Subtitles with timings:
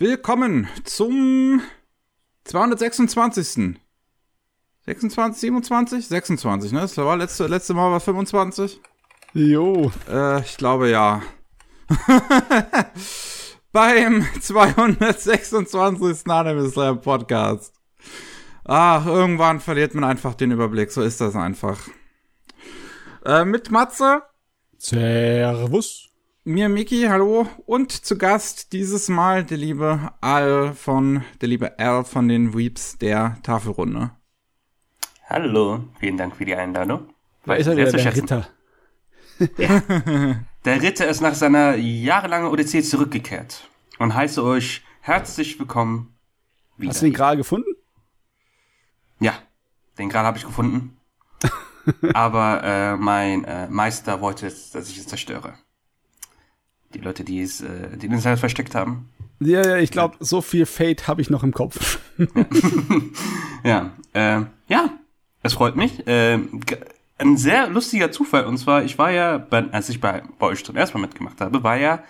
[0.00, 1.60] Willkommen zum
[2.44, 3.80] 226.
[4.86, 6.06] 26, 27?
[6.06, 6.82] 26, ne?
[6.82, 8.80] Das war letzte, letzte Mal war 25.
[9.34, 9.90] Jo.
[10.08, 11.20] Äh, ich glaube ja.
[13.72, 16.28] Beim 226.
[16.28, 17.74] Anime Slam Podcast.
[18.66, 20.92] Ach, irgendwann verliert man einfach den Überblick.
[20.92, 21.88] So ist das einfach.
[23.24, 24.22] Äh, mit Matze.
[24.78, 26.07] Servus.
[26.48, 27.46] Mir Miki, hallo.
[27.66, 32.96] Und zu Gast dieses Mal der liebe Al von, der liebe Al von den Weeps
[32.96, 34.12] der Tafelrunde.
[35.26, 37.10] Hallo, vielen Dank für die Einladung.
[37.44, 38.48] Da ist er wieder, der Ritter.
[39.58, 39.82] Ja.
[40.64, 46.16] Der Ritter ist nach seiner jahrelangen Odyssee zurückgekehrt und heiße euch herzlich willkommen
[46.78, 46.92] wieder.
[46.92, 47.74] Hast du den Gral gefunden?
[49.20, 49.34] Ja,
[49.98, 50.96] den Gral habe ich gefunden.
[52.14, 55.52] Aber äh, mein äh, Meister wollte, dass ich es zerstöre.
[56.94, 59.08] Die Leute, die es, äh, die den Seil versteckt haben.
[59.40, 62.00] Ja, ja, ich glaube, so viel Fate habe ich noch im Kopf.
[63.64, 64.90] ja, äh, ja,
[65.42, 66.06] es freut mich.
[66.06, 66.38] Äh,
[67.18, 68.46] ein sehr lustiger Zufall.
[68.46, 71.40] Und zwar, ich war ja, bei, als ich bei, bei euch zum ersten Mal mitgemacht
[71.40, 72.02] habe, war ja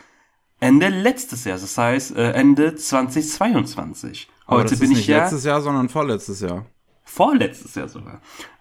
[0.60, 1.58] Ende letztes Jahr.
[1.58, 4.28] Das heißt, äh, Ende 2022.
[4.48, 5.22] Heute bin ich ja.
[5.22, 6.64] letztes Jahr, sondern vorletztes Jahr.
[7.04, 8.20] Vorletztes Jahr sogar.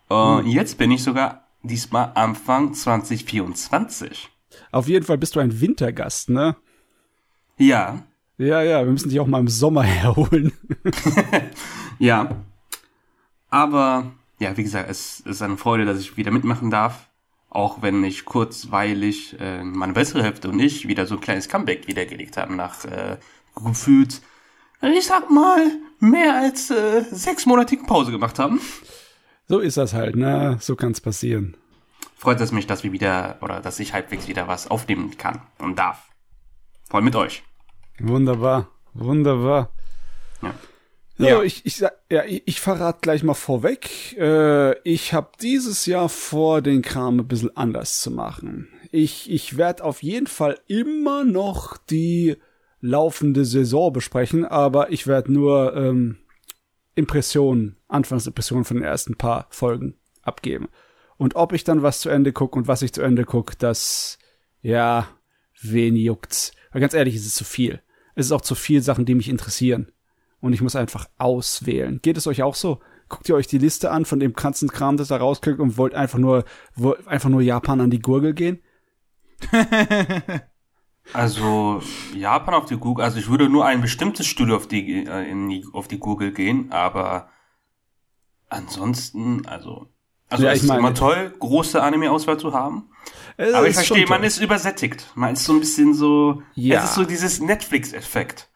[0.09, 0.47] Und hm.
[0.47, 4.29] jetzt bin ich sogar diesmal Anfang 2024.
[4.71, 6.55] Auf jeden Fall bist du ein Wintergast, ne?
[7.57, 8.03] Ja.
[8.37, 10.51] Ja, ja, wir müssen dich auch mal im Sommer herholen.
[11.99, 12.29] ja.
[13.49, 17.09] Aber ja, wie gesagt, es ist eine Freude, dass ich wieder mitmachen darf.
[17.49, 21.87] Auch wenn ich kurzweilig äh, meine bessere Hälfte und ich wieder so ein kleines Comeback
[21.87, 23.17] wiedergelegt haben nach äh,
[23.55, 24.21] gefühlt,
[24.81, 28.59] ich sag mal, mehr als äh, sechsmonatigen Pause gemacht haben.
[29.47, 30.57] So ist das halt, ne?
[30.59, 31.55] So kann's passieren.
[32.17, 35.77] Freut es mich, dass wir wieder, oder dass ich halbwegs wieder was aufnehmen kann und
[35.77, 36.09] darf.
[36.89, 37.43] Voll mit euch.
[37.99, 39.71] Wunderbar, wunderbar.
[40.41, 40.53] Ja.
[41.19, 44.15] Ja, ich, ich, ja, ich, ich verrate gleich mal vorweg.
[44.17, 48.67] Äh, ich habe dieses Jahr vor, den Kram ein bisschen anders zu machen.
[48.91, 52.37] Ich, ich werde auf jeden Fall immer noch die
[52.81, 56.17] laufende Saison besprechen, aber ich werde nur ähm,
[56.93, 60.67] Impressionen, Anfangsimpressionen von den ersten paar Folgen abgeben.
[61.17, 64.19] Und ob ich dann was zu Ende gucke und was ich zu Ende gucke, das,
[64.61, 65.07] ja,
[65.61, 66.51] wen juckt's?
[66.69, 67.81] Aber ganz ehrlich, es ist zu viel.
[68.15, 69.91] Es ist auch zu viel Sachen, die mich interessieren
[70.39, 71.99] und ich muss einfach auswählen.
[72.01, 72.79] Geht es euch auch so?
[73.09, 75.95] Guckt ihr euch die Liste an von dem ganzen Kram, das da rauskriegt und wollt
[75.95, 76.43] einfach nur,
[76.75, 78.61] wollt einfach nur Japan an die Gurgel gehen?
[81.13, 81.81] also
[82.13, 85.63] Japan auf die Google, also ich würde nur ein bestimmtes Studio auf die, äh, in
[85.73, 87.29] auf die Google gehen, aber
[88.49, 89.87] ansonsten, also
[90.29, 92.89] also ja, es ist immer toll, große Anime-Auswahl zu haben.
[93.37, 95.11] Aber ich verstehe, man ist übersättigt.
[95.15, 96.79] Man ist so ein bisschen so, ja.
[96.79, 98.49] es ist so dieses Netflix-Effekt.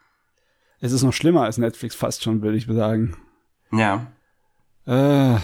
[0.79, 3.15] Es ist noch schlimmer als Netflix fast schon, würde ich sagen.
[3.71, 4.07] Ja.
[4.87, 5.37] Äh,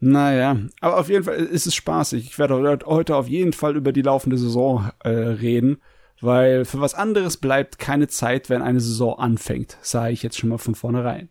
[0.00, 2.26] naja, aber auf jeden Fall ist es spaßig.
[2.26, 5.78] Ich werde heute auf jeden Fall über die laufende Saison äh, reden,
[6.20, 10.48] weil für was anderes bleibt keine Zeit, wenn eine Saison anfängt, sage ich jetzt schon
[10.48, 11.28] mal von vornherein.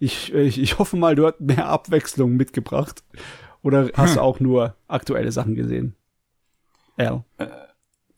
[0.00, 3.04] Ich, ich, ich hoffe mal, du hast mehr Abwechslung mitgebracht.
[3.62, 4.16] Oder hast hm.
[4.16, 5.94] du auch nur aktuelle Sachen gesehen?
[6.96, 7.24] L.
[7.38, 7.46] Äh,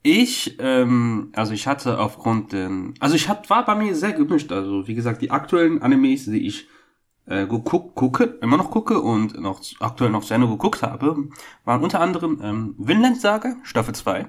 [0.02, 4.52] ich, ähm, also ich hatte aufgrund den, also ich hat, war bei mir sehr gemischt.
[4.52, 6.68] Also wie gesagt, die aktuellen Animes, die ich
[7.26, 11.28] äh, geguckt, gucke, immer noch gucke und noch aktuell noch sehr nur geguckt habe,
[11.64, 14.28] waren unter anderem ähm, Vinland Saga, Staffel 2.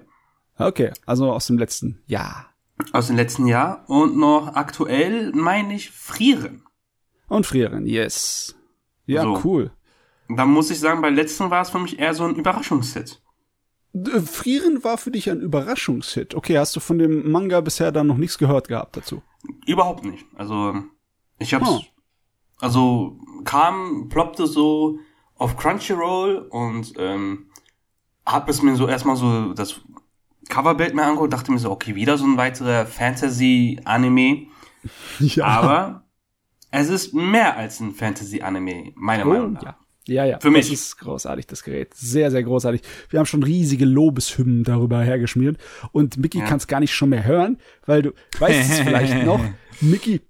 [0.57, 2.53] Okay, also aus dem letzten Jahr.
[2.93, 6.63] Aus dem letzten Jahr und noch aktuell meine ich Frieren.
[7.27, 8.55] Und Frieren, yes.
[9.05, 9.41] Ja, so.
[9.43, 9.71] cool.
[10.27, 13.21] Da muss ich sagen, bei letzten war es für mich eher so ein Überraschungshit.
[13.93, 16.35] Äh, Frieren war für dich ein Überraschungshit.
[16.35, 19.21] Okay, hast du von dem Manga bisher dann noch nichts gehört gehabt dazu?
[19.67, 20.25] Überhaupt nicht.
[20.35, 20.83] Also,
[21.37, 21.81] ich hab's, oh.
[22.59, 24.99] also, kam, ploppte so
[25.35, 27.49] auf Crunchyroll und, ähm,
[28.25, 29.81] hab es mir so erstmal so das
[30.49, 34.47] Coverbild mir angeguckt, dachte mir so, okay, wieder so ein weiterer Fantasy-Anime.
[35.17, 35.45] Ja.
[35.45, 36.03] Aber
[36.69, 39.63] es ist mehr als ein Fantasy-Anime, meiner oh, Meinung nach.
[39.63, 39.77] Ja.
[40.07, 40.39] Ja, ja.
[40.39, 40.69] Für mich.
[40.69, 41.93] Das ist großartig, das Gerät.
[41.93, 42.81] Sehr, sehr großartig.
[43.09, 45.57] Wir haben schon riesige Lobeshymnen darüber hergeschmiert.
[45.91, 46.45] Und Mickey ja.
[46.45, 49.43] kann es gar nicht schon mehr hören, weil du weißt es vielleicht noch.
[49.81, 50.21] Mickey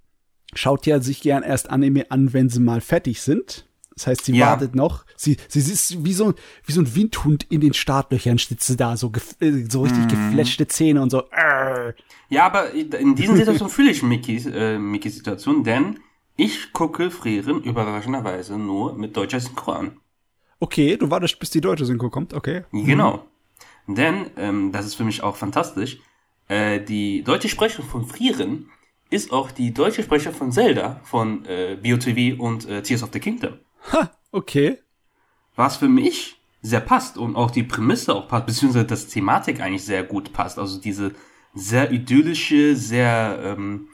[0.54, 3.68] schaut ja sich gern erst Anime an, wenn sie mal fertig sind.
[3.96, 4.48] Das heißt, sie ja.
[4.48, 5.06] wartet noch.
[5.16, 6.34] Sie, sie ist wie so,
[6.66, 10.10] wie so ein Windhund in den Startlöchern sitzt sie da, so, äh, so richtig mm.
[10.10, 11.24] gefletschte Zähne und so.
[12.30, 16.00] Ja, aber in diesen Situation fühle ich Mickeys, äh, Mickeys Situation, denn
[16.36, 19.98] ich gucke Frieren überraschenderweise nur mit deutscher Synchro an.
[20.60, 22.64] Okay, du wartest, bis die deutsche Synchro kommt, okay.
[22.72, 23.26] Genau.
[23.88, 26.00] Denn, ähm, das ist für mich auch fantastisch,
[26.48, 28.70] äh, die deutsche Sprechung von Frieren
[29.10, 33.20] ist auch die deutsche Sprecher von Zelda von äh, BioTV und äh, Tears of the
[33.20, 33.60] Kingdom.
[33.92, 34.80] Ha, okay.
[35.56, 39.86] Was für mich sehr passt und auch die Prämisse auch passt, beziehungsweise das Thematik eigentlich
[39.86, 40.58] sehr gut passt.
[40.58, 41.14] Also diese
[41.54, 43.88] sehr idyllische, sehr ähm,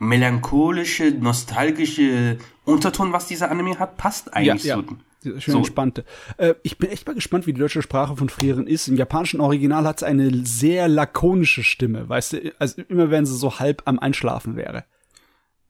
[0.00, 4.82] melancholische, nostalgische Unterton, was dieser Anime hat, passt eigentlich ja, ja.
[4.82, 4.96] so.
[5.38, 5.58] Schön so.
[5.58, 6.06] entspannte.
[6.38, 8.88] Äh, ich bin echt mal gespannt, wie die deutsche Sprache von Frieren ist.
[8.88, 13.36] Im japanischen Original hat es eine sehr lakonische Stimme, weißt du, also immer wenn sie
[13.36, 14.86] so halb am Einschlafen wäre.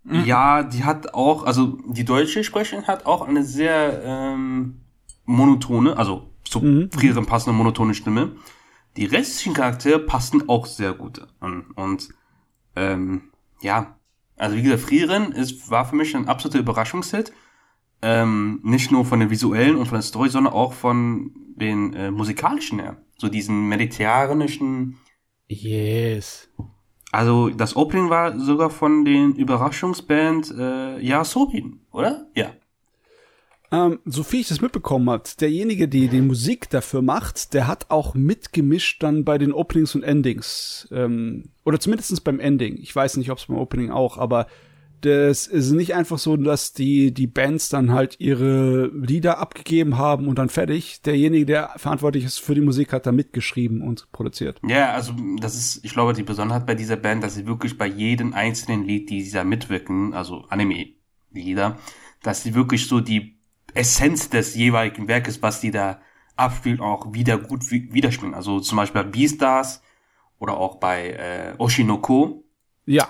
[0.04, 0.24] Mhm.
[0.24, 4.82] Ja, die hat auch, also die deutsche Sprecherin hat auch eine sehr ähm,
[5.24, 6.90] monotone, also zu mhm.
[6.92, 8.36] Frieren passende monotone Stimme.
[8.96, 11.72] Die restlichen Charaktere passen auch sehr gut an.
[11.74, 12.08] Und
[12.76, 13.96] ähm, ja,
[14.40, 17.32] also wie gesagt, Frieren ist, war für mich ein absoluter Überraschungshit.
[18.02, 22.10] Ähm, nicht nur von der visuellen und von der Story, sondern auch von den äh,
[22.10, 22.96] musikalischen her.
[23.18, 24.96] So diesen mediterranischen.
[25.48, 26.48] Yes.
[27.12, 32.26] Also das Opening war sogar von den Überraschungsband äh, Ja Sobin, oder?
[32.34, 32.52] Ja.
[33.72, 37.86] Ähm, so viel ich das mitbekommen hat, derjenige, der die Musik dafür macht, der hat
[37.90, 40.88] auch mitgemischt dann bei den Openings und Endings.
[40.90, 42.78] Ähm, oder zumindestens beim Ending.
[42.78, 44.46] Ich weiß nicht, ob es beim Opening auch, aber
[45.00, 50.28] das ist nicht einfach so, dass die, die Bands dann halt ihre Lieder abgegeben haben
[50.28, 51.00] und dann fertig.
[51.02, 54.60] Derjenige, der verantwortlich ist für die Musik, hat da mitgeschrieben und produziert.
[54.66, 57.86] Ja, also das ist, ich glaube, die Besonderheit bei dieser Band, dass sie wirklich bei
[57.86, 61.78] jedem einzelnen Lied, die sie da mitwirken, also Anime-Lieder,
[62.22, 63.39] dass sie wirklich so die
[63.74, 66.00] Essenz des jeweiligen Werkes, was die da
[66.36, 68.34] abspielen, auch wieder gut widerspielen.
[68.34, 69.82] Also zum Beispiel bei Beastars
[70.38, 72.44] oder auch bei äh, Oshinoko.
[72.86, 73.08] Ja,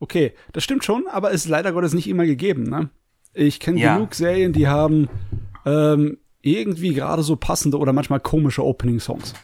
[0.00, 2.64] okay, das stimmt schon, aber ist leider Gottes nicht immer gegeben.
[2.64, 2.90] Ne?
[3.32, 3.94] Ich kenne ja.
[3.94, 5.08] genug Serien, die haben
[5.64, 9.34] ähm, irgendwie gerade so passende oder manchmal komische Opening-Songs.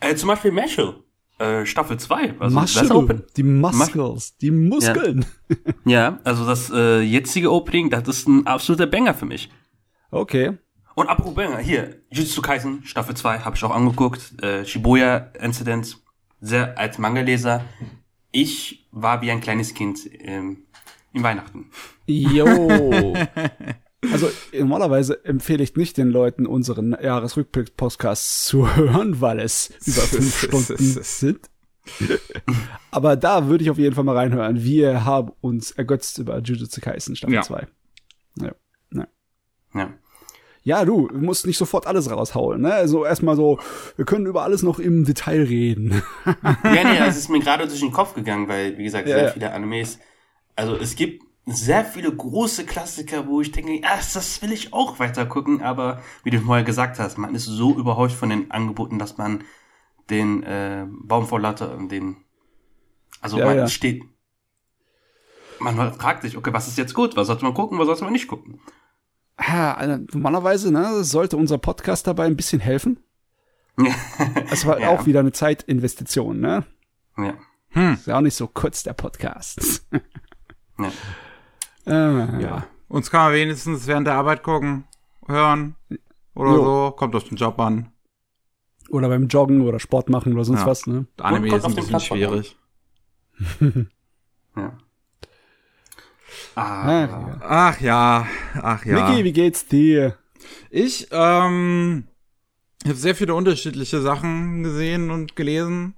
[0.00, 0.96] Äh, zum Beispiel Mashal.
[1.38, 2.34] Äh, Staffel 2.
[2.38, 5.24] Also Muscle, die Muscles, die Muskeln.
[5.84, 9.50] Ja, ja also das äh, jetzige Opening, das ist ein absoluter Banger für mich.
[10.12, 10.58] Okay.
[10.94, 14.40] Und apropos Banger, hier, Jujutsu Kaisen, Staffel 2, habe ich auch angeguckt.
[14.42, 15.96] Äh, Shibuya Incident,
[16.40, 17.64] sehr als Manga-Leser.
[18.30, 20.66] Ich war wie ein kleines Kind ähm,
[21.12, 21.70] im Weihnachten.
[22.06, 23.14] Jo.
[24.10, 30.38] Also normalerweise empfehle ich nicht den Leuten unseren Jahresrückblick-Podcast zu hören, weil es über fünf
[30.42, 31.48] Stunden sind.
[32.90, 34.64] Aber da würde ich auf jeden Fall mal reinhören.
[34.64, 37.68] Wir haben uns ergötzt über Jujutsu Kaisen Staffel 2.
[38.40, 38.46] Ja.
[38.46, 38.52] ja.
[38.92, 39.06] Ja.
[39.74, 39.94] ja
[40.64, 42.72] ja, du musst nicht sofort alles raushauen, ne?
[42.72, 43.58] Also erstmal so,
[43.96, 46.02] wir können über alles noch im Detail reden.
[46.24, 49.30] ja, nee, das ist mir gerade durch den Kopf gegangen, weil, wie gesagt, sehr ja.
[49.30, 49.98] viele Animes,
[50.54, 55.00] also es gibt sehr viele große Klassiker, wo ich denke, ja, das will ich auch
[55.00, 58.98] weiter gucken, aber wie du vorher gesagt hast, man ist so überhäuft von den Angeboten,
[58.98, 59.42] dass man
[60.10, 62.16] den äh, Baum vor Latte und den,
[63.20, 63.68] also ja, man ja.
[63.68, 64.04] steht,
[65.58, 68.12] man fragt sich, okay, was ist jetzt gut, was sollte man gucken, was sollte man
[68.12, 68.60] nicht gucken?
[69.46, 72.98] Ja, also normalerweise ne, sollte unser Podcast dabei ein bisschen helfen.
[74.50, 74.90] Es war ja.
[74.90, 76.64] auch wieder eine Zeitinvestition, ne?
[77.16, 77.34] Ja.
[77.70, 77.94] Hm.
[77.94, 79.86] Ist ja auch nicht so kurz, der Podcast.
[80.78, 80.90] ja.
[81.84, 82.64] Äh, ja.
[82.86, 84.84] Uns kann man wenigstens während der Arbeit gucken,
[85.26, 85.74] hören
[86.34, 86.64] oder jo.
[86.64, 86.90] so.
[86.92, 87.90] Kommt auf den Job an.
[88.88, 90.66] Oder beim Joggen oder Sport machen oder sonst ja.
[90.66, 91.06] was, ne?
[91.20, 92.56] Anime ist ein bisschen schwierig.
[94.56, 94.78] ja.
[96.54, 98.26] Ah, ach, ja.
[98.60, 100.16] ach ja, Micky, wie geht's dir?
[100.70, 102.04] Ich, ähm,
[102.84, 105.94] habe sehr viele unterschiedliche Sachen gesehen und gelesen,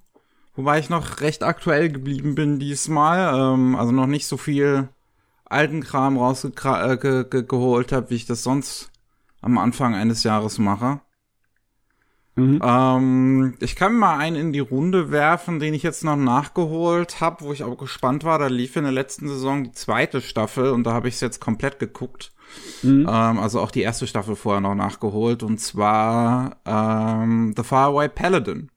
[0.55, 4.89] wobei ich noch recht aktuell geblieben bin diesmal, ähm, also noch nicht so viel
[5.45, 8.91] alten Kram rausgeholt äh, ge ge habe, wie ich das sonst
[9.41, 11.01] am Anfang eines Jahres mache.
[12.37, 12.61] Mhm.
[12.65, 17.45] Ähm, ich kann mal einen in die Runde werfen, den ich jetzt noch nachgeholt habe,
[17.45, 18.39] wo ich auch gespannt war.
[18.39, 21.41] Da lief in der letzten Saison die zweite Staffel und da habe ich es jetzt
[21.41, 22.33] komplett geguckt.
[22.83, 23.07] Mhm.
[23.09, 28.71] Ähm, also auch die erste Staffel vorher noch nachgeholt und zwar ähm, The Faraway Paladin.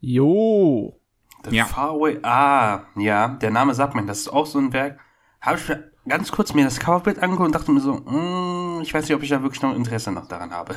[0.00, 1.00] Jo.
[1.48, 1.64] The ja.
[1.64, 4.98] Faraway, ah, ja, der Name sagt mir, das ist auch so ein Werk.
[5.40, 9.04] Habe ich ganz kurz mir das Coverbild angeguckt und dachte mir so, mm, ich weiß
[9.04, 10.76] nicht, ob ich da wirklich noch Interesse noch daran habe.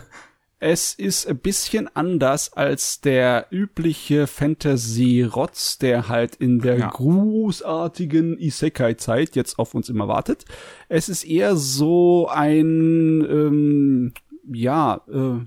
[0.63, 6.89] Es ist ein bisschen anders als der übliche Fantasy-Rotz, der halt in der ja.
[6.89, 10.45] großartigen Isekai-Zeit jetzt auf uns immer wartet.
[10.87, 14.13] Es ist eher so ein, ähm,
[14.53, 15.39] ja, äh,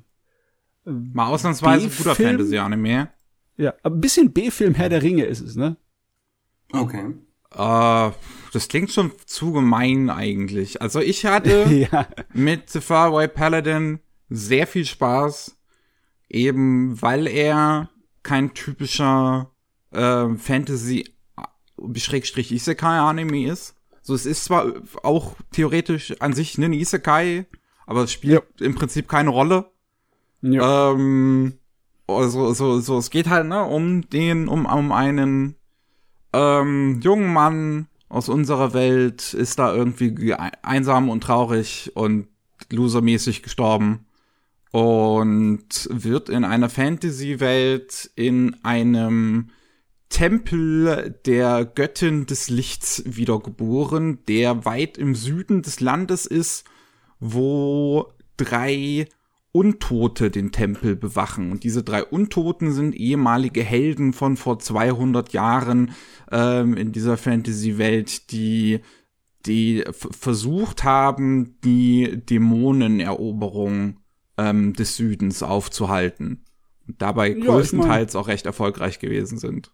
[0.91, 3.09] Mal ausnahmsweise guter Fantasy-Anime.
[3.57, 5.77] Ja, ein bisschen B-Film Herr der Ringe ist es, ne?
[6.73, 7.15] Okay.
[7.57, 8.11] Uh,
[8.53, 10.83] das klingt schon zu gemein eigentlich.
[10.83, 12.09] Also ich hatte ja.
[12.33, 14.01] mit The Faraway Paladin
[14.37, 15.57] sehr viel Spaß,
[16.29, 17.91] eben weil er
[18.23, 19.51] kein typischer
[19.93, 21.15] äh, Fantasy
[21.97, 24.73] Schrägstrich Isekai Anime ist, So, es ist zwar
[25.03, 27.47] auch theoretisch an sich ein Isekai,
[27.87, 28.67] aber es spielt ja.
[28.67, 29.71] im Prinzip keine Rolle.
[30.43, 30.93] Ja.
[30.93, 31.55] Ähm,
[32.07, 35.57] also, so, so, es geht halt, ne, um den, um, um einen
[36.33, 42.29] ähm, jungen Mann aus unserer Welt, ist da irgendwie einsam und traurig und
[42.71, 44.04] losermäßig gestorben
[44.75, 49.51] und wird in einer Fantasy-Welt in einem
[50.09, 56.65] Tempel der Göttin des Lichts wiedergeboren, der weit im Süden des Landes ist,
[57.21, 59.07] wo drei
[59.53, 61.53] Untote den Tempel bewachen.
[61.53, 65.93] Und diese drei Untoten sind ehemalige Helden von vor 200 Jahren
[66.33, 68.81] ähm, in dieser Fantasy-Welt, die
[69.47, 74.01] die versucht haben, die Dämoneneroberung
[74.37, 76.45] ähm, des Südens aufzuhalten.
[76.87, 79.73] Und dabei ja, größtenteils ich mein, auch recht erfolgreich gewesen sind.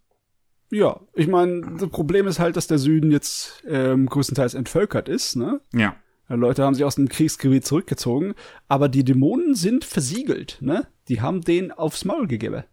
[0.69, 5.35] Ja, ich meine, das Problem ist halt, dass der Süden jetzt ähm, größtenteils entvölkert ist,
[5.35, 5.59] ne?
[5.73, 5.95] Ja.
[6.29, 8.35] Leute haben sich aus dem Kriegsgebiet zurückgezogen,
[8.69, 10.87] aber die Dämonen sind versiegelt, ne?
[11.09, 12.63] Die haben den aufs Maul gegeben.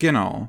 [0.00, 0.48] Genau.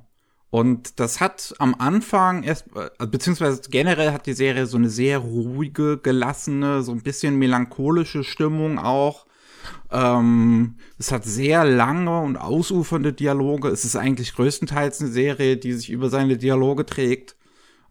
[0.50, 5.20] Und das hat am Anfang erst, äh, beziehungsweise generell hat die Serie so eine sehr
[5.20, 9.26] ruhige, gelassene, so ein bisschen melancholische Stimmung auch.
[9.92, 13.70] Ähm, es hat sehr lange und ausufernde Dialoge.
[13.70, 17.36] Es ist eigentlich größtenteils eine Serie, die sich über seine Dialoge trägt.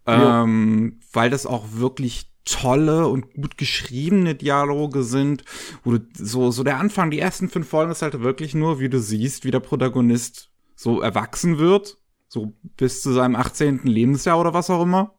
[0.05, 5.45] Ähm, weil das auch wirklich tolle und gut geschriebene Dialoge sind,
[5.85, 8.89] wo du so, so der Anfang, die ersten fünf Folgen ist halt wirklich nur, wie
[8.89, 11.99] du siehst, wie der Protagonist so erwachsen wird,
[12.29, 13.83] so bis zu seinem 18.
[13.85, 15.15] Lebensjahr oder was auch immer.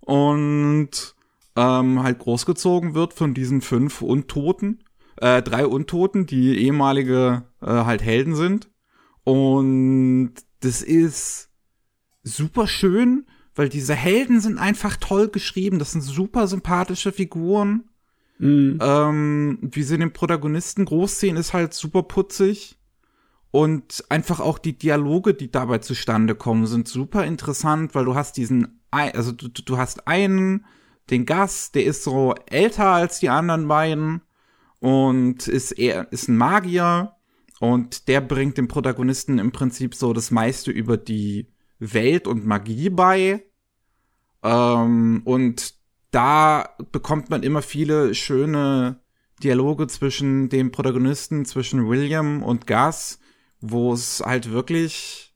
[0.00, 1.16] Und
[1.56, 4.81] ähm, halt großgezogen wird von diesen fünf Untoten
[5.16, 8.70] äh, drei Untoten, die ehemalige äh, halt Helden sind.
[9.24, 11.50] Und das ist
[12.22, 15.78] super schön, weil diese Helden sind einfach toll geschrieben.
[15.78, 17.84] Das sind super sympathische Figuren.
[18.38, 18.78] Mhm.
[18.80, 22.78] Ähm, wie sie den Protagonisten großziehen, ist halt super putzig.
[23.50, 28.38] Und einfach auch die Dialoge, die dabei zustande kommen, sind super interessant, weil du hast
[28.38, 30.64] diesen, also du, du hast einen,
[31.10, 34.22] den Gast, der ist so älter als die anderen beiden
[34.82, 37.14] und ist eher ist ein Magier
[37.60, 41.46] und der bringt dem Protagonisten im Prinzip so das meiste über die
[41.78, 43.44] Welt und Magie bei.
[44.42, 45.74] Ähm, und
[46.10, 48.98] da bekommt man immer viele schöne
[49.44, 53.20] Dialoge zwischen dem Protagonisten, zwischen William und Gus,
[53.60, 55.32] wo es halt wirklich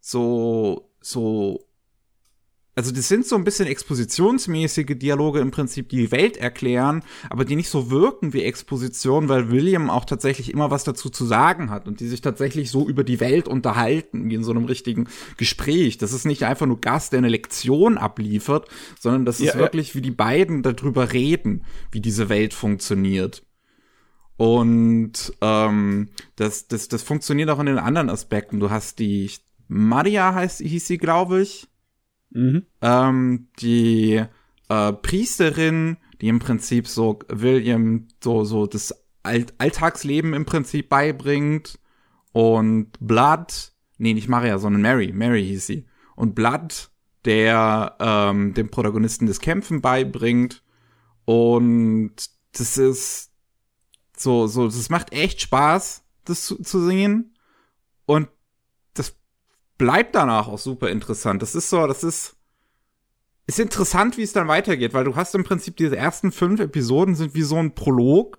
[0.00, 1.68] so, so
[2.74, 7.44] also das sind so ein bisschen expositionsmäßige Dialoge im Prinzip, die die Welt erklären, aber
[7.44, 11.68] die nicht so wirken wie Exposition, weil William auch tatsächlich immer was dazu zu sagen
[11.68, 15.06] hat und die sich tatsächlich so über die Welt unterhalten, wie in so einem richtigen
[15.36, 15.98] Gespräch.
[15.98, 19.88] Das ist nicht einfach nur Gast, der eine Lektion abliefert, sondern das ist ja, wirklich,
[19.88, 19.94] ja.
[19.96, 23.42] wie die beiden darüber reden, wie diese Welt funktioniert.
[24.38, 28.60] Und ähm, das, das, das funktioniert auch in den anderen Aspekten.
[28.60, 29.30] Du hast die
[29.68, 31.68] Maria heißt, hieß sie, glaube ich
[32.32, 32.66] Mhm.
[32.80, 34.24] Ähm, die
[34.68, 41.78] äh, Priesterin, die im Prinzip so William so, so das Alt Alltagsleben im Prinzip beibringt.
[42.32, 45.86] Und Blood, nee, nicht Maria, sondern Mary, Mary hieß sie.
[46.16, 46.90] Und Blood,
[47.24, 50.62] der ähm, dem Protagonisten das Kämpfen beibringt.
[51.24, 52.14] Und
[52.52, 53.30] das ist
[54.16, 57.36] so, so, das macht echt Spaß, das zu, zu sehen.
[58.06, 58.28] Und
[59.82, 61.42] bleibt danach auch super interessant.
[61.42, 62.36] Das ist so, das ist,
[63.48, 67.16] ist interessant, wie es dann weitergeht, weil du hast im Prinzip diese ersten fünf Episoden
[67.16, 68.38] sind wie so ein Prolog,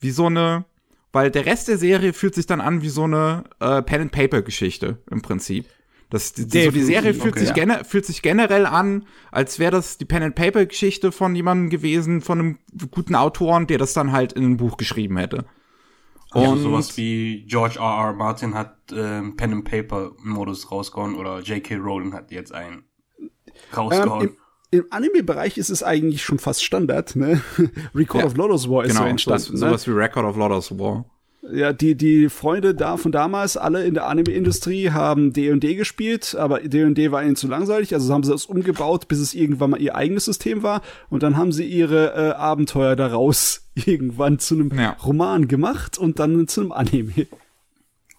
[0.00, 0.64] wie so eine,
[1.12, 4.10] weil der Rest der Serie fühlt sich dann an wie so eine äh, Pen and
[4.10, 5.66] Paper Geschichte im Prinzip.
[6.10, 7.84] Das, die, so die Serie fühlt, okay, sich ja.
[7.84, 12.22] fühlt sich generell an, als wäre das die Pen and Paper Geschichte von jemandem gewesen,
[12.22, 12.58] von einem
[12.90, 15.44] guten Autoren, der das dann halt in ein Buch geschrieben hätte.
[16.32, 18.06] Und also sowas wie George R.
[18.06, 18.12] R.
[18.12, 21.76] Martin hat ähm, Pen and Paper Modus rausgehauen oder J.K.
[21.76, 22.84] Rowling hat jetzt einen
[23.76, 24.28] rausgehauen.
[24.28, 24.36] Ähm,
[24.70, 27.42] im, im Anime-Bereich ist es eigentlich schon fast Standard, ne?
[27.94, 28.26] Record ja.
[28.26, 29.42] of Lotus War ist genau, so entstanden.
[29.42, 29.68] Sowas, ne?
[29.68, 31.04] sowas wie Record of Lotus War.
[31.42, 36.60] Ja, die, die Freunde da von damals, alle in der Anime-Industrie, haben D&D gespielt, aber
[36.60, 39.94] D&D war ihnen zu langweilig, also haben sie das umgebaut, bis es irgendwann mal ihr
[39.94, 44.96] eigenes System war und dann haben sie ihre äh, Abenteuer daraus irgendwann zu einem ja.
[45.02, 47.26] Roman gemacht und dann zu einem Anime.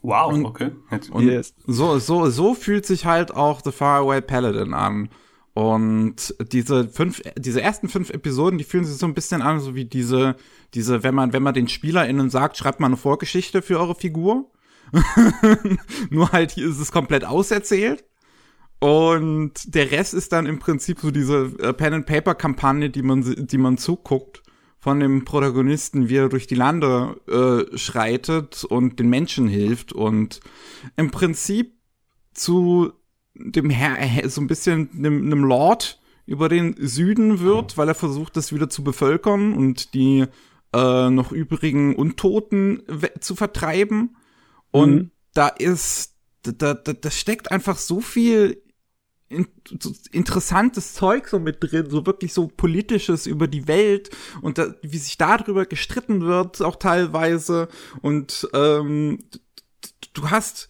[0.02, 0.72] Wow, und, okay.
[1.12, 1.54] Und yes.
[1.68, 5.10] so, so, so fühlt sich halt auch The Faraway Paladin an.
[5.54, 9.76] Und diese fünf, diese ersten fünf Episoden, die fühlen sich so ein bisschen an, so
[9.76, 10.36] wie diese,
[10.74, 14.50] diese, wenn man, wenn man den SpielerInnen sagt, schreibt mal eine Vorgeschichte für eure Figur.
[16.10, 18.06] Nur halt hier ist es komplett auserzählt.
[18.80, 23.78] Und der Rest ist dann im Prinzip so diese äh, Pen-and-Paper-Kampagne, die man, die man
[23.78, 24.42] zuguckt
[24.80, 30.40] von dem Protagonisten, wie er durch die Lande äh, schreitet und den Menschen hilft und
[30.96, 31.76] im Prinzip
[32.34, 32.92] zu
[33.34, 38.38] dem Herr, so ein bisschen einem, einem Lord über den Süden wird, weil er versucht,
[38.38, 40.26] das wieder zu bevölkern und die
[40.74, 42.84] äh, noch übrigen Untoten
[43.20, 44.16] zu vertreiben.
[44.72, 45.12] Und mhm.
[45.34, 48.62] da ist, da, da, da steckt einfach so viel
[49.32, 49.48] in,
[49.80, 54.10] so interessantes Zeug so mit drin, so wirklich so politisches über die Welt
[54.42, 57.70] und da, wie sich darüber gestritten wird, auch teilweise.
[58.02, 59.20] Und ähm,
[60.14, 60.70] du hast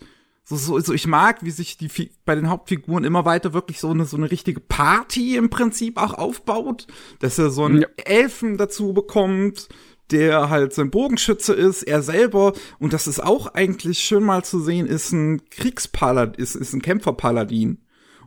[0.51, 1.89] so, so, so ich mag, wie sich die
[2.25, 6.13] bei den Hauptfiguren immer weiter wirklich so eine so eine richtige Party im Prinzip auch
[6.13, 6.87] aufbaut,
[7.19, 7.87] dass er so einen ja.
[8.03, 9.69] Elfen dazu bekommt,
[10.11, 14.59] der halt sein Bogenschütze ist, er selber, und das ist auch eigentlich schön mal zu
[14.59, 17.79] sehen, ist ein Kriegspaladin, ist, ist ein Kämpferpaladin.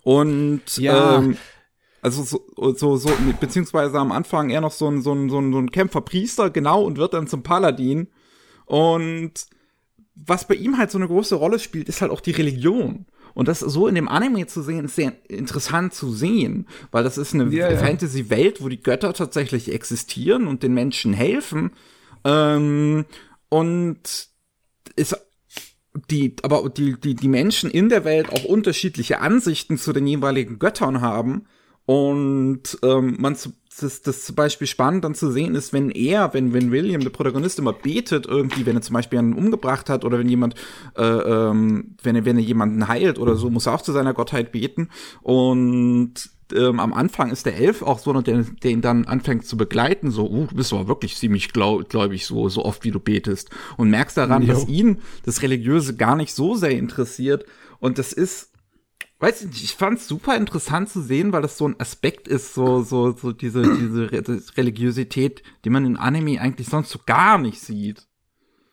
[0.02, 1.19] Und ja.
[1.19, 1.37] ähm,
[2.00, 5.52] also so, so, so, beziehungsweise am Anfang eher noch so ein, so ein, so ein,
[5.52, 8.09] so ein Kämpferpriester, genau, und wird dann zum Paladin.
[8.64, 9.47] Und
[10.14, 13.06] was bei ihm halt so eine große Rolle spielt, ist halt auch die Religion.
[13.35, 17.18] Und das so in dem Anime zu sehen, ist sehr interessant zu sehen, weil das
[17.18, 21.73] ist eine ja, Fantasy-Welt, wo die Götter tatsächlich existieren und den Menschen helfen.
[22.25, 23.06] Ähm,
[23.49, 24.28] und
[24.97, 25.16] ist
[26.11, 30.59] die, aber die, die, die Menschen in der Welt auch unterschiedliche Ansichten zu den jeweiligen
[30.61, 31.47] Göttern haben.
[31.87, 33.37] Und ähm, man
[33.76, 37.11] das, das zum Beispiel spannend dann zu sehen ist, wenn er, wenn, wenn William, der
[37.11, 40.54] Protagonist, immer betet irgendwie, wenn er zum Beispiel einen umgebracht hat oder wenn jemand,
[40.97, 44.14] äh, ähm, wenn er, wenn er jemanden heilt oder so, muss er auch zu seiner
[44.14, 44.90] Gottheit beten.
[45.23, 49.57] Und ähm, am Anfang ist der Elf auch so, der, der ihn dann anfängt zu
[49.57, 53.00] begleiten, so, uh, du bist aber wirklich ziemlich glaub, gläubig, so, so oft wie du
[53.00, 53.50] betest.
[53.76, 54.52] Und merkst daran, jo.
[54.52, 57.45] dass ihn das Religiöse gar nicht so sehr interessiert.
[57.81, 58.53] Und das ist
[59.21, 62.28] weiß ich nicht, ich fand es super interessant zu sehen, weil das so ein Aspekt
[62.28, 64.11] ist, so, so, so diese, diese
[64.56, 68.06] Religiosität, die man in Anime eigentlich sonst so gar nicht sieht.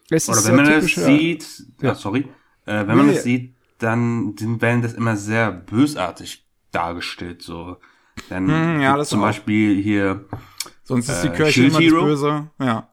[0.10, 1.48] Es Oder wenn man es sieht,
[1.82, 2.28] ja, sorry,
[2.66, 7.78] äh, wenn man es sieht, dann werden das immer sehr bösartig dargestellt, so.
[8.30, 10.26] Dann hm, ja, das zum Beispiel hier.
[10.84, 12.89] Sonst ist die äh, Kirche immer böse, ja.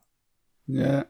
[0.66, 1.05] Ja.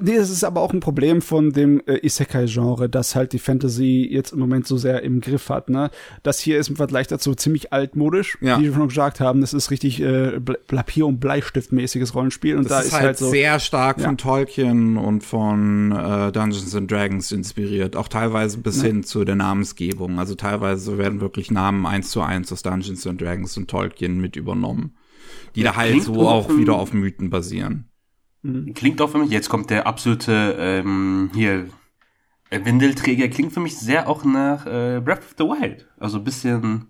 [0.00, 4.08] Nee, das ist aber auch ein Problem von dem äh, Isekai-Genre, dass halt die Fantasy
[4.10, 5.70] jetzt im Moment so sehr im Griff hat.
[5.70, 5.90] Ne?
[6.24, 8.58] Das hier ist im Vergleich dazu ziemlich altmodisch, ja.
[8.58, 9.40] wie wir schon gesagt haben.
[9.40, 12.56] Das ist richtig äh, Papier- und Bleistiftmäßiges Rollenspiel.
[12.56, 14.06] Und das da ist, ist halt, halt so, sehr stark ja.
[14.06, 17.94] von Tolkien und von äh, Dungeons and Dragons inspiriert.
[17.94, 18.88] Auch teilweise bis ja.
[18.88, 20.18] hin zu der Namensgebung.
[20.18, 24.34] Also teilweise werden wirklich Namen eins zu eins aus Dungeons and Dragons und Tolkien mit
[24.34, 24.96] übernommen.
[25.54, 27.88] Die da halt so auch wieder auf Mythen basieren.
[28.46, 28.74] Mhm.
[28.74, 31.68] Klingt auch für mich, jetzt kommt der absolute ähm, hier
[32.50, 35.88] äh, Windelträger, klingt für mich sehr auch nach äh, Breath of the Wild.
[35.98, 36.86] Also bisschen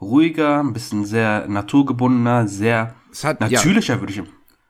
[0.00, 4.00] ruhiger, ein bisschen sehr naturgebundener, sehr hat, natürlicher, ja.
[4.00, 4.22] würde ich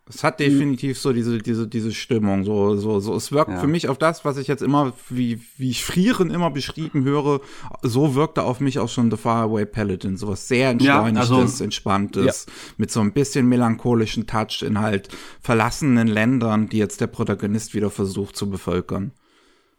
[0.06, 3.14] es hat definitiv so diese, diese, diese Stimmung, so, so, so.
[3.14, 3.58] Es wirkt ja.
[3.58, 7.40] für mich auf das, was ich jetzt immer, wie, wie ich Frieren immer beschrieben höre,
[7.80, 10.18] so wirkte auf mich auch schon The Faraway Paladin.
[10.18, 12.52] Sowas sehr entschleunigtes, ja, also, entspanntes, ja.
[12.76, 15.08] mit so ein bisschen melancholischen Touch in halt
[15.40, 19.12] verlassenen Ländern, die jetzt der Protagonist wieder versucht zu bevölkern.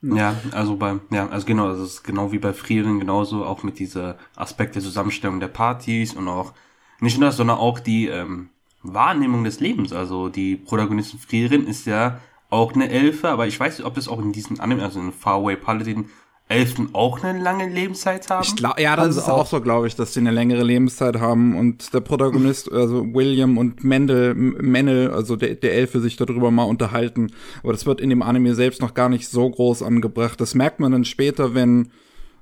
[0.01, 3.77] Ja, also bei, ja, also genau, das ist genau wie bei Frieren genauso, auch mit
[3.77, 6.53] dieser Aspekt der Zusammenstellung der Partys und auch,
[6.99, 8.49] nicht nur das, sondern auch die, ähm,
[8.93, 9.93] Wahrnehmung des Lebens.
[9.93, 12.19] Also die Protagonistin Frierin ist ja
[12.49, 15.11] auch eine Elfe, aber ich weiß nicht, ob das auch in diesen Anime, also in
[15.11, 16.05] Faraway Paladin,
[16.47, 18.43] Elfen auch eine lange Lebenszeit haben?
[18.43, 21.19] Ich glaub, ja, das also ist auch so, glaube ich, dass sie eine längere Lebenszeit
[21.19, 26.51] haben und der Protagonist, also William und Mendel, Mendel, also der, der Elfe sich darüber
[26.51, 27.31] mal unterhalten.
[27.63, 30.39] Aber das wird in dem Anime selbst noch gar nicht so groß angebracht.
[30.39, 31.89] Das merkt man dann später, wenn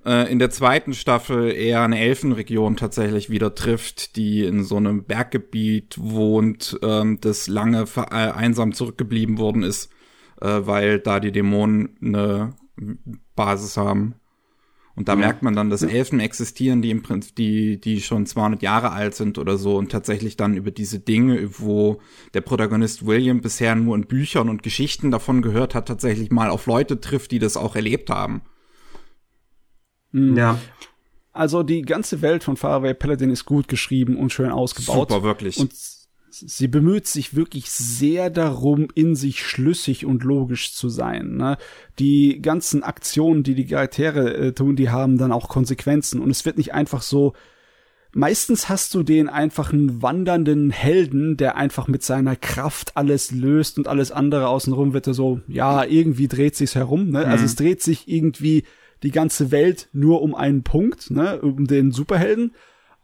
[0.05, 5.05] äh, in der zweiten Staffel eher eine Elfenregion tatsächlich wieder trifft, die in so einem
[5.05, 9.91] Berggebiet wohnt, ähm, das lange äh, einsam zurückgeblieben worden ist,
[10.41, 12.55] äh, weil da die Dämonen eine
[13.35, 14.15] Basis haben.
[14.95, 15.19] Und da ja.
[15.19, 19.15] merkt man dann, dass Elfen existieren, die im Prinzip, die, die schon 200 Jahre alt
[19.15, 21.99] sind oder so und tatsächlich dann über diese Dinge, wo
[22.35, 26.67] der Protagonist William bisher nur in Büchern und Geschichten davon gehört hat, tatsächlich mal auf
[26.67, 28.43] Leute trifft, die das auch erlebt haben.
[30.13, 30.37] Mhm.
[30.37, 30.59] Ja.
[31.33, 35.09] Also die ganze Welt von Faraway Paladin ist gut geschrieben und schön ausgebaut.
[35.09, 35.57] Super, wirklich.
[35.57, 35.73] Und
[36.29, 41.37] sie bemüht sich wirklich sehr darum, in sich schlüssig und logisch zu sein.
[41.37, 41.57] Ne?
[41.99, 46.21] Die ganzen Aktionen, die die Charaktere äh, tun, die haben dann auch Konsequenzen.
[46.21, 47.33] Und es wird nicht einfach so.
[48.15, 53.87] Meistens hast du den einfachen wandernden Helden, der einfach mit seiner Kraft alles löst und
[53.87, 57.09] alles andere außenrum wird er so, ja, irgendwie dreht sich's herum.
[57.09, 57.19] Ne?
[57.19, 57.31] Also mhm.
[57.31, 58.65] Also es dreht sich irgendwie
[59.03, 62.53] die ganze Welt nur um einen Punkt, ne, um den Superhelden.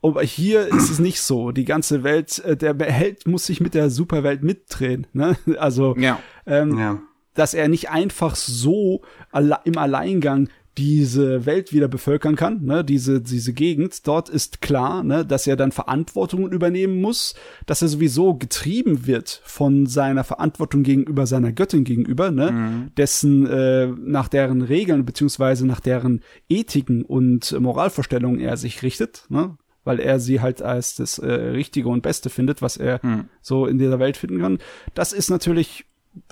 [0.02, 1.52] Aber hier ist es nicht so.
[1.52, 5.08] Die ganze Welt, äh, der Held muss sich mit der Superwelt mitdrehen.
[5.12, 5.38] Ne?
[5.58, 6.20] Also, ja.
[6.46, 7.02] Ähm, ja.
[7.34, 10.48] dass er nicht einfach so alle im Alleingang
[10.80, 15.58] diese Welt wieder bevölkern kann, ne, diese, diese Gegend, dort ist klar, ne, dass er
[15.58, 21.84] dann Verantwortung übernehmen muss, dass er sowieso getrieben wird von seiner Verantwortung gegenüber seiner Göttin
[21.84, 22.92] gegenüber, ne, mhm.
[22.96, 29.58] dessen, äh, nach deren Regeln beziehungsweise nach deren Ethiken und Moralvorstellungen er sich richtet, ne,
[29.84, 33.26] weil er sie halt als das äh, Richtige und Beste findet, was er mhm.
[33.42, 34.60] so in dieser Welt finden kann.
[34.94, 35.89] Das ist natürlich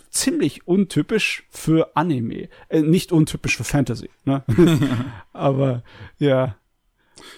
[0.09, 2.49] ziemlich untypisch für Anime.
[2.69, 4.43] Äh, nicht untypisch für Fantasy, ne?
[5.33, 5.83] Aber
[6.17, 6.55] ja.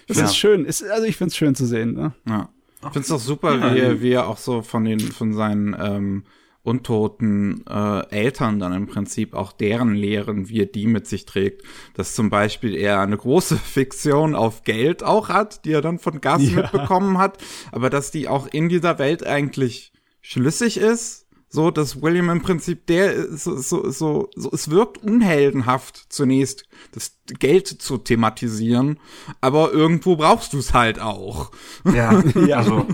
[0.08, 0.26] Es ja.
[0.26, 0.66] ist schön.
[0.66, 2.14] Es, also ich finde es schön zu sehen, ne?
[2.28, 2.50] Ja.
[2.82, 3.76] Ich finde es auch super, ja.
[3.76, 6.24] wie, er, wie er auch so von den, von seinen ähm,
[6.64, 11.64] untoten äh, Eltern dann im Prinzip auch deren Lehren, wie er die mit sich trägt.
[11.96, 16.22] Dass zum Beispiel er eine große Fiktion auf Geld auch hat, die er dann von
[16.22, 16.62] Gas ja.
[16.62, 17.38] mitbekommen hat,
[17.72, 22.86] aber dass die auch in dieser Welt eigentlich schlüssig ist so, dass William im Prinzip
[22.86, 29.00] der so, so, so, so es wirkt unheldenhaft zunächst, das Geld zu thematisieren,
[29.42, 31.52] aber irgendwo brauchst du es halt auch.
[31.92, 32.86] Ja, ja, also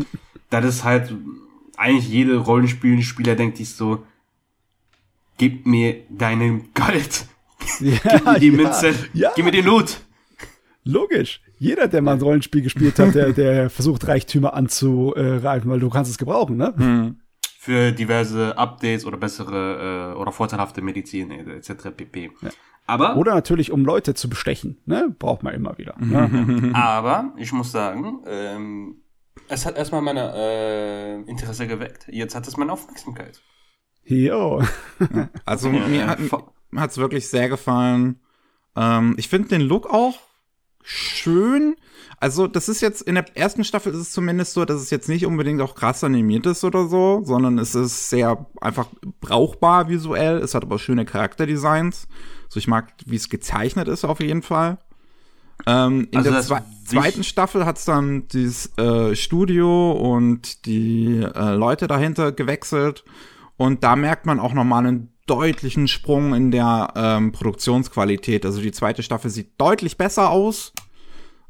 [0.49, 1.13] das ist halt
[1.75, 4.05] eigentlich jede Rollenspielspieler denkt sich so,
[5.37, 7.27] gib mir deinen Gold.
[7.81, 9.31] Ja, gib mir die ja, Münze, ja.
[9.35, 9.99] gib mir den Loot.
[10.85, 11.41] Logisch.
[11.57, 16.11] Jeder, der mal ein Rollenspiel gespielt hat, der, der versucht, Reichtümer anzureifen, weil du kannst
[16.11, 16.73] es gebrauchen, ne?
[16.77, 17.17] Hm
[17.65, 21.89] für diverse Updates oder bessere äh, oder vorteilhafte Medizin etc.
[21.97, 22.31] pp.
[22.41, 22.49] Ja.
[22.85, 25.95] Aber oder natürlich um Leute zu bestechen, ne, braucht man immer wieder.
[25.97, 26.69] Ne?
[26.75, 29.01] Aber ich muss sagen, ähm,
[29.47, 32.05] es hat erstmal meine äh, Interesse geweckt.
[32.07, 33.41] Jetzt hat es meine Aufmerksamkeit.
[34.03, 34.61] Jo.
[35.45, 36.19] also ja, mir hat
[36.75, 38.19] hat's wirklich sehr gefallen.
[38.75, 40.19] Ähm, ich finde den Look auch
[40.83, 41.75] schön.
[42.25, 45.07] Also, das ist jetzt, in der ersten Staffel ist es zumindest so, dass es jetzt
[45.09, 48.87] nicht unbedingt auch krass animiert ist oder so, sondern es ist sehr einfach
[49.21, 50.39] brauchbar visuell.
[50.39, 52.07] Es hat aber schöne Charakterdesigns.
[52.49, 54.79] So, ich mag, wie es gezeichnet ist auf jeden Fall.
[55.67, 61.21] Ähm, in also der zwe zweiten Staffel hat es dann dieses äh, Studio und die
[61.21, 63.05] äh, Leute dahinter gewechselt.
[63.55, 68.47] Und da merkt man auch nochmal einen deutlichen Sprung in der ähm, Produktionsqualität.
[68.47, 70.73] Also die zweite Staffel sieht deutlich besser aus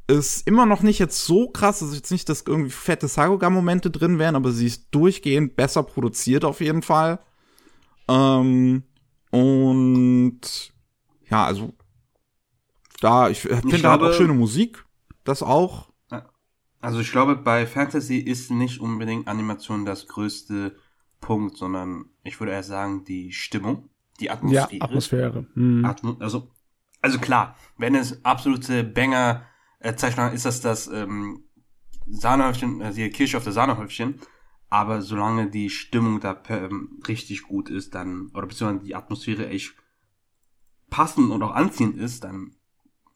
[0.08, 4.20] ist immer noch nicht jetzt so krass, also jetzt nicht, dass irgendwie fette Sagoga-Momente drin
[4.20, 7.20] wären, aber sie ist durchgehend besser produziert auf jeden Fall.
[8.08, 8.84] Ähm,
[9.32, 10.42] und
[11.30, 11.74] ja, also
[13.02, 14.86] da, ich finde, da hat auch schöne Musik,
[15.24, 15.90] das auch.
[16.86, 20.76] Also ich glaube, bei Fantasy ist nicht unbedingt Animation das größte
[21.20, 23.90] Punkt, sondern ich würde eher sagen, die Stimmung,
[24.20, 24.76] die Atmosphäre.
[24.76, 25.48] Ja, Atmosphäre.
[25.56, 25.84] Mhm.
[25.84, 26.52] Atmo also,
[27.02, 29.48] also klar, wenn es absolute Banger
[29.86, 31.44] äh, Zeichner ist das das ähm,
[32.08, 34.20] Sahnehäufchen, also die Kirsche auf der Sahnehäufchen.
[34.70, 39.76] Aber solange die Stimmung da ähm, richtig gut ist, dann, oder beziehungsweise die Atmosphäre echt
[40.90, 42.56] passend und auch anziehend ist, dann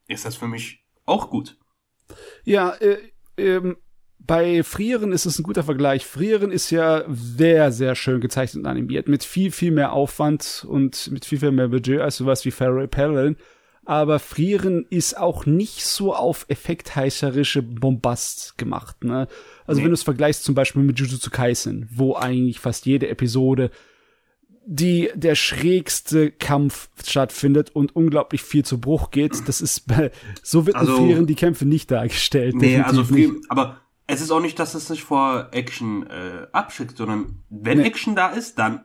[0.07, 1.57] ist das für mich auch gut.
[2.43, 2.99] Ja, äh,
[3.37, 3.77] ähm,
[4.19, 6.05] bei Frieren ist es ein guter Vergleich.
[6.05, 11.09] Frieren ist ja sehr, sehr schön gezeichnet und animiert, mit viel, viel mehr Aufwand und
[11.11, 13.37] mit viel, viel mehr Budget als sowas wie Fairy Parallel
[13.89, 19.03] aber Frieren ist auch nicht so auf effektheißerische Bombast gemacht.
[19.03, 19.27] Ne?
[19.65, 19.85] Also nee.
[19.85, 23.71] wenn du es vergleichst zum Beispiel mit Jujutsu Kaisen, wo eigentlich fast jede Episode
[24.63, 29.47] die der schrägste Kampf stattfindet und unglaublich viel zu Bruch geht.
[29.47, 29.85] Das ist
[30.43, 32.57] so wird also, in Frieren die Kämpfe nicht dargestellt.
[32.57, 36.95] Nee, also Frieren, aber es ist auch nicht, dass es sich vor Action äh, abschickt,
[36.95, 37.87] sondern wenn nee.
[37.87, 38.83] Action da ist, dann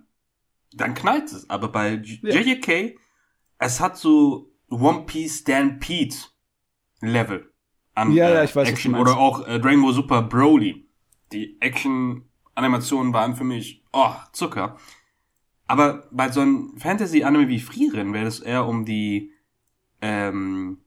[0.72, 1.50] dann knallt es.
[1.50, 2.88] Aber bei JJK, ja.
[3.58, 6.14] es hat so One Piece Stampede
[7.00, 7.52] Level
[7.94, 10.88] an ja, ja, ich weiß, Action oder auch äh, Dragon Ball Super Broly.
[11.32, 14.76] Die Action-Animationen waren für mich, oh, Zucker.
[15.66, 19.32] Aber bei so einem Fantasy-Anime wie Frieren, wenn es eher um die
[20.00, 20.78] ähm,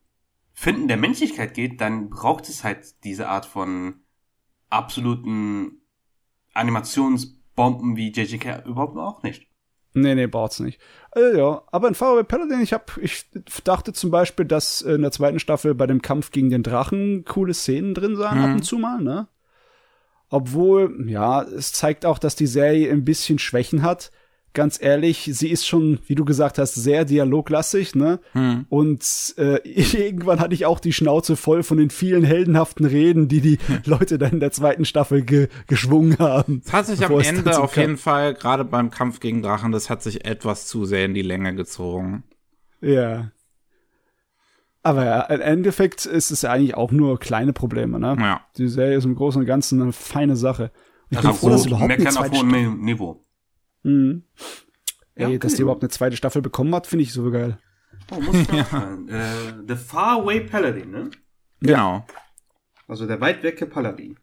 [0.52, 4.00] Finden der Menschlichkeit geht, dann braucht es halt diese Art von
[4.70, 5.82] absoluten
[6.54, 9.47] Animationsbomben wie JJK überhaupt auch nicht.
[10.00, 10.80] Nee, nee, braucht's nicht.
[11.14, 13.26] Äh, ja, aber in Fire Paladin, ich hab, ich
[13.64, 17.54] dachte zum Beispiel, dass in der zweiten Staffel bei dem Kampf gegen den Drachen coole
[17.54, 18.44] Szenen drin sahen, mhm.
[18.44, 19.28] ab und zu mal, ne?
[20.30, 24.10] Obwohl, ja, es zeigt auch, dass die Serie ein bisschen Schwächen hat
[24.58, 28.18] ganz ehrlich, sie ist schon, wie du gesagt hast, sehr dialoglastig, ne?
[28.32, 28.66] Hm.
[28.68, 33.40] Und äh, irgendwann hatte ich auch die Schnauze voll von den vielen heldenhaften Reden, die
[33.40, 36.62] die Leute dann in der zweiten Staffel ge geschwungen haben.
[36.64, 40.02] Das hat sich am Ende auf jeden Fall, gerade beim Kampf gegen Drachen, das hat
[40.02, 42.24] sich etwas zu sehr in die Länge gezogen.
[42.80, 43.30] Ja.
[44.82, 48.16] Aber ja, im Endeffekt ist es ja eigentlich auch nur kleine Probleme, ne?
[48.18, 48.40] Ja.
[48.56, 50.72] Die Serie ist im Großen und Ganzen eine feine Sache.
[51.10, 53.24] Ich Also bin froh, dass überhaupt meckern auf hohem Niveau.
[53.82, 54.24] Mhm.
[55.16, 55.38] Ja, Ey, okay.
[55.40, 57.58] dass die überhaupt eine zweite Staffel bekommen hat, finde ich so geil.
[58.10, 61.10] Oh, muss ich äh, The Faraway Paladin, ne?
[61.60, 62.06] Genau.
[62.86, 64.18] Also der weit wecke Paladin.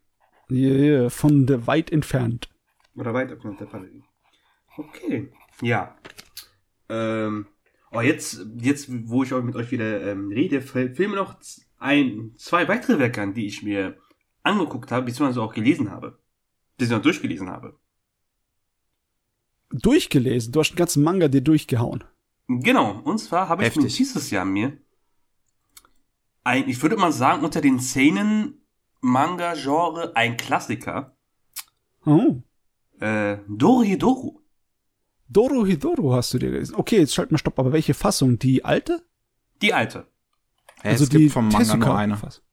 [0.49, 2.49] Yeah, von der weit entfernt.
[2.95, 4.03] Oder weit entfernte Paladin.
[4.77, 5.31] Okay.
[5.61, 5.95] Ja.
[6.89, 7.47] Ähm,
[7.91, 11.35] oh, jetzt, jetzt, wo ich auch mit euch wieder ähm, rede, fällt mir noch
[11.77, 13.97] ein, zwei weitere Werke an, die ich mir
[14.43, 16.19] angeguckt habe, beziehungsweise auch gelesen habe.
[16.77, 17.77] Beziehungsweise durchgelesen habe.
[19.71, 20.51] Durchgelesen.
[20.51, 22.03] Du hast den ganzen Manga dir durchgehauen.
[22.47, 24.77] Genau, und zwar habe ich mir dieses Jahr mir
[26.43, 28.61] ein, ich würde mal sagen, unter den Szenen
[29.01, 31.15] Manga-Genre ein Klassiker,
[32.05, 32.41] Oh.
[32.99, 34.41] äh, Dorohedoro.
[35.27, 36.75] Doro Hidoro hast du dir gelesen.
[36.75, 37.57] Okay, jetzt schalt mal Stopp.
[37.57, 38.37] Aber welche Fassung?
[38.37, 39.03] Die alte?
[39.63, 40.07] Die alte.
[40.83, 42.15] Ja, es gibt vom Manga Tezuka- nur eine.
[42.17, 42.43] Fassung.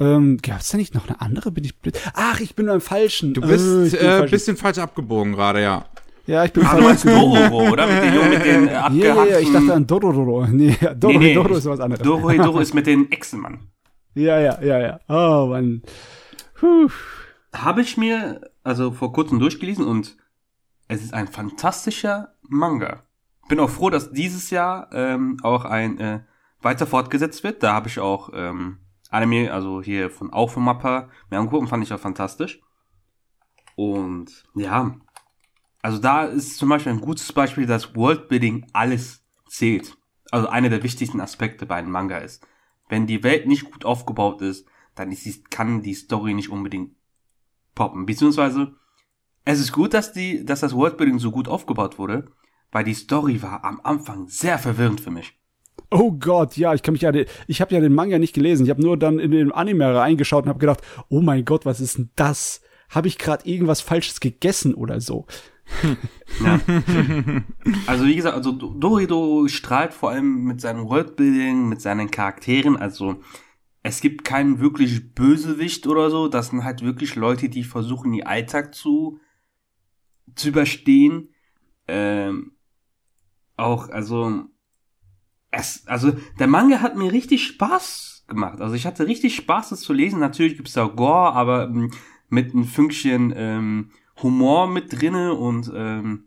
[0.00, 1.50] Ähm, gab's da nicht noch eine andere?
[1.50, 1.98] Bin ich blöd?
[2.14, 3.34] Ach, ich bin beim Falschen.
[3.34, 4.30] Du bist Äh, bin äh, falsch.
[4.30, 5.86] bisschen falsch abgebogen gerade, ja.
[6.26, 7.04] Ja, ich bin Ah, du falsch.
[7.04, 7.86] meinst Dororo, oder?
[7.86, 10.46] Mit den, Jungen mit den äh, Ja, ja, ja, ich dachte an Dororo.
[10.46, 12.02] Nee, Doro Nee, nee, ist was anderes.
[12.04, 13.68] Dorohedoro ist mit den Echsen, Mann.
[14.14, 15.00] Ja, ja, ja, ja.
[15.08, 15.82] Oh, Mann.
[16.54, 16.88] Puh.
[17.54, 20.16] Habe ich mir also vor kurzem durchgelesen und
[20.86, 23.02] es ist ein fantastischer Manga.
[23.48, 26.20] Bin auch froh, dass dieses Jahr ähm, auch ein äh,
[26.60, 27.62] weiter fortgesetzt wird.
[27.62, 28.78] Da habe ich auch ähm,
[29.10, 32.60] Anime, also hier von auch von Mappa, mir angeguckt und fand ich auch fantastisch.
[33.76, 34.96] Und ja,
[35.82, 39.96] also da ist zum Beispiel ein gutes Beispiel, dass Worldbuilding alles zählt.
[40.30, 42.46] Also einer der wichtigsten Aspekte bei einem Manga ist.
[42.88, 46.96] Wenn die Welt nicht gut aufgebaut ist, dann ist die, kann die Story nicht unbedingt
[47.74, 48.06] poppen.
[48.06, 48.74] Beziehungsweise,
[49.44, 52.30] es ist gut, dass die, dass das Worldbuilding so gut aufgebaut wurde,
[52.72, 55.38] weil die Story war am Anfang sehr verwirrend für mich.
[55.90, 57.12] Oh Gott, ja, ich kann mich ja,
[57.46, 58.64] ich habe ja den Manga nicht gelesen.
[58.64, 61.80] Ich habe nur dann in den Anime reingeschaut und habe gedacht, oh mein Gott, was
[61.80, 62.60] ist denn das?
[62.90, 65.26] Habe ich gerade irgendwas Falsches gegessen oder so?
[66.44, 66.60] Ja.
[67.86, 73.20] also wie gesagt, also Dorido strahlt vor allem mit seinem Worldbuilding, mit seinen Charakteren, also
[73.82, 78.26] es gibt keinen wirklich Bösewicht oder so, das sind halt wirklich Leute, die versuchen, ihr
[78.26, 79.18] Alltag zu,
[80.34, 81.30] zu überstehen.
[81.86, 82.52] Ähm,
[83.56, 84.44] auch, also,
[85.50, 88.60] es, also, der Manga hat mir richtig Spaß gemacht.
[88.60, 90.20] Also ich hatte richtig Spaß, das zu lesen.
[90.20, 91.90] Natürlich gibt's da Gore, aber ähm,
[92.28, 93.90] mit ein Fünkchen ähm,
[94.22, 96.24] Humor mit drinne und ähm,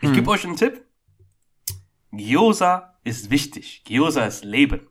[0.00, 0.14] ich Hm.
[0.14, 0.84] gebe euch einen Tipp.
[2.12, 3.82] Gyoza ist wichtig.
[3.84, 4.88] Gyoza ist Leben.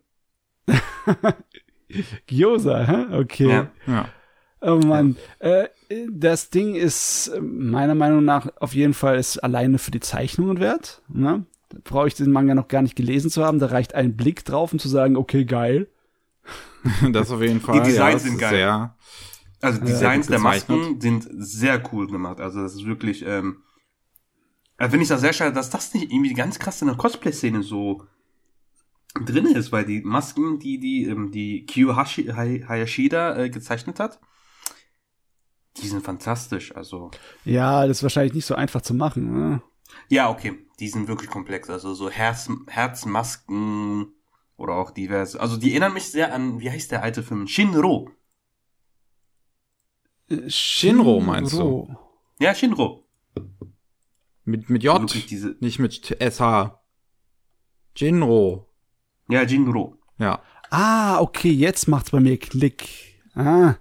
[2.28, 3.16] Gyoza, hä?
[3.18, 3.50] Okay.
[3.50, 3.72] Ja.
[3.88, 4.10] Ja.
[4.62, 5.18] Oh Mann.
[5.40, 5.68] Äh,
[6.10, 10.60] das Ding ist äh, meiner Meinung nach auf jeden Fall ist alleine für die Zeichnungen
[10.60, 11.02] wert.
[11.10, 11.46] Ne?
[11.84, 13.60] Brauche ich den Manga noch gar nicht gelesen zu haben.
[13.60, 15.88] Da reicht ein Blick drauf, um zu sagen, okay, geil.
[17.12, 17.82] Das auf jeden Fall.
[17.82, 18.50] Designs ja, sind geil.
[18.56, 18.96] Sehr,
[19.62, 20.40] Also Designs der.
[20.40, 22.40] Masken sind sehr cool gemacht.
[22.42, 23.58] Also das ist wirklich, ähm,
[24.78, 27.64] also finde ich das sehr schade, dass das nicht irgendwie ganz krass in der Cosplay-Szene
[27.64, 28.04] so
[29.26, 34.00] drin ist, weil die Masken, die die ähm, die Kyo Hashi, Hay- Hayashida äh, gezeichnet
[34.00, 34.20] hat,
[35.78, 36.76] die sind fantastisch.
[36.76, 37.12] Also
[37.46, 39.32] Ja, das ist wahrscheinlich nicht so einfach zu machen.
[39.34, 39.62] Ne?
[40.10, 41.70] Ja, okay, die sind wirklich komplex.
[41.70, 44.14] Also so Herz, Herzmasken
[44.58, 45.40] oder auch diverse.
[45.40, 47.48] Also die erinnern mich sehr an, wie heißt der alte Film?
[47.48, 48.10] Shinro.
[50.30, 51.90] Äh, Shinro meinst Shinro.
[52.40, 53.06] Ja, Shinro.
[54.46, 55.56] mit, mit J, diese.
[55.60, 56.80] nicht mit SH.
[57.96, 58.70] Jinro.
[59.30, 59.98] Ja, Jinro.
[60.18, 60.42] Ja.
[60.70, 63.22] Ah, okay, jetzt macht's bei mir Klick.
[63.36, 63.76] Ah,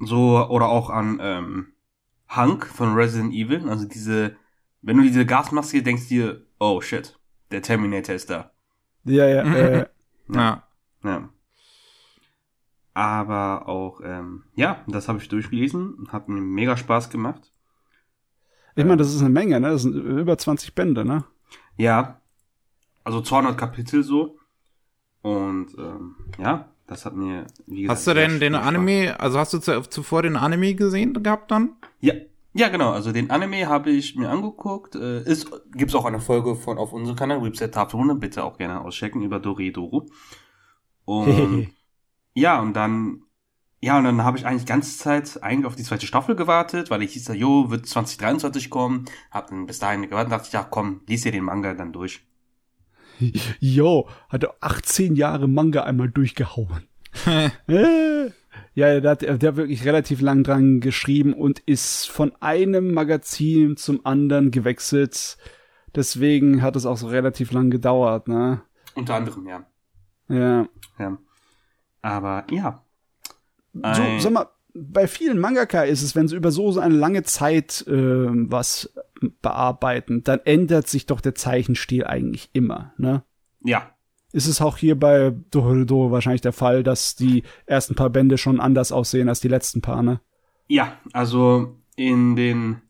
[0.00, 1.72] So, oder auch an ähm,
[2.28, 3.68] Hank von Resident Evil.
[3.68, 4.36] Also diese,
[4.82, 7.18] wenn du diese Gasmaske denkst dir, oh shit,
[7.50, 8.52] der Terminator ist da.
[9.04, 9.86] ja, ja, äh,
[10.28, 10.62] Ja.
[11.04, 11.28] Ja.
[12.94, 17.50] Aber auch, ähm, ja, das habe ich durchgelesen, hat mir mega Spaß gemacht.
[18.76, 19.70] ich meine, das ist eine Menge, ne?
[19.70, 21.24] Das sind über 20 Bände, ne?
[21.76, 22.20] Ja,
[23.04, 24.38] also 200 Kapitel so.
[25.22, 29.54] Und ähm, ja, das hat mir, wie gesagt, Hast du denn den Anime, also hast
[29.54, 31.70] du zu, zuvor den Anime gesehen gehabt dann?
[32.00, 32.14] Ja,
[32.54, 32.92] ja, genau.
[32.92, 34.94] Also den Anime habe ich mir angeguckt.
[34.94, 38.14] Äh, ist gibt's auch eine Folge von auf unserem Kanal Website Tafelrunde.
[38.14, 40.06] Bitte auch gerne auschecken über Doredoro.
[41.04, 41.68] Und
[42.34, 43.22] ja, und dann
[43.84, 47.02] ja, und dann habe ich eigentlich ganze Zeit eigentlich auf die zweite Staffel gewartet, weil
[47.02, 49.06] ich hieß ja, jo, wird 2023 kommen.
[49.32, 52.24] Hab dann bis dahin gewartet, dachte ich, ja, komm, lies dir den Manga dann durch.
[53.60, 56.86] Jo, hat er 18 Jahre Manga einmal durchgehauen.
[58.74, 63.76] Ja, der hat, der hat wirklich relativ lang dran geschrieben und ist von einem Magazin
[63.76, 65.36] zum anderen gewechselt.
[65.94, 68.62] Deswegen hat es auch so relativ lang gedauert, ne?
[68.94, 69.66] Unter anderem, ja.
[70.28, 70.68] Ja.
[70.98, 71.18] Ja.
[72.00, 72.84] Aber ja.
[73.74, 77.22] So, sag mal, bei vielen Mangaka ist es, wenn sie über so, so eine lange
[77.22, 78.94] Zeit äh, was
[79.40, 83.22] bearbeiten, dann ändert sich doch der Zeichenstil eigentlich immer, ne?
[83.60, 83.91] Ja.
[84.32, 88.60] Ist es auch hier bei Dorohedoro wahrscheinlich der Fall, dass die ersten paar Bände schon
[88.60, 90.20] anders aussehen als die letzten paar, ne?
[90.68, 92.80] Ja, also in den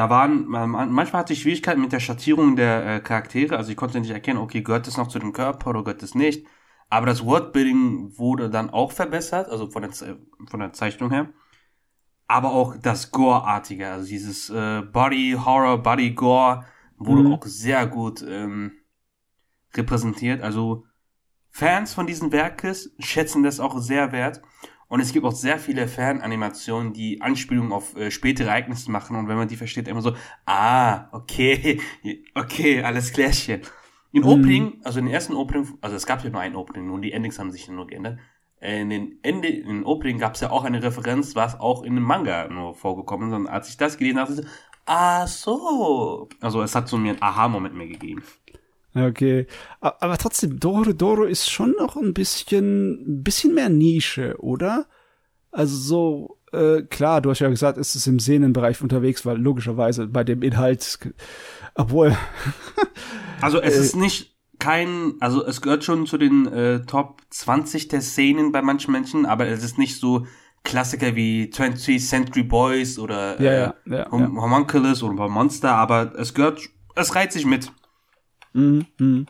[0.00, 4.00] da waren, manchmal hatte ich Schwierigkeiten mit der Schattierung der äh, Charaktere, also ich konnte
[4.00, 6.46] nicht erkennen, okay, gehört das noch zu dem Körper oder gehört das nicht.
[6.88, 11.28] Aber das Wordbuilding wurde dann auch verbessert, also von der, von der Zeichnung her.
[12.26, 16.64] Aber auch das Gore-artige, also dieses äh, Body Horror, Body Gore
[16.96, 17.32] wurde mhm.
[17.34, 18.72] auch sehr gut ähm,
[19.74, 20.42] repräsentiert.
[20.42, 20.84] Also
[21.50, 24.40] Fans von diesen Werkes schätzen das auch sehr wert.
[24.88, 29.16] Und es gibt auch sehr viele Fananimationen, die Anspielungen auf äh, spätere Ereignisse machen.
[29.16, 30.14] Und wenn man die versteht, immer so,
[30.46, 31.80] ah, okay,
[32.34, 33.60] okay, alles klärchen.
[34.10, 34.28] In mhm.
[34.28, 37.12] Opening, also in den ersten Opening, also es gab ja nur ein Opening, und die
[37.12, 38.18] Endings haben sich nur geändert.
[38.60, 41.84] Äh, in den Ende, in den Opening gab es ja auch eine Referenz, was auch
[41.84, 43.36] in dem Manga nur vorgekommen ist.
[43.36, 44.42] Und als ich das gelesen habe, so,
[44.86, 46.28] ah so.
[46.40, 48.24] Also es hat so mir einen Aha-Moment mehr gegeben.
[48.94, 49.46] Okay,
[49.80, 54.86] aber trotzdem, Doro Doro ist schon noch ein bisschen, bisschen mehr Nische, oder?
[55.52, 60.08] Also so, äh, klar, du hast ja gesagt, ist es im Sehnenbereich unterwegs, weil logischerweise
[60.08, 60.98] bei dem Inhalt,
[61.74, 62.16] obwohl.
[63.40, 67.88] also es äh, ist nicht kein, also es gehört schon zu den äh, Top 20
[67.88, 70.26] der Szenen bei manchen Menschen, aber es ist nicht so
[70.62, 76.12] Klassiker wie 20th Century Boys oder ja, äh, ja, ja, Hom Homunculus oder Monster, aber
[76.18, 76.60] es gehört,
[76.94, 77.72] es reiht sich mit.
[78.52, 79.24] Mhm, mh.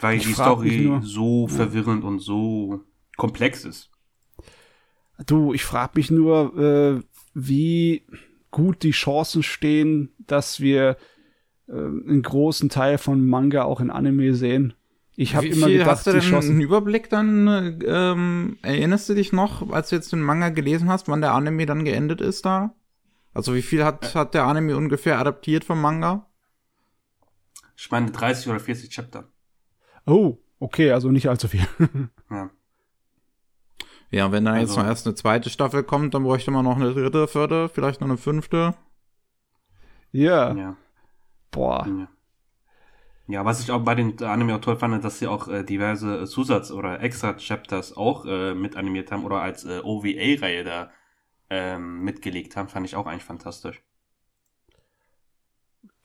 [0.00, 2.84] Weil ich die Story so verwirrend und so
[3.16, 3.90] komplex ist.
[5.26, 7.02] Du, ich frage mich nur, äh,
[7.34, 8.02] wie
[8.50, 10.96] gut die Chancen stehen, dass wir
[11.68, 14.74] äh, einen großen Teil von Manga auch in Anime sehen.
[15.16, 17.80] Ich habe immer gedacht, hast du denn Chancen einen Überblick dann?
[17.84, 21.66] Ähm, erinnerst du dich noch, als du jetzt den Manga gelesen hast, wann der Anime
[21.66, 22.74] dann geendet ist da?
[23.34, 26.27] Also wie viel hat, hat der Anime ungefähr adaptiert vom Manga?
[27.78, 29.28] Ich meine 30 oder 40 Chapter.
[30.04, 31.66] Oh, okay, also nicht allzu viel.
[32.30, 32.50] ja.
[34.10, 36.76] Ja, wenn da also, jetzt noch erst eine zweite Staffel kommt, dann bräuchte man noch
[36.76, 38.74] eine dritte, vierte, vielleicht noch eine fünfte.
[40.10, 40.54] Ja.
[40.54, 40.76] Ja.
[41.52, 41.86] Boah.
[41.86, 42.08] Ja.
[43.28, 46.24] Ja, was ich auch bei den Anime auch toll fand, dass sie auch äh, diverse
[46.24, 50.90] Zusatz- oder Extra-Chapters auch äh, mit animiert haben oder als äh, OVA-Reihe da
[51.50, 53.82] ähm, mitgelegt haben, fand ich auch eigentlich fantastisch.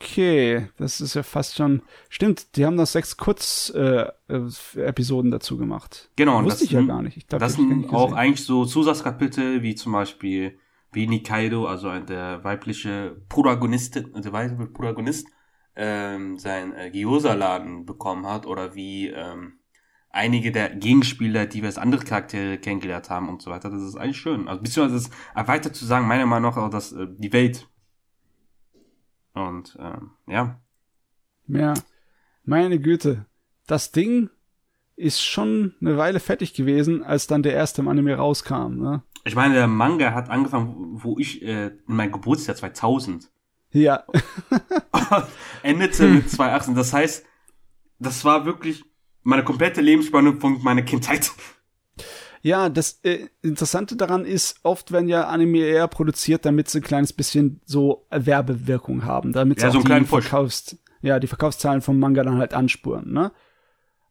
[0.03, 1.81] Okay, das ist ja fast schon.
[2.09, 6.09] Stimmt, die haben das sechs Kurz-Episoden äh, dazu gemacht.
[6.17, 7.15] Genau, Wusste das, ich ja gar nicht.
[7.17, 10.59] Ich glaub, das sind auch eigentlich so Zusatzkapitel, wie zum Beispiel
[10.91, 15.27] wie Nikaido, also der weibliche Protagonist, der weibliche Protagonist,
[15.75, 19.53] ähm, sein äh, Gyoza-Laden bekommen hat, oder wie ähm,
[20.09, 23.69] einige der Gegenspieler, die wir als andere Charaktere kennengelernt haben und so weiter.
[23.69, 24.47] Das ist eigentlich schön.
[24.47, 27.67] Also beziehungsweise es erweitert zu sagen, meiner Meinung nach auch, dass äh, die Welt
[29.33, 30.59] und ähm, ja.
[31.47, 31.73] Ja,
[32.43, 33.25] meine Güte.
[33.67, 34.29] Das Ding
[34.95, 38.75] ist schon eine Weile fertig gewesen, als dann der erste im Anime rauskam.
[38.75, 39.03] Ne?
[39.25, 43.31] Ich meine, der Manga hat angefangen, wo ich äh, in meinem Geburtsjahr 2000.
[43.71, 44.03] Ja.
[45.63, 46.75] endete mit 2018.
[46.75, 47.25] Das heißt,
[47.99, 48.83] das war wirklich
[49.23, 51.31] meine komplette Lebensspanne von meiner Kindheit.
[52.43, 56.83] Ja, das äh, Interessante daran ist, oft werden ja Anime eher produziert, damit sie ein
[56.83, 61.81] kleines bisschen so Werbewirkung haben, damit sie ja, auch so die, Verkaufs ja, die Verkaufszahlen
[61.81, 63.31] vom Manga dann halt anspuren, ne?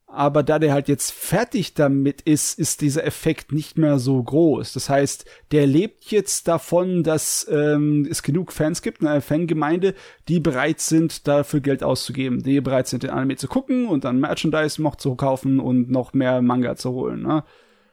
[0.06, 4.74] Aber da der halt jetzt fertig damit ist, ist dieser Effekt nicht mehr so groß.
[4.74, 9.94] Das heißt, der lebt jetzt davon, dass ähm, es genug Fans gibt, eine Fangemeinde,
[10.28, 14.20] die bereit sind, dafür Geld auszugeben, die bereit sind, den Anime zu gucken und dann
[14.20, 17.22] Merchandise noch zu kaufen und noch mehr Manga zu holen.
[17.22, 17.42] Ne?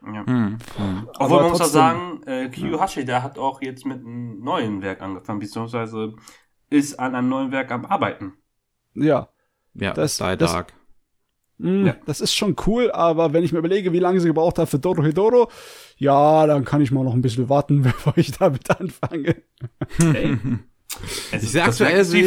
[0.06, 0.26] Ja.
[0.26, 0.58] Hm.
[0.78, 1.10] Hm.
[1.18, 5.02] Obwohl man muss auch sagen, äh, Kiyohashi, der hat auch jetzt mit einem neuen Werk
[5.02, 6.14] angefangen, beziehungsweise
[6.70, 8.34] ist an einem neuen Werk am Arbeiten.
[8.94, 9.30] Ja.
[9.74, 10.74] Ja, das, Die das, Dark.
[11.58, 11.96] Mh, hm, ja.
[12.06, 14.80] Das ist schon cool, aber wenn ich mir überlege, wie lange sie gebraucht hat für
[14.80, 15.50] Doro Hidoro,
[15.98, 19.44] ja, dann kann ich mal noch ein bisschen warten, bevor ich damit anfange.
[19.98, 20.38] Hey.
[21.32, 22.22] ich sag aktuell ist wie,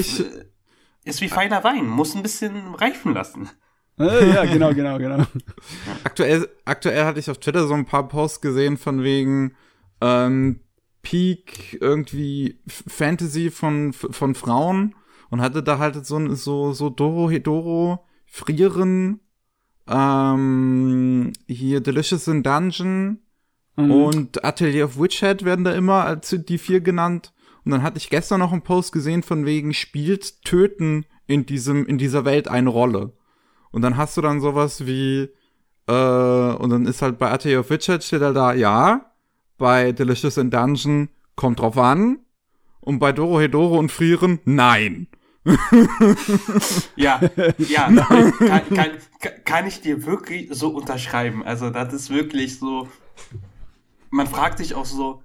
[1.05, 3.51] ist wie feiner Wein, muss ein bisschen reifen lassen.
[3.99, 5.25] Äh, ja, genau, genau, genau.
[6.05, 9.55] aktuell, aktuell hatte ich auf Twitter so ein paar Posts gesehen von wegen
[10.01, 10.61] ähm,
[11.03, 14.95] Peak irgendwie Fantasy von, von Frauen
[15.31, 19.21] und hatte da halt so, so, so Doro Hedoro, Frieren,
[19.89, 23.19] ähm, hier Delicious in Dungeon
[23.77, 23.91] mhm.
[23.91, 27.33] und Atelier of Witchhead werden da immer als die vier genannt.
[27.65, 31.87] Und dann hatte ich gestern noch einen Post gesehen von wegen spielt Töten in diesem,
[31.87, 33.13] in dieser Welt eine Rolle.
[33.73, 35.29] Und dann hast du dann sowas wie,
[35.89, 39.13] äh, und dann ist halt bei Ate of Witcher steht halt da, ja,
[39.59, 42.19] bei Delicious in Dungeon kommt drauf an.
[42.81, 45.07] Und bei Doro Hedoro und Frieren, nein.
[46.97, 47.21] ja,
[47.59, 47.91] ja,
[48.39, 48.91] kann, kann,
[49.45, 51.45] kann ich dir wirklich so unterschreiben.
[51.45, 52.89] Also das ist wirklich so,
[54.11, 55.23] man fragt sich auch so,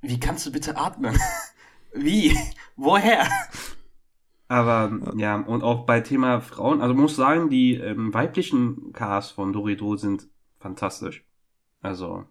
[0.00, 1.18] wie kannst du bitte atmen?
[1.92, 2.36] wie?
[2.76, 3.26] Woher?
[4.48, 9.52] Aber ja, und auch bei Thema Frauen, also muss sagen, die ähm, weiblichen Cars von
[9.52, 10.26] Dorido sind
[10.58, 11.24] fantastisch.
[11.82, 12.24] Also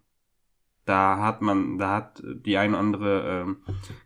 [0.86, 3.58] da hat man, da hat die ein oder andere ähm,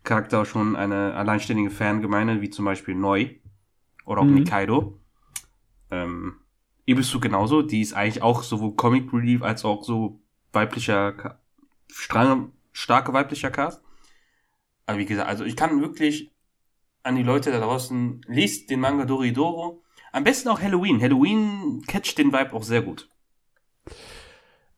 [0.04, 3.30] Charakter schon eine alleinständige Fangemeinde, wie zum Beispiel Neu
[4.06, 4.36] oder auch mhm.
[4.36, 5.00] Nikaido.
[5.90, 6.38] Ähm,
[6.86, 10.20] Ibisu genauso, die ist eigentlich auch sowohl Comic Relief als auch so
[10.52, 11.40] weiblicher,
[11.88, 13.84] starke weiblicher Cast.
[14.86, 16.31] Aber wie gesagt, also ich kann wirklich
[17.04, 19.84] an die Leute da draußen, liest den Manga Doridoro.
[20.12, 21.02] Am besten auch Halloween.
[21.02, 23.08] Halloween catcht den Vibe auch sehr gut.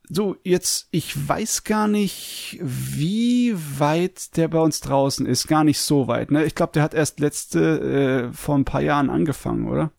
[0.09, 5.47] So, jetzt, ich weiß gar nicht, wie weit der bei uns draußen ist.
[5.47, 6.45] Gar nicht so weit, ne?
[6.45, 9.91] Ich glaube, der hat erst letzte, äh, vor ein paar Jahren angefangen, oder?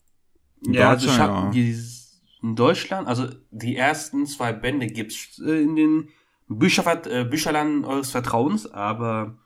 [0.61, 1.75] Ja, also ich hab die,
[2.41, 6.09] in Deutschland, also die ersten zwei Bände gibt's äh, in den
[6.47, 9.37] Bücher, äh, Bücherland eures Vertrauens, aber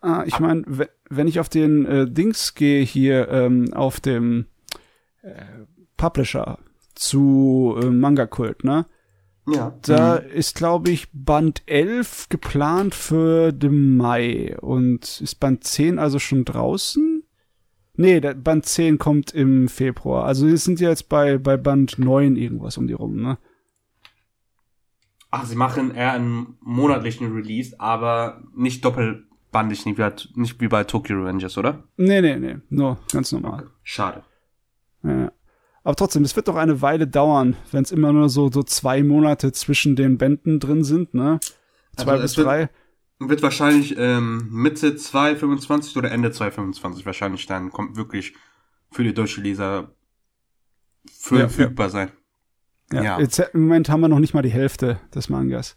[0.00, 0.64] Ah, ich meine,
[1.10, 4.46] wenn ich auf den äh, Dings gehe hier ähm, auf dem
[5.22, 5.44] äh,
[5.96, 6.58] Publisher
[6.94, 8.86] zu äh, Manga Kult, ne?
[9.46, 9.74] Ja.
[9.82, 10.30] Da mhm.
[10.30, 14.56] ist, glaube ich, Band 11 geplant für den Mai.
[14.60, 17.24] Und ist Band 10 also schon draußen?
[17.94, 20.24] Nee, der Band 10 kommt im Februar.
[20.24, 23.38] Also wir sind jetzt bei, bei Band 9 irgendwas um die rum, ne?
[25.32, 28.84] Ach, sie machen eher einen monatlichen Release, aber nicht
[29.50, 31.84] doppelbandig, nicht wie, nicht wie bei Tokyo Revengers, oder?
[31.96, 32.56] Nee, nee, nee.
[32.68, 33.62] Nur ganz normal.
[33.62, 33.70] Okay.
[33.82, 34.22] Schade.
[35.02, 35.32] Ja.
[35.82, 39.02] Aber trotzdem, es wird doch eine Weile dauern, wenn es immer nur so, so zwei
[39.02, 41.40] Monate zwischen den Bänden drin sind, ne?
[41.96, 42.68] Zwei also bis drei.
[43.18, 48.34] Wird, wird wahrscheinlich ähm, Mitte 2025 oder Ende 2025 wahrscheinlich dann kommt wirklich
[48.90, 49.94] für die deutsche Leser
[51.10, 52.10] verfügbar ja, sein.
[52.92, 53.20] Ja, ja.
[53.20, 55.76] Jetzt, im Moment haben wir noch nicht mal die Hälfte des Mangas.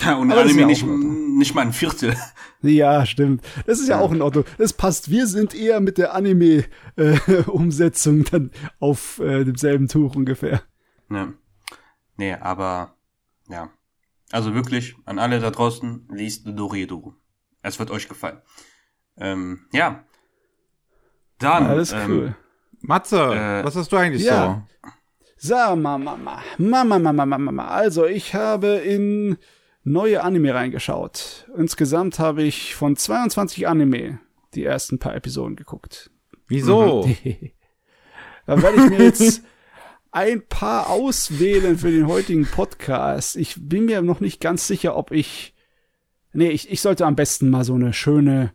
[0.00, 2.16] Ja, und Aber Anime nicht, nicht mal ein Viertel.
[2.62, 3.46] Ja, stimmt.
[3.66, 4.44] Das ist ja, ja, auch in Ordnung.
[4.58, 5.10] Das passt.
[5.10, 10.62] Wir sind eher mit der Anime-Umsetzung äh, dann auf äh, demselben Tuch ungefähr.
[11.10, 11.32] Ja.
[12.16, 12.96] Nee, aber
[13.48, 13.70] ja.
[14.30, 17.14] Also wirklich, an alle da draußen, liest Doredo.
[17.62, 18.42] Es wird euch gefallen.
[19.16, 20.04] Ähm, ja.
[21.38, 21.66] Dann.
[21.66, 22.36] Alles ähm, cool.
[22.80, 24.66] Matze, äh, was hast du eigentlich ja.
[25.40, 25.40] so?
[25.40, 27.68] So, Mama, Mama, Mama, Mama, Mama, Mama.
[27.68, 29.38] Also, ich habe in
[29.84, 31.48] neue Anime reingeschaut.
[31.56, 34.20] Insgesamt habe ich von 22 Anime
[34.54, 36.10] die ersten paar Episoden geguckt.
[36.46, 37.08] Wieso?
[38.46, 39.42] Dann werde ich mir jetzt
[40.10, 43.36] ein paar auswählen für den heutigen Podcast.
[43.36, 45.54] Ich bin mir noch nicht ganz sicher, ob ich.
[46.32, 48.52] Nee, ich, ich sollte am besten mal so eine schöne,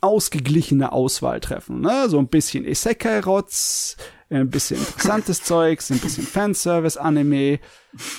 [0.00, 1.80] ausgeglichene Auswahl treffen.
[1.80, 2.08] Ne?
[2.08, 3.96] So ein bisschen Isekai-Rotz,
[4.30, 7.60] ein bisschen interessantes Zeugs, ein bisschen Fanservice-Anime.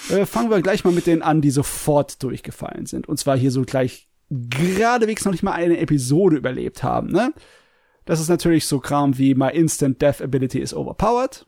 [0.10, 3.08] Äh, fangen wir gleich mal mit denen an, die sofort durchgefallen sind.
[3.08, 7.34] Und zwar hier so gleich geradewegs noch nicht mal eine Episode überlebt haben, ne?
[8.06, 11.46] Das ist natürlich so Kram wie My Instant Death Ability is Overpowered.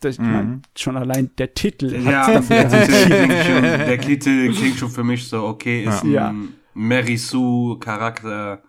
[0.00, 0.32] Das, mhm.
[0.32, 1.94] mein, schon allein der Titel.
[2.04, 6.30] Ja, der, Titel schon, der Titel klingt schon für mich so, okay, ist ja.
[6.30, 8.64] ein Mary Sue Charakter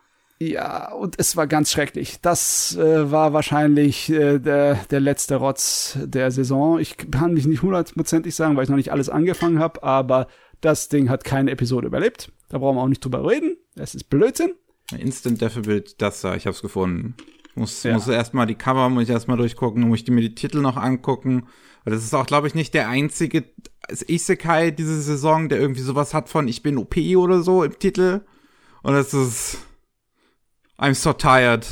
[0.52, 2.20] ja, und es war ganz schrecklich.
[2.22, 6.80] Das äh, war wahrscheinlich äh, der, der letzte Rotz der Saison.
[6.80, 10.28] Ich kann mich nicht hundertprozentig sagen, weil ich noch nicht alles angefangen habe, aber
[10.62, 12.32] das Ding hat keine Episode überlebt.
[12.50, 13.58] Da brauchen wir auch nicht drüber reden.
[13.76, 14.54] Das ist Blödsinn.
[14.98, 17.16] Instant Deathbild, das da, ich hab's gefunden.
[17.56, 17.94] Muss, ja.
[17.94, 21.48] muss erstmal die Cover, muss ich erstmal durchgucken, muss ich mir die Titel noch angucken.
[21.86, 23.44] Das ist auch, glaube ich, nicht der einzige
[24.08, 28.22] Isekai diese Saison, der irgendwie sowas hat von Ich bin OP oder so im Titel.
[28.82, 29.58] Und das ist
[30.78, 31.66] I'm so tired.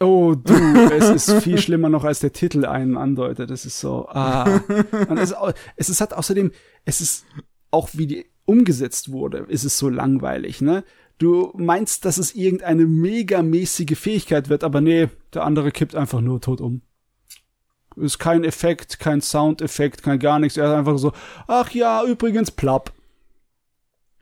[0.00, 0.54] Oh, du,
[0.92, 3.50] es ist viel schlimmer noch, als der Titel einen andeutet.
[3.50, 4.60] Es ist so, ah.
[5.08, 5.34] Und es,
[5.76, 6.52] es ist halt außerdem,
[6.86, 7.26] es ist
[7.70, 10.84] auch wie die umgesetzt wurde, ist es so langweilig, ne?
[11.18, 16.40] Du meinst, dass es irgendeine megamäßige Fähigkeit wird, aber nee, der andere kippt einfach nur
[16.40, 16.80] tot um.
[17.96, 20.56] Ist kein Effekt, kein Soundeffekt, kein gar nichts.
[20.56, 21.12] Er ist einfach so,
[21.46, 22.92] ach ja, übrigens, plapp.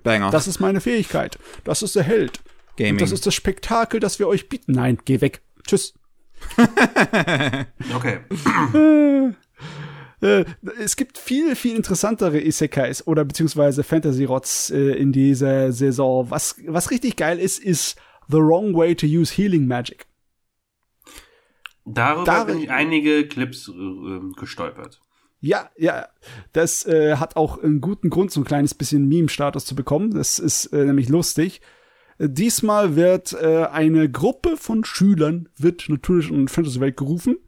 [0.03, 0.30] Banger.
[0.30, 1.39] Das ist meine Fähigkeit.
[1.62, 2.41] Das ist der Held.
[2.79, 2.95] Gaming.
[2.95, 4.72] Und das ist das Spektakel, das wir euch bieten.
[4.72, 5.43] Nein, geh weg.
[5.66, 5.95] Tschüss.
[7.95, 8.20] okay.
[10.20, 10.45] Äh,
[10.81, 16.31] es gibt viel, viel interessantere Isekais oder beziehungsweise Fantasy-Rots äh, in dieser Saison.
[16.31, 17.97] Was, was richtig geil ist, ist
[18.29, 20.07] The Wrong Way to Use Healing Magic.
[21.85, 25.01] Darüber Dar bin ich einige Clips äh, gestolpert.
[25.41, 26.09] Ja, ja,
[26.53, 30.12] das äh, hat auch einen guten Grund, so ein kleines bisschen Meme-Status zu bekommen.
[30.12, 31.61] Das ist äh, nämlich lustig.
[32.21, 37.39] Diesmal wird äh, eine Gruppe von Schülern, wird natürlich in die Fantasy-Welt gerufen.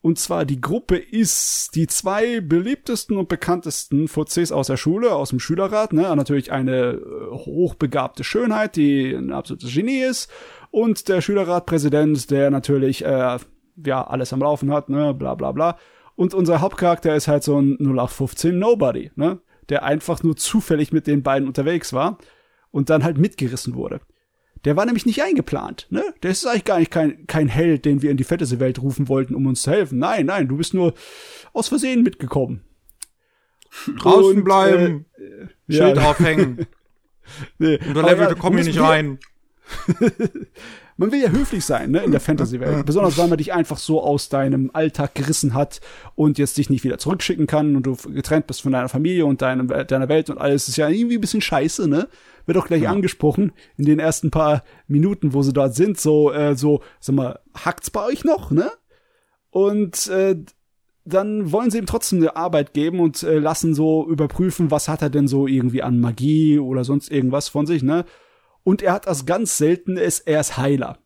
[0.00, 5.30] Und zwar die Gruppe ist die zwei beliebtesten und bekanntesten VCs aus der Schule, aus
[5.30, 5.92] dem Schülerrat.
[5.92, 6.02] Ne?
[6.14, 10.30] Natürlich eine äh, hochbegabte Schönheit, die ein absolutes Genie ist.
[10.70, 13.38] Und der Schülerratpräsident, der natürlich äh,
[13.84, 15.78] ja alles am Laufen hat, ne, bla bla bla.
[16.14, 19.40] Und unser Hauptcharakter ist halt so ein 0815 Nobody, ne?
[19.68, 22.18] Der einfach nur zufällig mit den beiden unterwegs war
[22.70, 24.00] und dann halt mitgerissen wurde.
[24.64, 26.04] Der war nämlich nicht eingeplant, ne?
[26.22, 29.34] Der ist eigentlich gar nicht kein, kein Held, den wir in die Fantasy-Welt rufen wollten,
[29.34, 29.98] um uns zu helfen.
[29.98, 30.94] Nein, nein, du bist nur
[31.52, 32.62] aus Versehen mitgekommen.
[33.98, 36.10] Draußen bleiben, äh, Schild ja.
[36.10, 36.66] aufhängen.
[37.58, 39.18] nee, Unterlevelte kommen hier nicht rein.
[40.96, 42.86] man will ja höflich sein, ne, in der Fantasy-Welt.
[42.86, 45.80] Besonders, weil man dich einfach so aus deinem Alltag gerissen hat
[46.14, 49.42] und jetzt dich nicht wieder zurückschicken kann und du getrennt bist von deiner Familie und
[49.42, 50.64] deinem, deiner Welt und alles.
[50.64, 52.08] Das ist ja irgendwie ein bisschen scheiße, ne?
[52.46, 52.90] Wird auch gleich ja.
[52.90, 55.98] angesprochen in den ersten paar Minuten, wo sie dort sind.
[55.98, 58.70] So, äh, so, sag mal, hackt's bei euch noch, ne?
[59.50, 60.36] Und, äh,
[61.04, 65.02] dann wollen sie ihm trotzdem eine Arbeit geben und äh, lassen so überprüfen, was hat
[65.02, 68.04] er denn so irgendwie an Magie oder sonst irgendwas von sich, ne?
[68.64, 70.98] Und er hat das ganz Seltenes, er ist Heiler.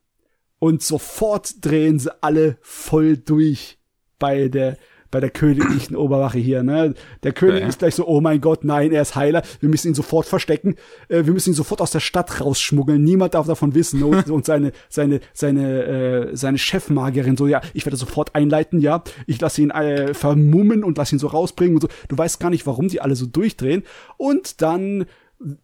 [0.58, 3.78] Und sofort drehen sie alle voll durch
[4.18, 4.78] bei der,
[5.10, 6.94] bei der königlichen Oberwache hier, ne?
[7.22, 7.68] Der König ja.
[7.68, 10.76] ist gleich so, oh mein Gott, nein, er ist Heiler, wir müssen ihn sofort verstecken,
[11.08, 14.46] äh, wir müssen ihn sofort aus der Stadt rausschmuggeln, niemand darf davon wissen und, und
[14.46, 19.60] seine, seine, seine, äh, seine Chefmagierin so, ja, ich werde sofort einleiten, ja, ich lasse
[19.60, 21.88] ihn äh, vermummen und lasse ihn so rausbringen und so.
[22.08, 23.82] Du weißt gar nicht, warum sie alle so durchdrehen
[24.16, 25.04] und dann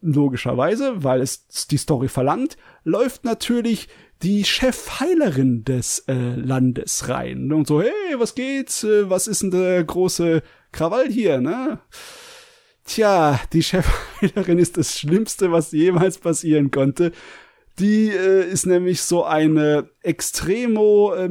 [0.01, 3.89] logischerweise, weil es die Story verlangt, läuft natürlich
[4.23, 8.85] die Chefheilerin des äh, Landes rein und so, hey, was geht's?
[8.85, 11.81] Äh, was ist denn der große Krawall hier, ne?
[12.85, 17.12] Tja, die Chefheilerin ist das Schlimmste, was jemals passieren konnte.
[17.79, 21.29] Die äh, ist nämlich so eine extremo äh,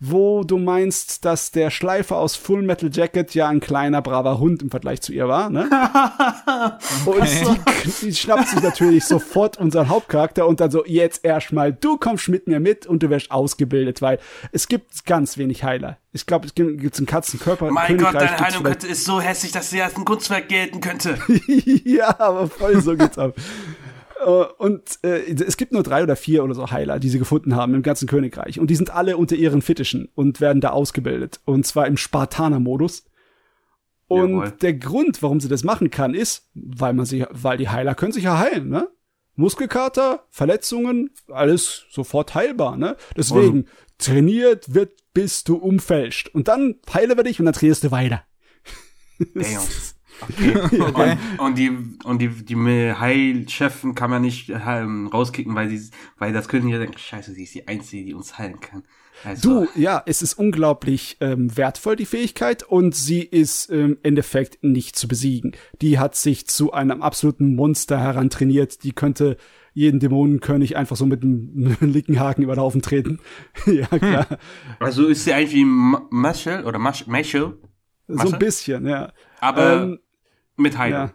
[0.00, 4.62] wo du meinst, dass der Schleifer aus Full Metal Jacket ja ein kleiner, braver Hund
[4.62, 5.68] im Vergleich zu ihr war, ne?
[7.06, 7.24] und
[7.84, 12.28] die, die, schnappt sich natürlich sofort unseren Hauptcharakter und dann so, jetzt erstmal, du kommst
[12.28, 14.20] mit mir mit und du wirst ausgebildet, weil
[14.52, 15.98] es gibt ganz wenig Heiler.
[16.12, 17.70] Ich glaube, es gibt einen Katzenkörper.
[17.70, 21.18] Mein Königreich Gott, deine Heilung ist so hässlich, dass sie als ein Kunstwerk gelten könnte.
[21.84, 23.34] ja, aber voll so geht's ab.
[24.24, 27.54] Äh, und äh, es gibt nur drei oder vier oder so Heiler, die sie gefunden
[27.54, 28.60] haben im ganzen Königreich.
[28.60, 31.40] Und die sind alle unter ihren Fittichen und werden da ausgebildet.
[31.44, 33.04] Und zwar im Spartaner-Modus.
[34.06, 34.50] Und Jawohl.
[34.62, 38.12] der Grund, warum sie das machen kann, ist, weil man sich, weil die Heiler können
[38.12, 38.88] sich ja heilen, ne?
[39.36, 42.96] Muskelkater, Verletzungen, alles sofort heilbar, ne?
[43.16, 43.68] Deswegen, also.
[43.98, 46.34] trainiert wird, bis du umfällst.
[46.34, 48.24] Und dann heile wir dich und dann trainierst du weiter.
[49.34, 49.62] Damn.
[50.20, 50.80] Okay.
[50.80, 51.16] okay.
[51.38, 51.70] Und, und, die
[52.04, 56.78] und die die Heilchefen kann man nicht ähm, rauskicken, weil sie weil das König ja
[56.78, 58.84] denkt, scheiße, sie ist die einzige, die uns heilen kann.
[59.24, 64.62] Also, du, ja, es ist unglaublich ähm, wertvoll, die Fähigkeit, und sie ist im Endeffekt
[64.62, 65.56] nicht zu besiegen.
[65.82, 69.36] Die hat sich zu einem absoluten Monster herantrainiert, die könnte
[69.72, 73.20] jeden Dämonenkönig einfach so mit einem Lickenhaken über den Haufen treten.
[73.66, 74.28] ja, klar.
[74.28, 74.36] Hm.
[74.80, 77.56] Also ist sie eigentlich wie Mashal oder Mashal?
[78.06, 79.12] So ein bisschen, ja.
[79.40, 79.98] Aber ähm,
[80.58, 80.98] Mitteilung.
[80.98, 81.14] Ja.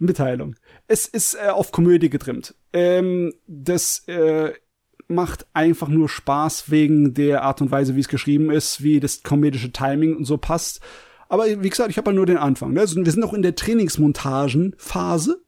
[0.00, 0.56] Mitteilung.
[0.88, 2.54] Es ist äh, auf Komödie getrimmt.
[2.72, 4.52] Ähm, das äh,
[5.06, 9.22] macht einfach nur Spaß wegen der Art und Weise, wie es geschrieben ist, wie das
[9.22, 10.80] komödische Timing und so passt.
[11.28, 12.72] Aber wie gesagt, ich habe halt nur den Anfang.
[12.72, 12.80] Ne?
[12.80, 15.42] Also wir sind noch in der Trainingsmontagenphase.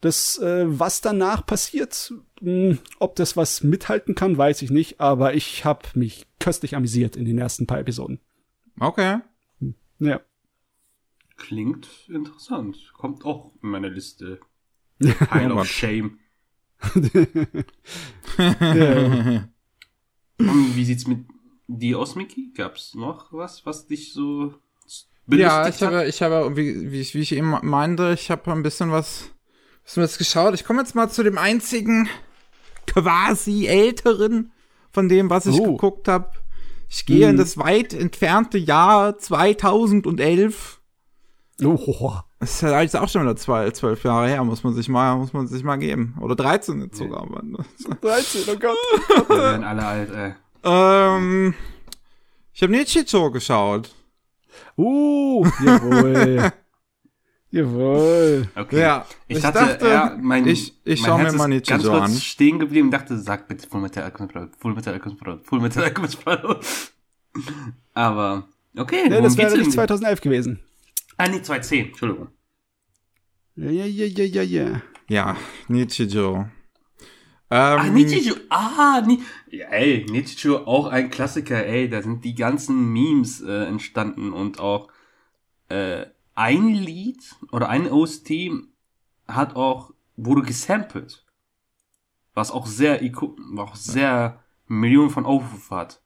[0.00, 4.98] Das, äh, was danach passiert, mh, hm, ob das was mithalten kann, weiß ich nicht.
[4.98, 8.18] Aber ich habe mich köstlich amüsiert in den ersten paar Episoden.
[8.78, 9.18] Okay.
[9.98, 10.20] Ja.
[11.40, 12.92] Klingt interessant.
[12.96, 14.40] Kommt auch in meine Liste.
[14.98, 16.18] Pile of Shame.
[18.38, 19.48] ja.
[20.38, 21.26] Und wie sieht's mit
[21.66, 22.52] dir aus, Mickey?
[22.54, 24.54] Gab's noch was, was dich so
[25.32, 28.62] ja, ich habe, ich habe, wie, wie, ich, wie ich eben meinte, ich habe ein
[28.62, 29.30] bisschen was,
[29.84, 30.54] bisschen was geschaut.
[30.54, 32.08] Ich komme jetzt mal zu dem einzigen
[32.86, 34.52] quasi älteren
[34.90, 35.72] von dem, was ich oh.
[35.72, 36.30] geguckt habe.
[36.88, 37.30] Ich gehe hm.
[37.30, 40.79] in das weit entfernte Jahr 2011
[41.64, 42.14] Oh.
[42.38, 45.16] Das ist ja eigentlich auch schon wieder zwei, zwölf Jahre her, muss man sich mal,
[45.16, 46.16] muss man sich mal geben.
[46.20, 47.26] Oder 13 jetzt sogar.
[47.42, 47.58] Nee.
[48.00, 49.28] 13, oh Gott.
[49.28, 50.34] Wir werden alle alt, ey.
[50.64, 51.54] Ähm,
[52.52, 53.94] ich habe Nichicho geschaut.
[54.76, 56.52] Uh, jawohl.
[57.52, 58.46] Jawohl.
[58.54, 58.80] Okay.
[58.80, 61.84] Ja, ich, ich dachte, dachte, ja, mein, ich- ich mein schau mir mal Nietzsche ganz
[61.84, 62.12] kurz an.
[62.14, 65.60] stehen geblieben und dachte, sag bitte Full Metal Alchemist Brotherhood, Full Metal Alchemist Brotherhood, Full
[65.60, 66.64] Metal Alchemist Brotherhood.
[67.94, 68.44] Aber,
[68.76, 69.08] okay.
[69.08, 69.72] Nee, das wäre nicht denn?
[69.72, 70.60] 2011 gewesen.
[71.20, 72.28] Ah, nee, 2010, Entschuldigung.
[73.54, 74.82] Ja, ja, ja, ja, ja, ja.
[75.10, 75.36] Ja,
[75.68, 76.36] Nichijou.
[76.36, 76.50] Ähm,
[77.50, 82.90] Ah, Nichijou, ah, Ni ja, ey, Nichijou auch ein Klassiker, ey, da sind die ganzen
[82.94, 84.88] Memes äh, entstanden und auch
[85.68, 88.30] äh, ein Lied oder ein OST
[89.28, 91.26] hat auch, wurde gesampelt.
[92.32, 92.98] Was auch sehr,
[93.58, 96.02] auch sehr Millionen von Aufrufen hat.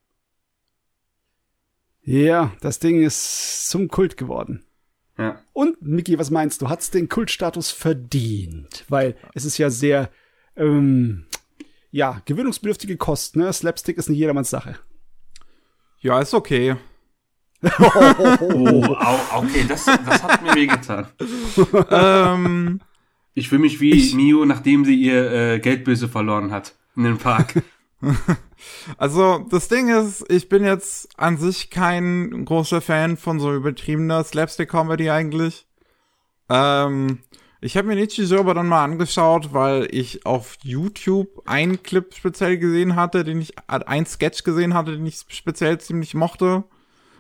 [2.03, 4.67] Ja, das Ding ist zum Kult geworden.
[5.19, 5.41] Ja.
[5.53, 6.69] Und, Niki, was meinst du?
[6.69, 8.85] Hat's den Kultstatus verdient?
[8.89, 10.11] Weil es ist ja sehr,
[10.57, 11.27] ähm,
[11.91, 13.53] ja, gewöhnungsbedürftige Kost, ne?
[13.53, 14.77] Slapstick ist nicht jedermanns Sache.
[16.01, 16.77] ja, ist okay.
[18.41, 18.97] Oh,
[19.37, 21.07] okay, das, das hat mir wehgetan.
[21.91, 22.81] ähm,
[23.35, 27.63] Ich fühle mich wie Mio, nachdem sie ihr äh, Geldböse verloren hat in den Park.
[28.99, 34.25] also, das Ding ist, ich bin jetzt an sich kein großer Fan von so übertriebener
[34.25, 35.67] Slapstick-Comedy eigentlich.
[36.49, 37.21] Ähm,
[37.61, 42.59] ich habe mir Nichijou aber dann mal angeschaut, weil ich auf YouTube einen Clip speziell
[42.59, 46.65] gesehen hatte, den ich, äh, ein Sketch gesehen hatte, den ich speziell ziemlich mochte.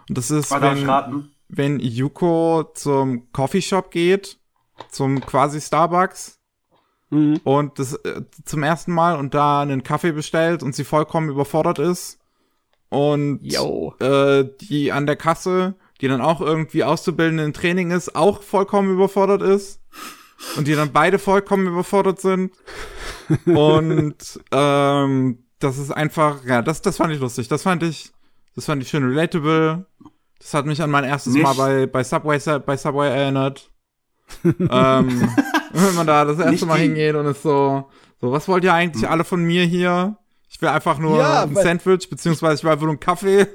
[0.08, 1.30] Und das ist, wenn, raten?
[1.48, 4.38] wenn Yuko zum Coffeeshop geht,
[4.90, 6.40] zum quasi Starbucks
[7.14, 7.40] Mhm.
[7.44, 11.78] und das äh, zum ersten Mal und da einen Kaffee bestellt und sie vollkommen überfordert
[11.78, 12.18] ist
[12.88, 13.94] und Yo.
[14.00, 18.92] äh, die an der Kasse, die dann auch irgendwie Auszubildende in Training ist, auch vollkommen
[18.92, 19.80] überfordert ist
[20.56, 22.52] und die dann beide vollkommen überfordert sind
[23.46, 28.12] und ähm, das ist einfach, ja, das, das fand ich lustig, das fand ich,
[28.54, 29.86] das fand ich schön relatable,
[30.38, 33.70] das hat mich an mein erstes Nicht- Mal bei, bei Subway, bei Subway erinnert.
[34.44, 35.28] ähm,
[35.74, 38.72] wenn man da das erste Nicht Mal hingeht und ist so, so, was wollt ihr
[38.72, 40.16] eigentlich alle von mir hier?
[40.48, 43.46] Ich will einfach nur Ja, ein Sandwich, beziehungsweise ich will einfach nur einen Kaffee.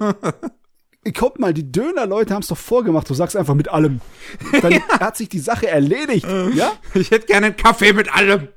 [1.18, 3.10] Guck mal, die Döner-Leute haben's doch vorgemacht.
[3.10, 4.02] Du sagst einfach mit allem.
[4.62, 6.28] Dann hat sich die Sache erledigt.
[6.54, 6.74] ja?
[6.94, 8.50] ich hätte gerne einen Kaffee mit allem.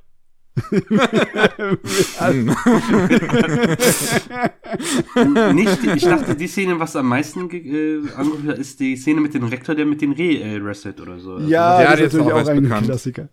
[5.55, 9.20] Nicht, die- ich dachte, die Szene, was am meisten äh, angerufen hat, ist die Szene
[9.20, 11.34] mit dem Rektor, der mit den Reh äh, wrestelt oder so.
[11.34, 12.86] Also, Ja, Ja, das die ist natürlich auch auch, ein bekannt.
[12.86, 13.28] Klassiker.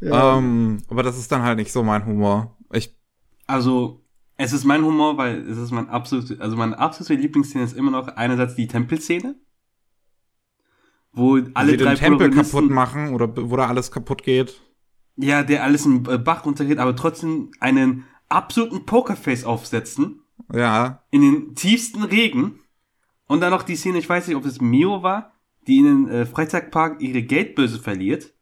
[0.00, 0.38] Ja.
[0.38, 2.56] Ähm, aber das ist dann halt nicht so mein Humor.
[2.72, 2.94] Ich,
[3.46, 4.02] Also,
[4.36, 7.90] es ist mein Humor, weil es ist mein absolute, also meine absolute Lieblingsszene ist immer
[7.90, 9.36] noch einerseits die Tempelszene,
[11.12, 14.60] wo alle die drei den Tempel kaputt machen oder wo da alles kaputt geht.
[15.16, 21.02] Ja, der alles im Bach runtergeht, aber trotzdem einen absoluten Pokerface aufsetzen Ja.
[21.10, 22.60] in den tiefsten Regen.
[23.26, 25.32] Und dann noch die Szene, ich weiß nicht, ob es Mio war,
[25.66, 28.34] die in den äh, Freizeitpark ihre Geldbörse verliert.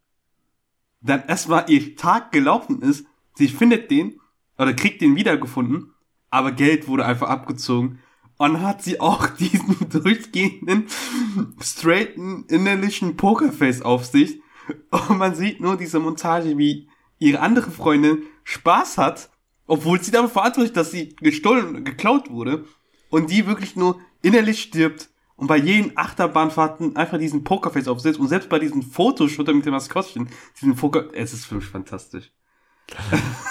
[1.00, 4.18] Dann erstmal ihr Tag gelaufen ist, sie findet den
[4.58, 5.92] oder kriegt den wiedergefunden,
[6.30, 7.98] aber Geld wurde einfach abgezogen.
[8.38, 10.86] Und hat sie auch diesen durchgehenden,
[11.60, 14.40] straighten, innerlichen Pokerface auf sich.
[15.08, 16.88] Und man sieht nur diese Montage, wie
[17.18, 19.30] ihre andere Freundin Spaß hat,
[19.66, 22.64] obwohl sie dafür verantwortlich ist, dass sie gestohlen, geklaut wurde.
[23.10, 28.28] Und die wirklich nur innerlich stirbt und bei jeden Achterbahnfahrten einfach diesen Pokerface aufsetzt und
[28.28, 30.28] selbst bei diesen Fotoshooter mit dem Maskottchen,
[30.60, 32.32] diesen Poker, es ist für mich fantastisch.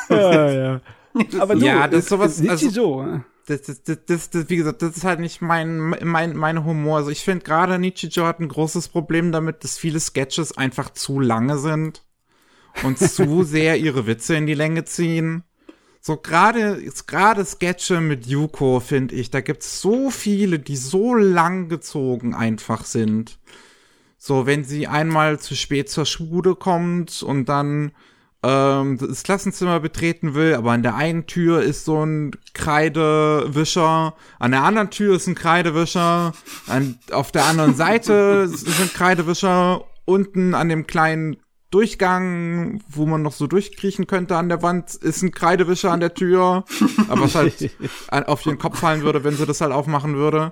[0.10, 0.82] ja, ja.
[1.40, 3.20] Aber du, Ja, das ist sowas- Nicht also- so.
[3.52, 7.00] Das, das, das, das, das, wie gesagt, das ist halt nicht mein, mein, mein Humor.
[7.00, 11.20] Also ich finde gerade Nichijou hat ein großes Problem damit, dass viele Sketches einfach zu
[11.20, 12.06] lange sind
[12.84, 15.44] und zu sehr ihre Witze in die Länge ziehen.
[16.00, 21.68] So gerade, gerade Sketche mit Yuko, finde ich, da gibt's so viele, die so lang
[21.68, 23.38] gezogen einfach sind.
[24.18, 27.92] So, wenn sie einmal zu spät zur Schule kommt und dann
[28.44, 34.52] ähm, das Klassenzimmer betreten will, aber an der einen Tür ist so ein Kreidewischer, an
[34.52, 36.34] der anderen Tür ist ein Kreidewischer,
[36.68, 41.38] an, auf der anderen Seite sind Kreidewischer, unten an dem kleinen
[41.70, 46.14] Durchgang, wo man noch so durchkriechen könnte an der Wand, ist ein Kreidewischer an der
[46.14, 46.66] Tür,
[47.08, 47.72] aber was halt
[48.28, 50.52] auf ihren Kopf fallen würde, wenn sie das halt aufmachen würde.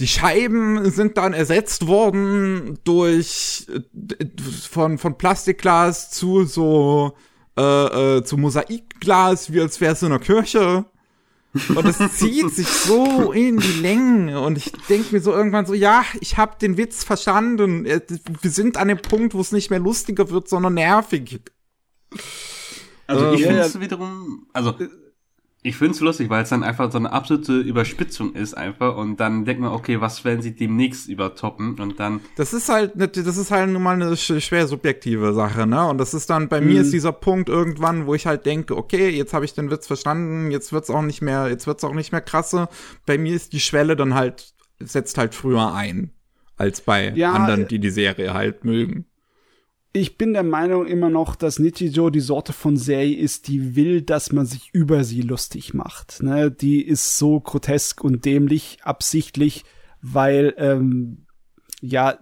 [0.00, 4.24] Die Scheiben sind dann ersetzt worden durch äh,
[4.68, 7.14] von von Plastikglas zu so
[7.58, 10.86] äh, äh, zu Mosaikglas, wie als wäre es in einer Kirche.
[11.52, 15.74] Und es zieht sich so in die Länge und ich denke mir so irgendwann so,
[15.74, 17.84] ja, ich habe den Witz verstanden.
[17.86, 18.00] Äh,
[18.40, 21.40] Wir sind an dem Punkt, wo es nicht mehr lustiger wird, sondern nervig.
[23.06, 24.74] Also ich Ähm, finde es wiederum, also
[25.62, 29.18] ich finde es lustig, weil es dann einfach so eine absolute Überspitzung ist einfach und
[29.20, 32.20] dann denkt man, okay, was werden sie demnächst übertoppen und dann.
[32.36, 35.86] Das ist halt, ne, das ist halt nun mal eine schwer subjektive Sache, ne?
[35.86, 36.68] Und das ist dann, bei mhm.
[36.68, 39.86] mir ist dieser Punkt irgendwann, wo ich halt denke, okay, jetzt habe ich den Witz
[39.86, 42.68] verstanden, jetzt wird's auch nicht mehr, jetzt wird's auch nicht mehr krasse.
[43.04, 46.12] Bei mir ist die Schwelle dann halt, setzt halt früher ein,
[46.56, 49.09] als bei ja, anderen, die die Serie halt mögen
[49.92, 54.02] ich bin der Meinung immer noch, dass Nichijou die Sorte von Serie ist, die will,
[54.02, 56.22] dass man sich über sie lustig macht.
[56.22, 56.50] Ne?
[56.50, 59.64] Die ist so grotesk und dämlich, absichtlich,
[60.00, 61.26] weil, ähm,
[61.80, 62.18] ja,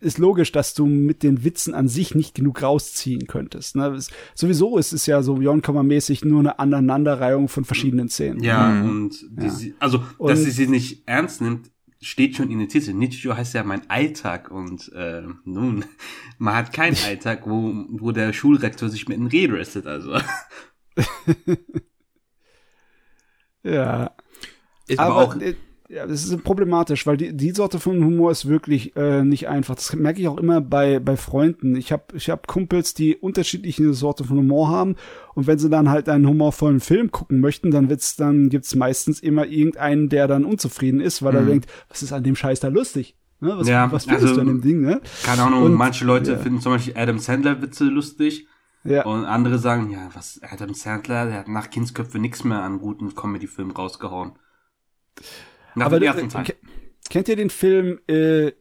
[0.00, 3.76] ist logisch, dass du mit den Witzen an sich nicht genug rausziehen könntest.
[3.76, 3.88] Ne?
[3.88, 8.42] Es, sowieso ist es ja so Beyond-mäßig nur eine Aneinanderreihung von verschiedenen Szenen.
[8.42, 8.90] Ja, mhm.
[8.90, 9.74] und die, ja.
[9.78, 11.70] also, dass und, sie sie nicht ernst nimmt,
[12.02, 12.92] steht schon in der Titel.
[12.92, 15.84] Nichijou heißt ja mein Alltag und äh, nun,
[16.38, 20.12] man hat keinen Alltag, wo, wo der Schulrektor sich mit einem Reh restet, also.
[23.62, 24.10] ja.
[24.88, 25.36] Ist aber, aber auch,
[25.92, 29.74] ja, das ist problematisch, weil die, die Sorte von Humor ist wirklich äh, nicht einfach.
[29.74, 31.76] Das merke ich auch immer bei, bei Freunden.
[31.76, 34.96] Ich habe ich hab Kumpels, die unterschiedliche Sorte von Humor haben
[35.34, 39.20] und wenn sie dann halt einen humorvollen Film gucken möchten, dann wird's, dann gibt's meistens
[39.20, 41.38] immer irgendeinen, der dann unzufrieden ist, weil mhm.
[41.38, 43.14] er denkt, was ist an dem Scheiß da lustig?
[43.40, 43.52] Ne?
[43.58, 45.02] Was, ja, was findest also, du an dem Ding, ne?
[45.24, 46.38] Keine Ahnung, und, manche Leute ja.
[46.38, 48.46] finden zum Beispiel Adam Sandler Witze lustig.
[48.84, 49.04] Ja.
[49.04, 53.14] Und andere sagen, ja, was, Adam Sandler, der hat nach Kindsköpfe nichts mehr an guten
[53.14, 54.32] Comedy-Filmen rausgehauen.
[55.74, 56.44] Nach Aber dem ersten Teil.
[57.08, 58.52] Kennt ihr den Film, äh,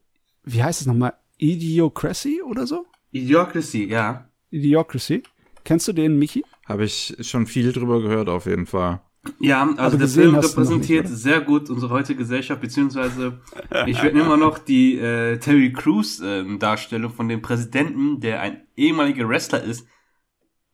[0.43, 1.13] wie heißt es nochmal?
[1.37, 2.85] Idiocracy oder so?
[3.11, 4.29] Idiocracy, ja.
[4.49, 5.23] Idiocracy.
[5.63, 6.43] Kennst du den, Michi?
[6.65, 9.01] Habe ich schon viel drüber gehört, auf jeden Fall.
[9.39, 13.39] Ja, also der Film repräsentiert nicht, sehr gut unsere heutige Gesellschaft, beziehungsweise
[13.85, 18.65] ich werde immer noch die äh, Terry Crews äh, Darstellung von dem Präsidenten, der ein
[18.75, 19.85] ehemaliger Wrestler ist,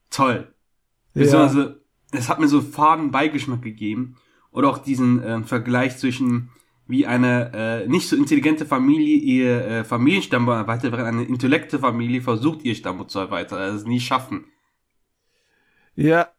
[0.09, 0.53] toll.
[1.13, 1.81] Beziehungsweise,
[2.13, 2.19] ja.
[2.19, 4.15] es hat mir so faden Beigeschmack gegeben.
[4.57, 6.49] Oder auch diesen äh, Vergleich zwischen
[6.87, 12.21] wie eine äh, nicht so intelligente Familie ihr äh, Familienstamm erweitert, während eine intellekte Familie
[12.23, 14.45] versucht, ihr Stamm zu erweitern, also es nie schaffen.
[15.95, 16.29] Ja.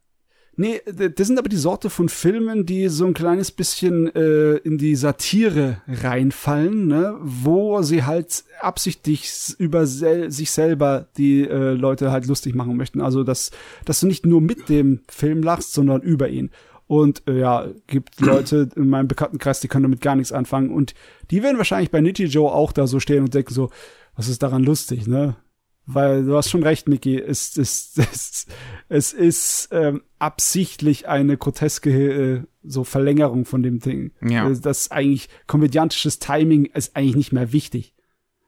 [0.56, 4.76] Nee, das sind aber die Sorte von Filmen, die so ein kleines bisschen äh, in
[4.76, 7.16] die Satire reinfallen, ne?
[7.20, 13.00] wo sie halt absichtlich über sel sich selber die äh, Leute halt lustig machen möchten.
[13.00, 13.52] Also, dass,
[13.84, 16.50] dass du nicht nur mit dem Film lachst, sondern über ihn.
[16.88, 20.70] Und äh, ja, gibt Leute in meinem Bekanntenkreis, die können damit gar nichts anfangen.
[20.70, 20.94] Und
[21.30, 23.70] die werden wahrscheinlich bei Nitty Joe auch da so stehen und denken so,
[24.16, 25.36] was ist daran lustig, ne?
[25.84, 27.18] Weil du hast schon recht, Mickey.
[27.18, 28.46] Es, es, es,
[28.88, 34.12] es ist ähm, absichtlich eine groteske äh, so Verlängerung von dem Ding.
[34.26, 34.50] Ja.
[34.50, 37.94] Äh, das eigentlich komödiantisches Timing ist eigentlich nicht mehr wichtig.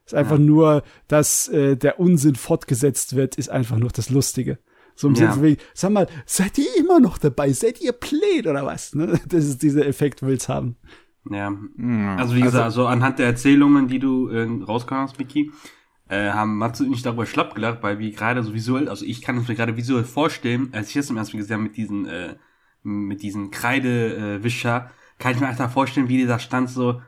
[0.07, 0.45] Es ist einfach ja.
[0.45, 4.59] nur, dass äh, der Unsinn fortgesetzt wird, ist einfach nur das Lustige.
[5.01, 5.32] So im ja.
[5.32, 7.55] Sinne von, sag mal, seid ihr immer noch dabei?
[7.55, 8.94] Seid ihr played oder was?
[8.94, 9.18] Ne?
[9.28, 10.76] Das ist dieser Effekt, will's haben.
[11.30, 11.55] Ja,
[12.18, 15.53] also wie gesagt, also, also anhand der Erzählungen, die du äh, rausgekommen hast, Miki,
[16.09, 19.22] äh, haben Matze und ich darüber schlapp gelacht, weil wie gerade so visuell, also ich
[19.22, 21.76] kann es mir gerade visuell vorstellen, als ich das zum ersten Mal gesehen habe mit
[21.78, 22.36] diesen, äh,
[22.82, 27.01] mit diesen Kreidewischer, äh, kann ich mir einfach vorstellen, wie die da stand, so,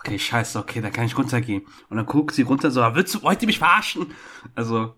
[0.00, 1.62] okay, scheiße, okay, da kann ich runtergehen.
[1.88, 4.06] Und dann guckt sie runter, so, willst du, wollt ihr mich verarschen?
[4.56, 4.94] Also,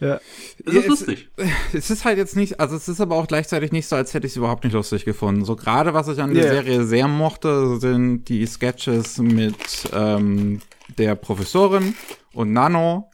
[0.00, 0.20] ja.
[0.64, 1.28] Es ist lustig.
[1.72, 4.26] Es ist halt jetzt nicht, also es ist aber auch gleichzeitig nicht so, als hätte
[4.26, 5.44] ich es überhaupt nicht lustig gefunden.
[5.44, 6.52] So gerade was ich an der yeah.
[6.54, 10.60] Serie sehr mochte, sind die Sketches mit ähm,
[10.98, 11.94] der Professorin
[12.32, 13.10] und Nano.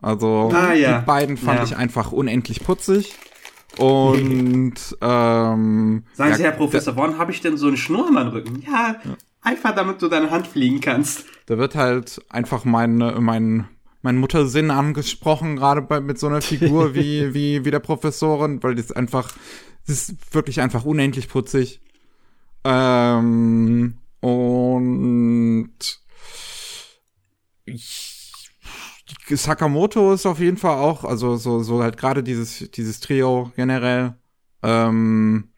[0.00, 1.00] Also ah, ja.
[1.00, 1.64] die beiden fand ja.
[1.64, 3.14] ich einfach unendlich putzig.
[3.76, 8.28] Und ähm, Sagen Sie, ja, Herr Professor, wann habe ich denn so einen Schnur am
[8.28, 8.62] Rücken?
[8.66, 8.96] Ja,
[9.42, 11.24] einfach damit du deine Hand fliegen kannst.
[11.46, 13.68] Da wird halt einfach mein, mein
[14.02, 18.74] mein Muttersinn angesprochen, gerade bei, mit so einer Figur wie, wie, wie der Professorin, weil
[18.74, 19.32] das einfach,
[19.86, 21.80] das ist wirklich einfach unendlich putzig.
[22.64, 26.00] Ähm, und
[27.64, 28.18] ich,
[29.28, 34.14] Sakamoto ist auf jeden Fall auch, also so, so halt gerade dieses, dieses Trio generell,
[34.62, 35.50] ähm,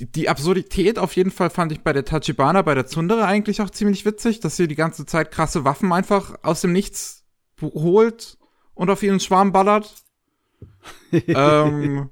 [0.00, 3.70] die, Absurdität auf jeden Fall fand ich bei der Tachibana, bei der Tsundere eigentlich auch
[3.70, 7.24] ziemlich witzig, dass sie die ganze Zeit krasse Waffen einfach aus dem Nichts
[7.60, 8.38] holt
[8.74, 9.94] und auf ihren Schwarm ballert.
[11.12, 12.10] ähm,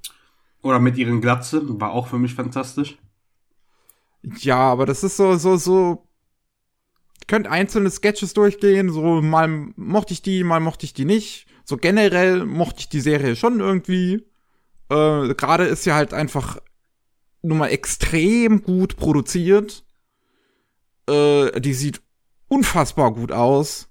[0.63, 2.99] Oder mit ihren Glatze, war auch für mich fantastisch.
[4.39, 6.07] Ja, aber das ist so, so, so.
[7.29, 11.47] Könnt einzelne Sketches durchgehen, so mal mochte ich die, mal mochte ich die nicht.
[11.65, 14.27] So generell mochte ich die Serie schon irgendwie.
[14.89, 16.59] Äh, Gerade ist sie halt einfach
[17.47, 19.85] nun mal extrem gut produziert.
[21.09, 22.01] Äh, die sieht
[22.49, 23.89] unfassbar gut aus.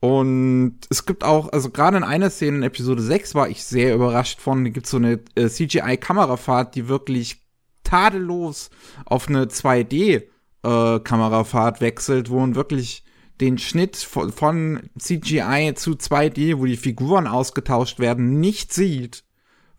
[0.00, 3.94] Und es gibt auch, also gerade in einer Szene in Episode 6 war ich sehr
[3.94, 7.40] überrascht von, gibt so eine äh, CGI-Kamerafahrt, die wirklich
[7.84, 8.68] tadellos
[9.06, 13.02] auf eine 2D-Kamerafahrt äh, wechselt, wo man wirklich
[13.40, 19.24] den Schnitt von, von CGI zu 2D, wo die Figuren ausgetauscht werden, nicht sieht,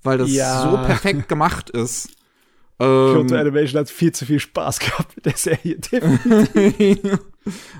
[0.01, 0.63] weil das ja.
[0.63, 2.14] so perfekt gemacht ist.
[2.77, 5.79] Kyoto ähm, Animation hat viel zu viel Spaß gehabt mit der Serie.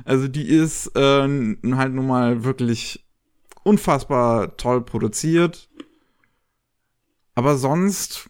[0.05, 3.05] also die ist äh, halt nun mal wirklich
[3.63, 5.69] unfassbar toll produziert.
[7.33, 8.29] Aber sonst,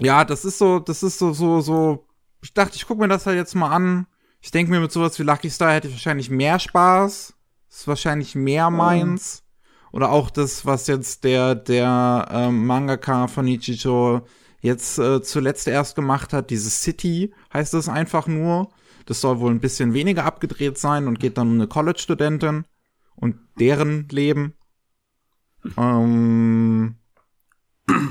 [0.00, 2.06] ja, das ist so, das ist so, so, so.
[2.42, 4.06] Ich dachte, ich gucke mir das halt jetzt mal an.
[4.40, 7.34] Ich denke mir, mit sowas wie Lucky Star hätte ich wahrscheinlich mehr Spaß.
[7.68, 9.42] Das ist wahrscheinlich mehr meins.
[9.92, 14.22] Oder auch das, was jetzt der, der ähm, Mangaka von Ichijo
[14.60, 18.70] jetzt äh, zuletzt erst gemacht hat, dieses City heißt es einfach nur.
[19.06, 22.64] Das soll wohl ein bisschen weniger abgedreht sein und geht dann um eine College-Studentin
[23.16, 24.54] und deren Leben.
[25.76, 26.96] Ähm,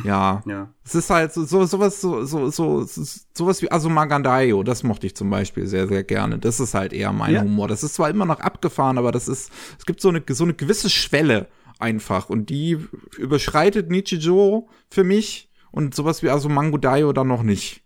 [0.03, 0.41] ja.
[0.45, 0.73] ja.
[0.83, 2.85] Es ist halt so, so sowas, so, so, so,
[3.33, 6.39] sowas wie Asumagandayo, das mochte ich zum Beispiel sehr, sehr gerne.
[6.39, 7.41] Das ist halt eher mein ja.
[7.41, 7.67] Humor.
[7.67, 10.53] Das ist zwar immer noch abgefahren, aber das ist, es gibt so eine, so eine
[10.53, 11.47] gewisse Schwelle
[11.79, 12.77] einfach und die
[13.17, 17.83] überschreitet Nichijou für mich und sowas wie also Mango Daio dann noch nicht.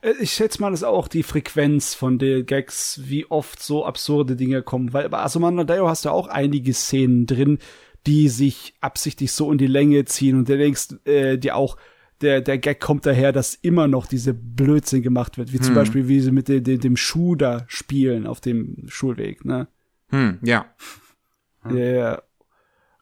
[0.00, 3.84] Äh, ich schätze mal, das ist auch die Frequenz von den Gags, wie oft so
[3.84, 7.58] absurde Dinge kommen, weil bei Asumanda Daio hast du auch einige Szenen drin,
[8.06, 11.76] die sich absichtlich so in die Länge ziehen und du denkst äh, dir auch,
[12.20, 15.64] der, der Gag kommt daher, dass immer noch diese Blödsinn gemacht wird, wie hm.
[15.64, 19.68] zum Beispiel, wie sie mit de, de, dem Schuh da spielen auf dem Schulweg, ne?
[20.08, 20.66] Hm, ja.
[21.70, 22.22] Ja,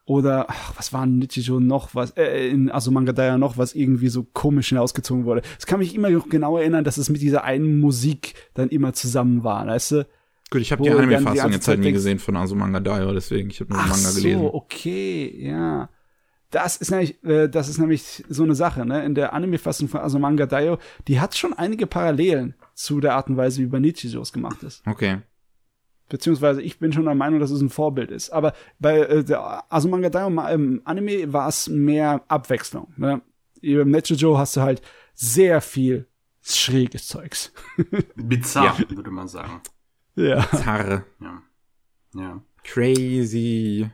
[0.07, 4.23] oder, ach, was war in Nichijou noch, was, äh, in Asumangadaya noch, was irgendwie so
[4.23, 5.41] komisch hinausgezogen wurde.
[5.59, 8.93] Es kann mich immer noch genau erinnern, dass es mit dieser einen Musik dann immer
[8.93, 10.07] zusammen war, weißt du?
[10.49, 13.83] Gut, ich habe die Anime-Fassung jetzt halt nie gesehen von Asumangadaya, deswegen, ich habe nur
[13.83, 14.49] den Manga so, gelesen.
[14.53, 15.89] okay, ja.
[16.51, 19.03] Das ist nämlich, äh, das ist nämlich so eine Sache, ne?
[19.03, 20.77] In der Anime-Fassung von Asumanga Daio,
[21.09, 24.81] die hat schon einige Parallelen zu der Art und Weise, wie bei Nichijos gemacht ist.
[24.87, 25.17] Okay.
[26.09, 28.29] Beziehungsweise ich bin schon der Meinung, dass es ein Vorbild ist.
[28.29, 32.93] Aber bei äh, der Asumanga Daio im Anime war es mehr Abwechslung.
[32.95, 33.21] Ne?
[33.61, 34.81] Im Nechijo hast du halt
[35.13, 36.07] sehr viel
[36.41, 37.51] schräges Zeugs.
[38.15, 38.89] Bizarr, ja.
[38.89, 39.61] würde man sagen.
[40.15, 40.45] Ja.
[40.45, 41.05] Bizarre.
[41.19, 41.41] Ja.
[42.13, 42.41] ja.
[42.63, 43.89] Crazy.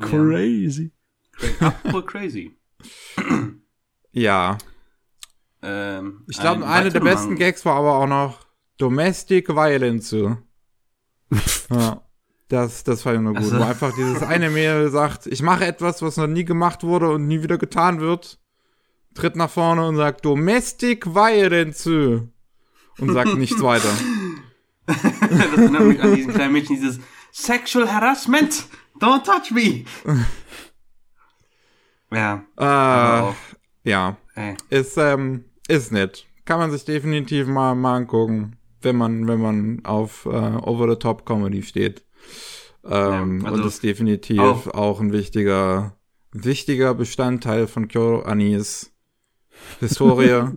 [0.00, 0.92] Crazy.
[1.60, 1.68] Ja.
[1.68, 2.56] Apropos crazy.
[4.12, 4.58] ja.
[5.62, 8.46] Ähm, ich glaube, ein eine der besten Gags war aber auch noch
[8.76, 10.14] Domestic Violence.
[11.70, 12.02] Ja.
[12.48, 13.42] Das, das war ja nur gut.
[13.42, 13.58] Also.
[13.58, 17.26] Wo einfach dieses eine Mädel sagt, ich mache etwas, was noch nie gemacht wurde und
[17.26, 18.38] nie wieder getan wird.
[19.14, 21.86] Tritt nach vorne und sagt, Domestic Violence.
[21.86, 23.90] Und sagt nichts weiter.
[24.86, 27.00] das erinnert mich an diesen kleinen Mädchen, dieses
[27.32, 28.66] Sexual Harassment.
[28.98, 29.84] Don't touch me.
[32.10, 32.42] ja.
[32.56, 33.34] Äh,
[33.88, 34.16] ja.
[34.34, 34.56] Ey.
[34.70, 36.26] Ist, ähm, ist nett.
[36.46, 42.04] Kann man sich definitiv mal, mal angucken wenn man, wenn man auf äh, Over-the-Top-Comedy steht.
[42.84, 45.96] Ähm, ja, also und das ist definitiv auch, auch ein wichtiger,
[46.32, 48.92] wichtiger Bestandteil von Kyo Anis
[49.80, 50.52] Historie.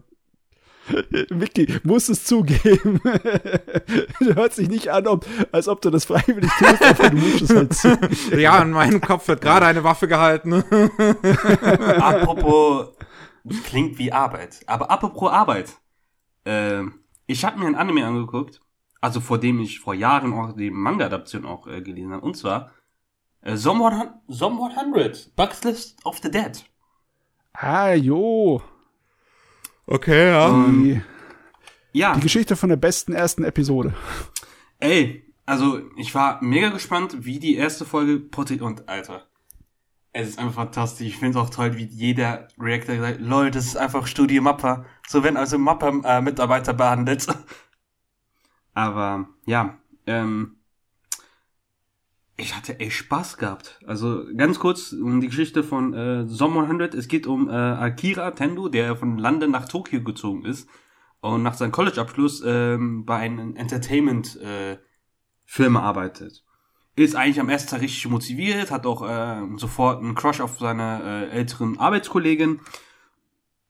[1.30, 3.00] Vicky, muss es zugeben.
[4.20, 7.56] Hört sich nicht an, ob, als ob du das freiwillig tust, aber du musst es
[7.56, 7.98] halt zu.
[8.38, 10.64] Ja, in meinem Kopf wird gerade eine Waffe gehalten.
[12.00, 12.88] apropos,
[13.66, 14.60] klingt wie Arbeit.
[14.66, 15.74] Aber apropos Arbeit.
[16.46, 17.01] Ähm,
[17.32, 18.62] ich habe mir ein Anime angeguckt,
[19.00, 22.72] also vor dem ich vor Jahren auch die Manga-Adaption auch äh, gelesen habe, und zwar
[23.42, 26.64] äh, Zom 100, Bugs List of the Dead.
[27.54, 28.62] Ah, jo.
[29.86, 30.68] Okay, ja.
[30.70, 31.02] Die,
[31.92, 32.14] ja.
[32.16, 33.94] Die Geschichte von der besten ersten Episode.
[34.80, 39.28] Ey, also ich war mega gespannt, wie die erste Folge Potti und Alter.
[40.14, 41.08] Es ist einfach fantastisch.
[41.08, 44.86] Ich finde es auch toll, wie jeder Reactor sagt, lol, das ist einfach Studio Mappa.
[45.08, 47.28] So werden also Mappa-Mitarbeiter äh, behandelt.
[48.74, 50.58] Aber ja, ähm,
[52.36, 53.80] ich hatte echt Spaß gehabt.
[53.86, 56.94] Also ganz kurz um die Geschichte von äh, Som 100.
[56.94, 60.68] Es geht um äh, Akira Tendo, der von London nach Tokio gezogen ist
[61.22, 66.44] und nach seinem College-Abschluss ähm, bei einem Entertainment-Firma äh, arbeitet
[66.96, 71.30] ist eigentlich am ersten Tag richtig motiviert, hat auch äh, sofort einen Crush auf seine
[71.32, 72.60] äh, älteren Arbeitskollegin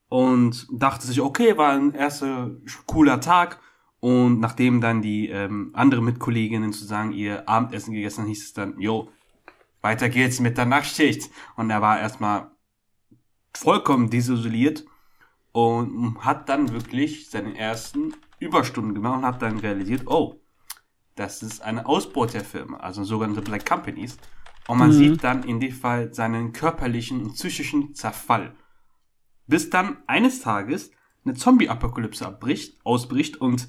[0.09, 2.51] und dachte sich, okay, war ein erster
[2.85, 3.59] cooler Tag.
[4.01, 8.79] Und nachdem dann die ähm, andere Mitkolleginnen zu sagen, ihr Abendessen gegessen, hieß es dann,
[8.79, 9.09] jo,
[9.81, 11.29] weiter geht's mit der Nachtschicht.
[11.55, 12.51] Und er war erstmal
[13.53, 14.83] vollkommen desoliert
[15.51, 20.40] und hat dann wirklich seine ersten Überstunden gemacht und hat dann realisiert, oh,
[21.15, 24.17] das ist eine Ausbeuterfirma, also sogenannte Black Companies.
[24.67, 24.93] Und man mhm.
[24.93, 28.55] sieht dann in dem Fall seinen körperlichen und psychischen Zerfall.
[29.47, 30.91] Bis dann eines Tages
[31.25, 33.67] eine Zombie-Apokalypse abbricht, ausbricht und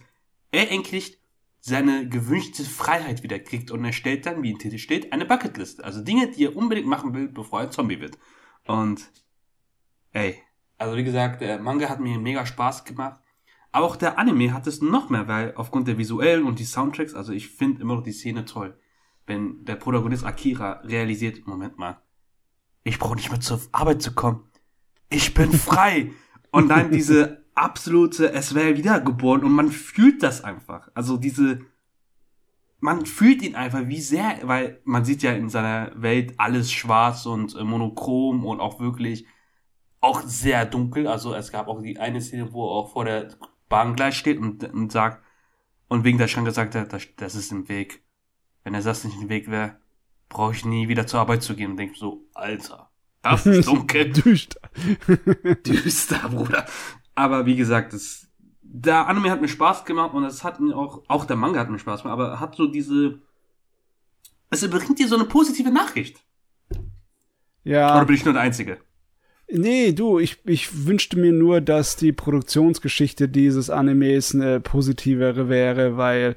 [0.51, 1.19] er endlich
[1.61, 5.85] seine gewünschte Freiheit wieder kriegt und er stellt dann, wie im Titel steht, eine Bucketliste.
[5.85, 8.19] Also Dinge, die er unbedingt machen will, bevor er Zombie wird.
[8.67, 9.09] Und
[10.11, 10.43] ey,
[10.77, 13.22] also wie gesagt, der Manga hat mir mega Spaß gemacht.
[13.73, 17.15] Aber auch der Anime hat es noch mehr, weil aufgrund der visuellen und die Soundtracks,
[17.15, 18.79] also ich finde immer noch die Szene toll.
[19.27, 22.03] Wenn der Protagonist Akira realisiert, Moment mal,
[22.85, 24.45] ich brauche nicht mehr zur Arbeit zu kommen.
[25.09, 26.13] Ich bin frei.
[26.51, 30.91] und dann diese absolute, es wäre wiedergeboren und man fühlt das einfach.
[30.95, 31.61] Also diese,
[32.81, 37.25] man fühlt ihn einfach wie sehr, weil man sieht ja in seiner Welt alles schwarz
[37.25, 39.27] und äh, monochrom und auch wirklich
[40.01, 41.07] auch sehr dunkel.
[41.07, 43.29] Also es gab auch die eine Szene, wo er auch vor der
[43.73, 45.25] Bahn gleich steht und, und sagt,
[45.89, 48.05] und wegen der schon gesagt hat, das, das ist im Weg.
[48.65, 49.79] Wenn er das nicht im Weg wäre,
[50.29, 52.91] brauche ich nie wieder zur Arbeit zu gehen und denke so, Alter,
[53.23, 54.13] das ist dunkel.
[54.13, 54.61] Düster.
[55.67, 56.67] Düster, Bruder.
[57.15, 58.29] Aber wie gesagt, das,
[58.61, 61.71] der Anime hat mir Spaß gemacht und es hat mir auch, auch der Manga hat
[61.71, 63.21] mir Spaß gemacht, aber hat so diese,
[64.51, 66.23] es bringt dir so eine positive Nachricht.
[67.65, 67.97] Ja.
[67.97, 68.81] Oder bin ich nur der Einzige?
[69.55, 75.99] Nee, du, ich, ich wünschte mir nur, dass die Produktionsgeschichte dieses Animes eine positivere wäre,
[75.99, 76.37] weil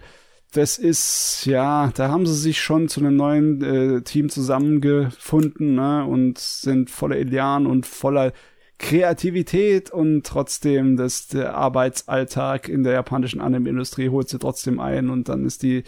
[0.51, 6.05] das ist, ja, da haben sie sich schon zu einem neuen äh, Team zusammengefunden ne,
[6.05, 8.33] und sind voller Elian und voller
[8.79, 15.29] Kreativität und trotzdem das, der Arbeitsalltag in der japanischen Anime-Industrie holt sie trotzdem ein und
[15.29, 15.85] dann ist die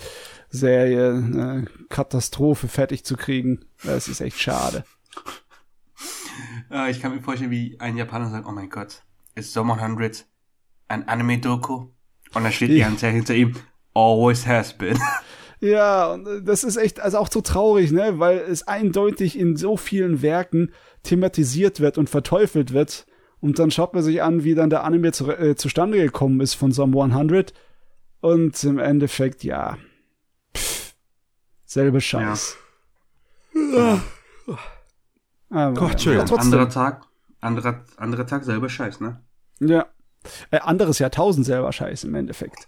[0.49, 3.65] Serie eine Katastrophe fertig zu kriegen.
[3.83, 4.85] Das ist echt schade.
[6.89, 9.03] Ich kann mir vorstellen, wie ein Japaner sagt, oh mein Gott,
[9.35, 10.25] ist Sommer 100
[10.87, 11.87] ein Anime-Doku?
[12.33, 13.55] Und da steht die Ganze hinter ihm,
[13.93, 14.99] always has been.
[15.59, 19.75] Ja, und das ist echt, also auch so traurig, ne, weil es eindeutig in so
[19.75, 20.71] vielen Werken
[21.03, 23.07] thematisiert wird und verteufelt wird.
[23.39, 26.53] Und dann schaut man sich an, wie dann der Anime zu, äh, zustande gekommen ist
[26.53, 27.53] von Some 100.
[28.21, 29.77] Und im Endeffekt, ja,
[30.55, 30.93] pff,
[31.65, 32.55] selbe Scheiß.
[33.55, 34.01] Ja.
[35.49, 37.05] Aber, Gott, ja, anderer Tag,
[37.39, 39.21] anderer, anderer Tag selber Scheiß, ne?
[39.59, 39.85] Ja.
[40.51, 42.67] Äh, anderes Jahrtausend selber Scheiß im Endeffekt.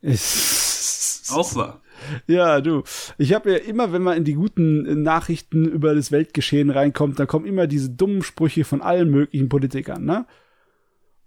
[0.00, 1.80] Ist auch wahr.
[2.26, 2.84] Ja, du.
[3.18, 7.26] Ich habe ja immer, wenn man in die guten Nachrichten über das Weltgeschehen reinkommt, da
[7.26, 10.26] kommen immer diese dummen Sprüche von allen möglichen Politikern, ne?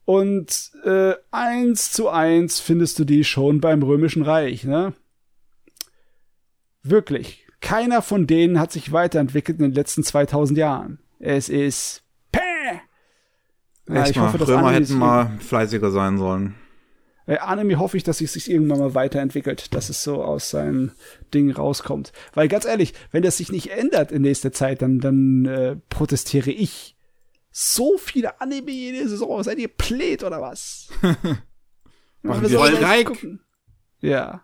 [0.06, 4.94] Und äh, eins zu eins findest du die schon beim Römischen Reich, ne?
[6.84, 7.48] Wirklich.
[7.62, 11.00] Keiner von denen hat sich weiterentwickelt in den letzten 2000 Jahren.
[11.20, 12.42] Es ist Päh!
[13.88, 16.56] Ja, ich hoffe, dass Römer hätten mal fleißiger sein sollen.
[17.28, 20.92] Äh, Anime hoffe ich, dass sich sich irgendwann mal weiterentwickelt, dass es so aus seinem
[21.34, 22.12] Ding rauskommt.
[22.34, 26.52] Weil ganz ehrlich, wenn das sich nicht ändert in nächster Zeit, dann, dann äh, protestiere
[26.52, 26.96] ich.
[27.52, 30.90] So viele Anime jede Saison, seid ihr plät oder was?
[32.22, 33.40] Machen wir voll
[34.00, 34.44] Ja.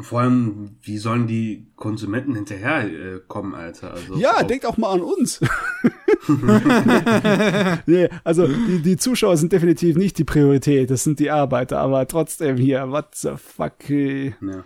[0.00, 3.94] Vor allem, wie sollen die Konsumenten hinterher äh, kommen, Alter?
[3.94, 5.40] Also, ja, denkt auch mal an uns.
[7.86, 12.08] nee, also die, die Zuschauer sind definitiv nicht die Priorität, das sind die Arbeiter, aber
[12.08, 13.88] trotzdem hier, what the fuck.
[13.88, 14.34] Ey.
[14.40, 14.64] Ja.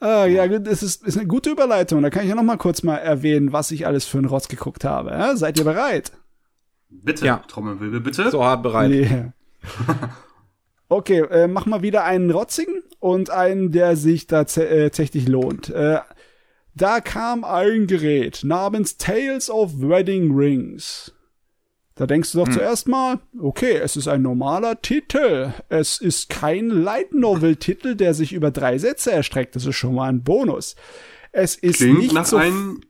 [0.00, 2.02] Ah, ja, das ist, ist eine gute Überleitung.
[2.02, 4.48] Da kann ich ja noch mal kurz mal erwähnen, was ich alles für einen Rotz
[4.48, 5.10] geguckt habe.
[5.10, 6.12] Ja, seid ihr bereit?
[6.90, 7.38] Bitte, ja.
[7.48, 8.30] Trommelwirbel, bitte.
[8.30, 8.90] So hart bereit.
[9.66, 10.10] Yeah.
[10.88, 15.70] Okay, äh, mach mal wieder einen rotzigen und einen, der sich da äh, tatsächlich lohnt.
[15.70, 15.98] Äh,
[16.74, 21.12] da kam ein Gerät namens Tales of Wedding Rings.
[21.94, 22.52] Da denkst du doch hm.
[22.52, 25.54] zuerst mal, okay, es ist ein normaler Titel.
[25.70, 29.56] Es ist kein Light Novel Titel, der sich über drei Sätze erstreckt.
[29.56, 30.76] Das ist schon mal ein Bonus.
[31.32, 32.82] Es ist Klingt nicht nach so einem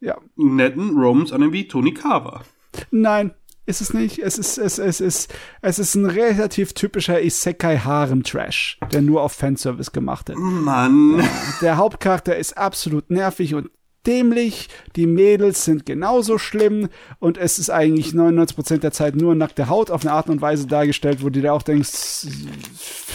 [0.00, 0.18] ja.
[0.36, 2.44] netten Romance an wie Tony Carver.
[2.90, 3.32] Nein,
[3.66, 4.18] ist es nicht.
[4.18, 9.22] Es ist, es, es ist, es ist ein relativ typischer Isekai Harem Trash, der nur
[9.22, 10.38] auf Fanservice gemacht ist.
[10.38, 11.22] Mann.
[11.60, 13.70] Der Hauptcharakter ist absolut nervig und
[14.06, 16.88] dämlich, die Mädels sind genauso schlimm
[17.20, 20.66] und es ist eigentlich 99% der Zeit nur nackte Haut auf eine Art und Weise
[20.66, 22.26] dargestellt, wo du dir auch denkst,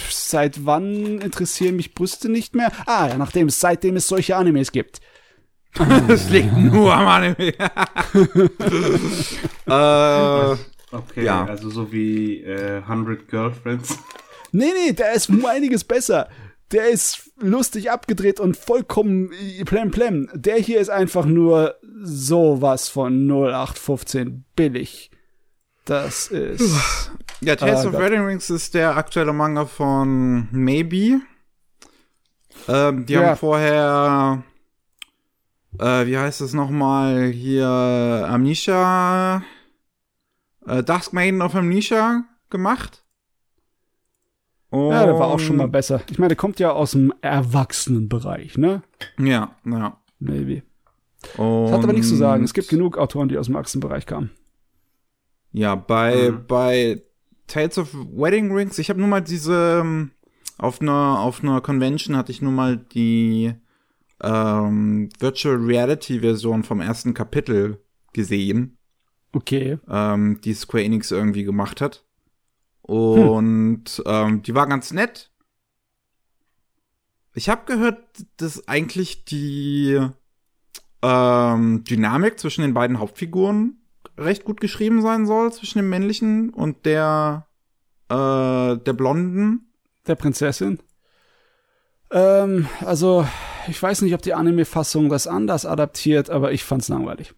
[0.09, 2.71] seit wann interessieren mich Brüste nicht mehr?
[2.85, 5.01] Ah, ja, nachdem es, seitdem es solche Animes gibt.
[6.07, 7.53] Es liegt nur am Anime.
[9.67, 10.55] äh,
[10.95, 11.45] okay, ja.
[11.45, 13.99] also so wie äh, 100 Girlfriends.
[14.51, 16.29] Nee, nee, der ist um einiges besser.
[16.71, 19.31] Der ist lustig abgedreht und vollkommen
[19.65, 20.29] plem plem.
[20.33, 25.11] Der hier ist einfach nur sowas von 0815 billig.
[25.85, 27.11] Das ist.
[27.39, 31.21] Ja, Tales ah, of Wedding Rings ist der aktuelle Manga von Maybe.
[32.67, 33.27] Ähm, die ja.
[33.27, 34.43] haben vorher,
[35.79, 39.43] äh, wie heißt es nochmal, hier Amnesia,
[40.65, 43.03] äh, Dusk Maiden of Amnesia gemacht.
[44.69, 46.01] Und ja, der war auch schon mal besser.
[46.09, 48.83] Ich meine, der kommt ja aus dem Erwachsenenbereich, ne?
[49.17, 49.97] Ja, ja.
[50.19, 50.63] Maybe.
[51.37, 52.43] Und das hat aber nichts zu sagen.
[52.43, 54.31] Es gibt genug Autoren, die aus dem Erwachsenenbereich kamen.
[55.53, 56.45] Ja, bei, mhm.
[56.47, 57.01] bei
[57.47, 60.11] Tales of Wedding Rings, ich habe nur mal diese, ähm,
[60.57, 63.53] auf einer, auf einer Convention hatte ich nur mal die
[64.21, 67.81] ähm, Virtual Reality Version vom ersten Kapitel
[68.13, 68.77] gesehen.
[69.33, 69.77] Okay.
[69.89, 72.05] Ähm, die Square Enix irgendwie gemacht hat.
[72.81, 74.03] Und hm.
[74.05, 75.31] ähm, die war ganz nett.
[77.33, 77.99] Ich habe gehört,
[78.37, 79.99] dass eigentlich die
[81.03, 83.81] ähm, Dynamik zwischen den beiden Hauptfiguren
[84.17, 87.47] recht gut geschrieben sein soll, zwischen dem männlichen und der
[88.09, 89.71] äh, der Blonden.
[90.07, 90.79] Der Prinzessin.
[92.11, 93.27] Ähm, also,
[93.67, 97.33] ich weiß nicht, ob die Anime-Fassung das anders adaptiert, aber ich fand's langweilig.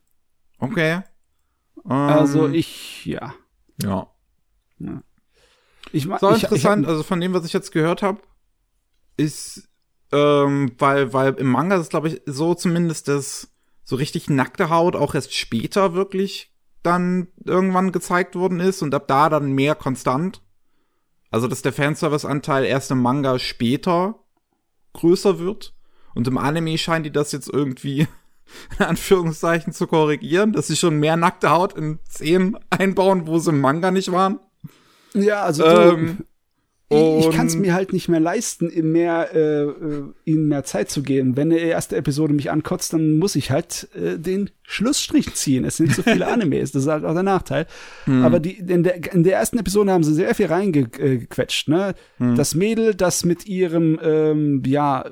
[0.59, 1.01] Okay.
[1.83, 3.33] Um, also ich, ja.
[3.81, 4.07] Ja.
[4.79, 5.01] ja.
[5.91, 8.21] Ich, so ich, interessant, ich also von dem, was ich jetzt gehört habe,
[9.17, 9.69] ist,
[10.11, 13.51] ähm, weil, weil im Manga ist, glaube ich, so zumindest, dass
[13.83, 16.53] so richtig nackte Haut auch erst später wirklich
[16.83, 20.41] dann irgendwann gezeigt worden ist und ab da dann mehr konstant.
[21.31, 24.23] Also, dass der Fanservice-Anteil erst im Manga später
[24.93, 25.75] größer wird.
[26.15, 28.07] Und im Anime scheint die das jetzt irgendwie
[28.79, 33.51] in Anführungszeichen zu korrigieren, dass sie schon mehr nackte Haut in Szenen einbauen, wo sie
[33.51, 34.39] im Manga nicht waren.
[35.13, 36.25] Ja, also ähm,
[36.91, 40.63] ich, ich kann es mir halt nicht mehr leisten, ihm mehr, äh, äh, ihnen mehr
[40.63, 41.37] Zeit zu geben.
[41.37, 45.65] Wenn die erste Episode mich ankotzt, dann muss ich halt äh, den Schlussstrich ziehen.
[45.65, 47.67] Es sind so viele Animes, das ist halt auch der Nachteil.
[48.05, 48.25] Hm.
[48.25, 51.67] Aber die, in, der, in der ersten Episode haben sie sehr viel reingequetscht.
[51.67, 51.93] Ne?
[52.17, 52.35] Hm.
[52.35, 55.05] Das Mädel, das mit ihrem ähm, ja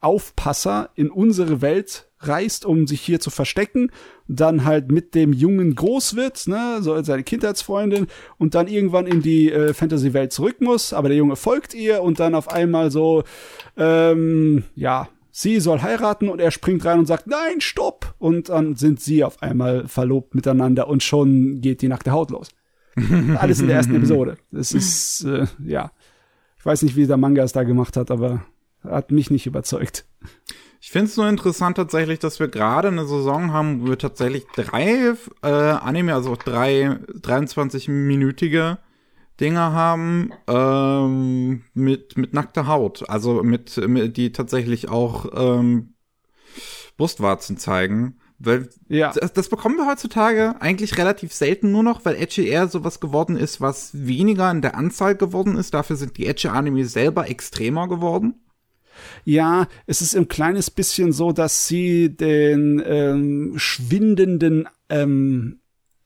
[0.00, 3.90] Aufpasser in unsere Welt reist, um sich hier zu verstecken,
[4.28, 8.06] dann halt mit dem Jungen groß wird, ne, so seine Kindheitsfreundin
[8.38, 12.20] und dann irgendwann in die äh, Fantasy-Welt zurück muss, aber der Junge folgt ihr und
[12.20, 13.24] dann auf einmal so,
[13.76, 18.14] ähm, ja, sie soll heiraten und er springt rein und sagt, nein, stopp!
[18.18, 22.48] Und dann sind sie auf einmal verlobt miteinander und schon geht die nackte Haut los.
[23.38, 24.36] Alles in der ersten Episode.
[24.50, 25.92] Das ist, äh, ja.
[26.58, 28.44] Ich weiß nicht, wie der Manga es da gemacht hat, aber
[28.82, 30.04] hat mich nicht überzeugt.
[30.80, 34.46] Ich finde es nur interessant tatsächlich, dass wir gerade eine Saison haben, wo wir tatsächlich
[34.54, 38.78] drei äh, Anime, also drei 23-minütige
[39.40, 43.08] Dinger haben ähm, mit, mit nackter Haut.
[43.08, 45.94] Also mit, mit die tatsächlich auch ähm,
[46.96, 48.18] Brustwarzen zeigen.
[48.38, 49.12] Weil ja.
[49.12, 53.36] das, das, bekommen wir heutzutage eigentlich relativ selten nur noch, weil Edgy eher sowas geworden
[53.36, 55.74] ist, was weniger in der Anzahl geworden ist.
[55.74, 58.40] Dafür sind die Edgy Anime selber extremer geworden.
[59.24, 65.60] Ja, es ist ein kleines bisschen so, dass sie den ähm, schwindenden ähm,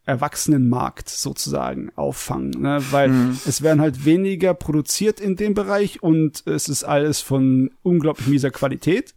[0.06, 2.78] Erwachsenenmarkt sozusagen auffangen, ne?
[2.90, 3.38] weil mhm.
[3.46, 8.50] es werden halt weniger produziert in dem Bereich und es ist alles von unglaublich mieser
[8.50, 9.14] Qualität,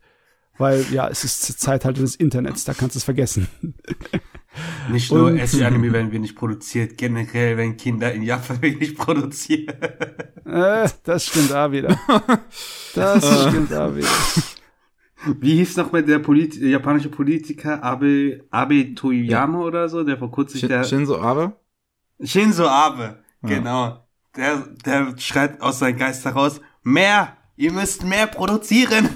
[0.58, 3.48] weil ja, es ist Zeitalter des Internets, da kannst du es vergessen.
[4.90, 9.70] Nicht nur Anime werden wir nicht produziert, generell werden Kinder in Japan nicht produziert.
[10.46, 12.00] Äh, das stimmt auch wieder.
[12.96, 13.50] Das äh.
[13.50, 14.08] stimmt auch wieder.
[15.40, 19.66] Wie hieß noch mal der Polit japanische Politiker Abe, Abe Toyama ja.
[19.66, 21.54] oder so, der vor kurzem Shin, der Shinzo Abe?
[22.24, 23.50] Shinzo Abe, ja.
[23.50, 24.08] genau.
[24.36, 29.10] Der, der schreit aus seinem Geist heraus, mehr, ihr müsst mehr produzieren.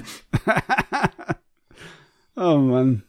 [2.36, 3.04] oh Mann.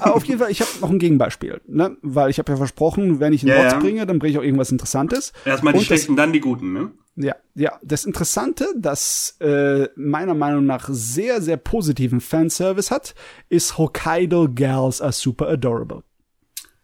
[0.00, 1.96] auf jeden Fall, ich habe noch ein Gegenbeispiel, ne?
[2.02, 3.78] Weil ich habe ja versprochen, wenn ich einen ja, Bots ja.
[3.78, 5.32] bringe, dann bringe ich auch irgendwas Interessantes.
[5.44, 6.90] Erstmal die und schlechten, das, dann die guten, ne?
[7.14, 7.78] Ja, ja.
[7.82, 13.14] Das Interessante, das äh, meiner Meinung nach sehr, sehr positiven Fanservice hat,
[13.48, 16.02] ist Hokkaido Girls are super adorable.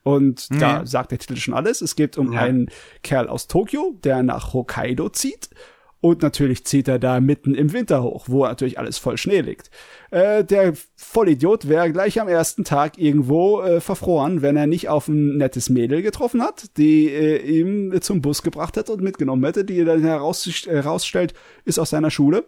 [0.02, 0.58] Und mhm.
[0.58, 1.80] da sagt der Titel schon alles.
[1.80, 2.40] Es geht um ja.
[2.40, 2.70] einen
[3.02, 5.50] Kerl aus Tokio, der nach Hokkaido zieht
[6.00, 9.70] und natürlich zieht er da mitten im Winter hoch, wo natürlich alles voll Schnee liegt.
[10.10, 15.08] Äh, der Vollidiot wäre gleich am ersten Tag irgendwo äh, verfroren, wenn er nicht auf
[15.08, 19.64] ein nettes Mädel getroffen hat, die äh, ihm zum Bus gebracht hat und mitgenommen hätte,
[19.64, 21.34] die er dann heraus, herausstellt,
[21.64, 22.44] ist aus seiner Schule.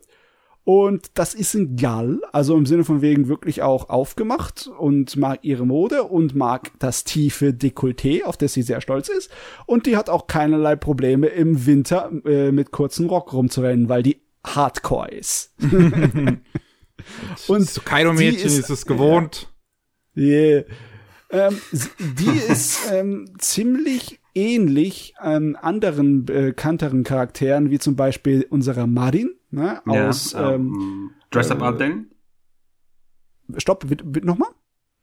[0.64, 5.40] Und das ist ein Gal, also im Sinne von wegen wirklich auch aufgemacht und mag
[5.42, 9.30] ihre Mode und mag das tiefe Dekolleté, auf das sie sehr stolz ist.
[9.66, 14.20] Und die hat auch keinerlei Probleme im Winter äh, mit kurzen Rock rumzurennen, weil die
[14.44, 15.54] Hardcore ist.
[17.48, 19.48] und so Kaido-Mädchen ist, ist, es gewohnt.
[20.16, 20.64] Yeah.
[21.30, 21.58] Ähm,
[21.98, 29.82] die ist ähm, ziemlich ähnlich an anderen bekannteren Charakteren, wie zum Beispiel unserer Marin, ne,
[29.86, 32.06] aus, ja, ähm, Dress Up äh, Darling?
[33.56, 33.84] Stopp,
[34.22, 34.48] nochmal?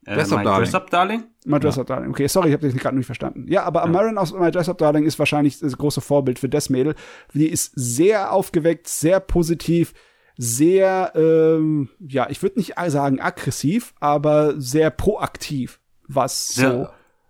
[0.04, 0.64] Äh, Dress Up Darling.
[0.64, 1.24] Dress Up Darling?
[1.44, 1.82] My Dress ja.
[1.82, 2.10] Up Darling.
[2.10, 3.46] Okay, sorry, ich habe dich gerade nicht verstanden.
[3.48, 3.86] Ja, aber ja.
[3.86, 6.94] Marin aus My Dress Up Darling ist wahrscheinlich das große Vorbild für das Mädel.
[7.34, 9.92] Die ist sehr aufgeweckt, sehr positiv,
[10.36, 16.88] sehr, ähm, ja, ich würde nicht sagen aggressiv, aber sehr proaktiv, was sehr so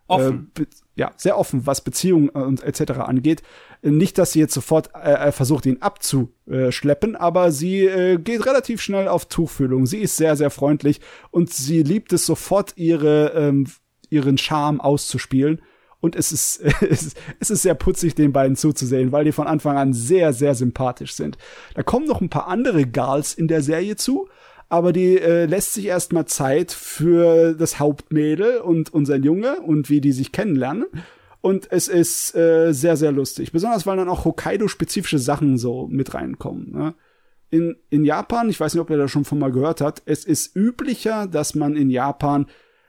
[0.09, 0.53] offen.
[0.59, 2.99] Äh, ja, sehr offen, was Beziehungen und etc.
[2.99, 3.43] angeht.
[3.83, 8.81] Nicht, dass sie jetzt sofort äh, äh, versucht, ihn abzuschleppen, aber sie äh, geht relativ
[8.81, 9.87] schnell auf Tuchfühlung.
[9.87, 11.01] Sie ist sehr, sehr freundlich
[11.31, 13.67] und sie liebt es sofort, ihre, ähm,
[14.11, 15.63] ihren Charme auszuspielen.
[16.01, 16.61] Und es ist,
[17.41, 21.15] es ist sehr putzig, den beiden zuzusehen, weil die von Anfang an sehr, sehr sympathisch
[21.15, 21.39] sind.
[21.75, 24.29] Da kommen noch ein paar andere Gals in der Serie zu,
[24.69, 30.01] aber die äh, lässt sich erstmal Zeit für das Hauptmädel und unseren Junge und wie
[30.01, 30.87] die sich kennenlernen.
[31.41, 33.53] Und es ist äh, sehr, sehr lustig.
[33.53, 36.73] Besonders, weil dann auch Hokkaido-spezifische Sachen so mit reinkommen.
[36.73, 36.95] Ne?
[37.51, 40.25] In, in Japan, ich weiß nicht, ob ihr da schon von mal gehört habt, es
[40.25, 42.47] ist üblicher, dass man in Japan,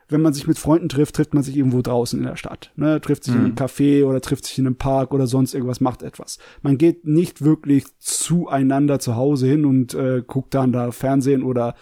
[0.08, 2.72] wenn man sich mit Freunden trifft, trifft man sich irgendwo draußen in der Stadt.
[2.74, 3.00] Ne?
[3.00, 3.40] Trifft sich mhm.
[3.40, 6.38] in einem Café oder trifft sich in einem Park oder sonst irgendwas, macht etwas.
[6.60, 11.76] Man geht nicht wirklich zueinander zu Hause hin und äh, guckt dann da Fernsehen oder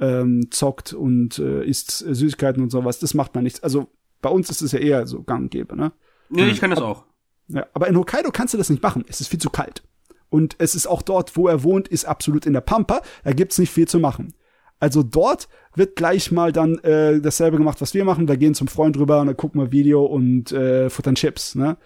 [0.00, 2.98] ähm, zockt und äh, isst Süßigkeiten und sowas.
[2.98, 3.62] Das macht man nicht.
[3.62, 3.88] Also
[4.22, 5.92] bei uns ist es ja eher so gang und gäbe, ne?
[6.28, 7.04] Nee, ich kann das auch.
[7.48, 9.04] Ja, aber in Hokkaido kannst du das nicht machen.
[9.08, 9.82] Es ist viel zu kalt.
[10.30, 13.02] Und es ist auch dort, wo er wohnt, ist absolut in der Pampa.
[13.22, 14.34] Da gibt's nicht viel zu machen.
[14.80, 18.28] Also dort wird gleich mal dann äh, dasselbe gemacht, was wir machen.
[18.28, 21.54] Wir gehen zum Freund rüber und dann gucken wir Video und äh, futtern Chips.
[21.54, 21.76] Ne?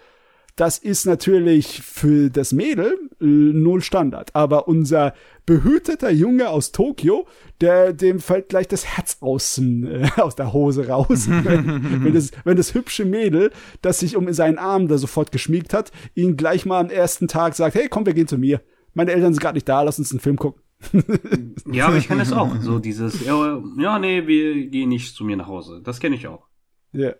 [0.59, 4.35] Das ist natürlich für das Mädel äh, null Standard.
[4.35, 5.13] Aber unser
[5.45, 7.27] behüteter Junge aus Tokio,
[7.61, 11.29] der, dem fällt gleich das Herz aus, äh, aus der Hose raus.
[11.29, 15.93] wenn, das, wenn das hübsche Mädel, das sich um seinen Arm da sofort geschmiegt hat,
[16.13, 18.59] ihn gleich mal am ersten Tag sagt, hey, komm, wir gehen zu mir.
[18.93, 20.61] Meine Eltern sind gerade nicht da, lass uns einen Film gucken.
[21.71, 22.53] ja, aber ich kenne das auch.
[22.59, 25.79] So dieses, ja, ja, nee, wir gehen nicht zu mir nach Hause.
[25.85, 26.47] Das kenne ich auch.
[26.91, 27.13] Ja.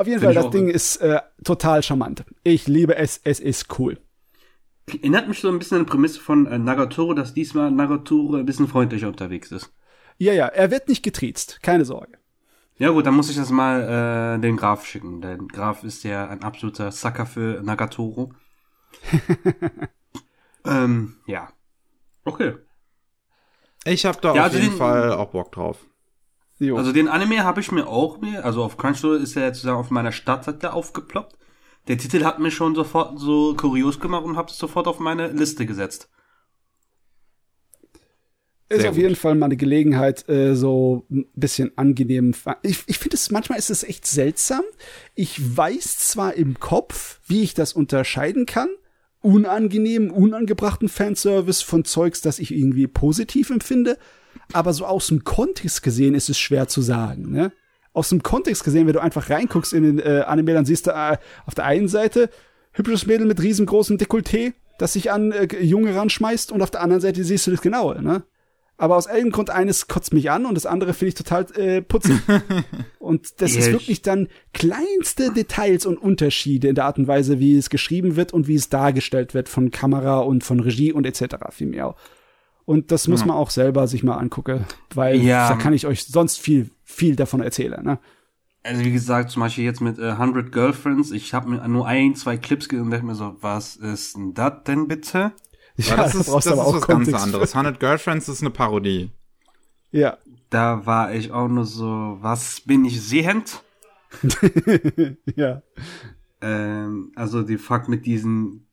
[0.00, 2.24] Auf jeden Find Fall, das Ding ist äh, total charmant.
[2.42, 3.98] Ich liebe es, es ist cool.
[4.86, 8.46] Erinnert mich so ein bisschen an die Prämisse von äh, Nagatoro, dass diesmal Nagatoro ein
[8.46, 9.74] bisschen freundlicher unterwegs ist.
[10.16, 12.12] Ja, ja, er wird nicht getriezt, keine Sorge.
[12.78, 15.20] Ja gut, dann muss ich das mal äh, den Graf schicken.
[15.20, 18.32] Der Graf ist ja ein absoluter Sucker für Nagatoro.
[20.64, 21.50] ähm, ja.
[22.24, 22.54] Okay.
[23.84, 25.84] Ich habe da ja, auf also jeden den, Fall auch Bock drauf.
[26.60, 26.76] Jo.
[26.76, 29.90] Also den Anime habe ich mir auch mir, also auf Crunchyroll ist er jetzt auf
[29.90, 31.36] meiner Startseite aufgeploppt.
[31.88, 35.28] Der Titel hat mir schon sofort so kurios gemacht und habe es sofort auf meine
[35.28, 36.10] Liste gesetzt.
[38.68, 39.02] Ist Sehr auf gut.
[39.02, 42.34] jeden Fall mal eine Gelegenheit, äh, so ein bisschen angenehm.
[42.62, 44.62] Ich, ich finde es, manchmal ist es echt seltsam.
[45.14, 48.68] Ich weiß zwar im Kopf, wie ich das unterscheiden kann,
[49.22, 53.98] unangenehmen, unangebrachten Fanservice von Zeugs, das ich irgendwie positiv empfinde,
[54.52, 57.52] aber so aus dem Kontext gesehen ist es schwer zu sagen, ne?
[57.92, 60.92] Aus dem Kontext gesehen, wenn du einfach reinguckst in den äh, Anime, dann siehst du
[60.92, 62.30] äh, auf der einen Seite
[62.72, 67.00] hübsches Mädel mit riesengroßem Dekolleté, das sich an äh, Junge ranschmeißt und auf der anderen
[67.00, 68.22] Seite siehst du das genaue, ne?
[68.80, 71.82] Aber aus irgendeinem Grund eines kotzt mich an und das andere finde ich total äh,
[71.82, 72.16] putzig.
[72.98, 77.58] und das ist wirklich dann kleinste Details und Unterschiede in der Art und Weise, wie
[77.58, 81.36] es geschrieben wird und wie es dargestellt wird von Kamera und von Regie und etc.
[81.50, 81.94] vielmehr.
[82.70, 84.64] Und das muss man auch selber sich mal angucken,
[84.94, 85.48] weil ja.
[85.48, 87.82] da kann ich euch sonst viel, viel davon erzählen.
[87.82, 87.98] Ne?
[88.62, 92.14] Also wie gesagt, zum Beispiel jetzt mit äh, 100 Girlfriends, ich habe mir nur ein,
[92.14, 95.32] zwei Clips gesehen und dachte mir so, was ist denn das denn bitte?
[95.78, 97.56] Ja, das, ist, das ist was ganz anderes.
[97.56, 99.10] 100 Girlfriends ist eine Parodie.
[99.90, 100.18] Ja.
[100.50, 103.64] Da war ich auch nur so, was bin ich sehend?
[105.34, 105.62] ja.
[106.40, 108.68] Ähm, also die Fakt mit diesem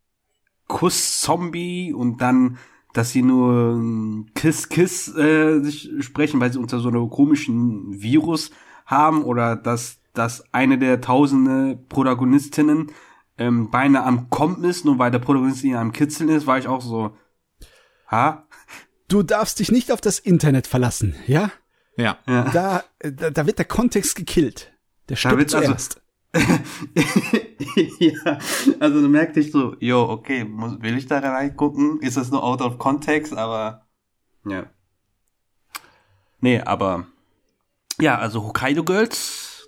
[0.68, 2.60] Kuss-Zombie und dann
[2.98, 8.50] dass sie nur Kiss Kiss äh, sich sprechen, weil sie unter so einem komischen Virus
[8.86, 12.92] haben oder dass dass eine der tausende Protagonistinnen
[13.38, 16.68] ähm, beinahe am Kommen ist, nur weil der Protagonist in einem Kitzeln ist, war ich
[16.68, 17.16] auch so,
[18.10, 18.48] ha?
[19.08, 21.52] Du darfst dich nicht auf das Internet verlassen, ja?
[21.98, 22.18] Ja.
[22.28, 22.50] ja.
[22.52, 24.74] Da, da, da wird der Kontext gekillt.
[25.08, 25.98] Der stirbt zuerst.
[25.98, 26.07] Also,
[28.00, 28.38] ja,
[28.80, 32.00] also du merkst dich so, yo, okay, muss, will ich da reingucken?
[32.02, 33.34] Ist das nur out of context?
[33.34, 33.88] Aber,
[34.46, 34.70] ja.
[36.40, 37.08] Nee, aber,
[38.00, 39.68] ja, also Hokkaido Girls,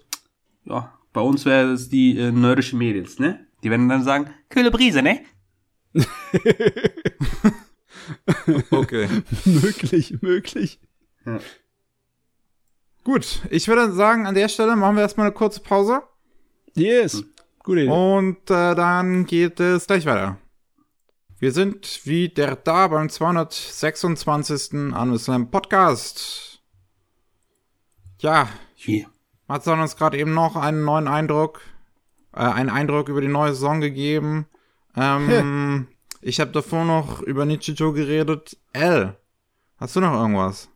[0.66, 3.48] ja, bei uns wäre es die äh, nordische Mädels, ne?
[3.64, 5.26] Die werden dann sagen, kühle Brise, ne?
[8.72, 9.10] okay.
[9.46, 10.80] möglich, möglich.
[11.26, 11.40] Ja.
[13.04, 16.04] Gut, ich würde sagen, an der Stelle machen wir erstmal eine kurze Pause.
[16.76, 17.24] Yes.
[17.64, 17.92] Gute Idee.
[17.92, 20.38] Und äh, dann geht es gleich weiter.
[21.40, 24.94] Wir sind wieder da beim 226.
[24.94, 26.62] Anuslam Podcast.
[28.20, 29.08] Ja, Hier.
[29.48, 31.62] Mats hat uns gerade eben noch einen neuen Eindruck,
[32.34, 34.46] äh, einen Eindruck über die neue Saison gegeben.
[34.96, 35.88] Ähm,
[36.22, 38.58] ich habe davor noch über Nichito geredet.
[38.74, 39.18] L,
[39.78, 40.70] hast du noch irgendwas?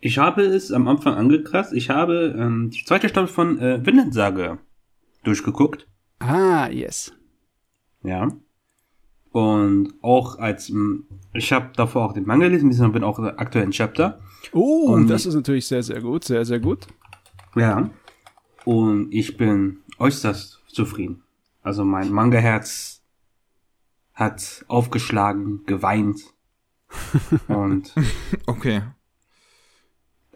[0.00, 1.72] Ich habe es am Anfang angekratzt.
[1.72, 4.58] Ich habe ähm, die zweite Staffel von äh, Vinland Saga
[5.24, 5.88] durchgeguckt.
[6.20, 7.12] Ah, yes.
[8.02, 8.28] Ja.
[9.30, 10.72] Und auch als,
[11.34, 14.20] ich habe davor auch den Manga gelesen, ich bin auch aktuell in Chapter.
[14.52, 16.86] Oh, Und- das ist natürlich sehr, sehr gut, sehr, sehr gut.
[17.56, 17.90] Ja.
[18.64, 21.22] Und ich bin äußerst zufrieden.
[21.62, 23.02] Also mein Manga-Herz
[24.14, 26.20] hat aufgeschlagen, geweint.
[27.48, 27.92] Und
[28.46, 28.82] Okay.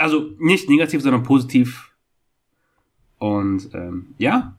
[0.03, 1.93] Also nicht negativ, sondern positiv.
[3.19, 4.57] Und ähm, ja,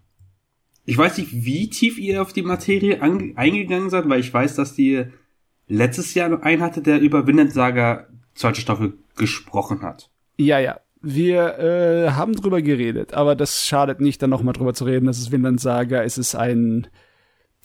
[0.85, 4.55] ich weiß nicht, wie tief ihr auf die Materie ange- eingegangen seid, weil ich weiß,
[4.55, 5.11] dass ihr
[5.67, 10.09] letztes Jahr noch einen hatte, der über Vinland Saga zweite Staffel gesprochen hat.
[10.37, 10.79] Ja, ja.
[11.05, 15.05] Wir äh, haben drüber geredet, aber das schadet nicht, dann nochmal drüber zu reden.
[15.05, 16.87] Das ist Vinland Saga, es ist ein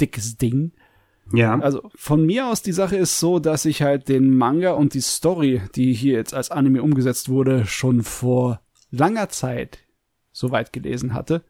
[0.00, 0.72] dickes Ding.
[1.32, 4.94] Ja, Also von mir aus, die Sache ist so, dass ich halt den Manga und
[4.94, 8.60] die Story, die hier jetzt als Anime umgesetzt wurde, schon vor
[8.90, 9.78] langer Zeit
[10.32, 11.42] soweit gelesen hatte.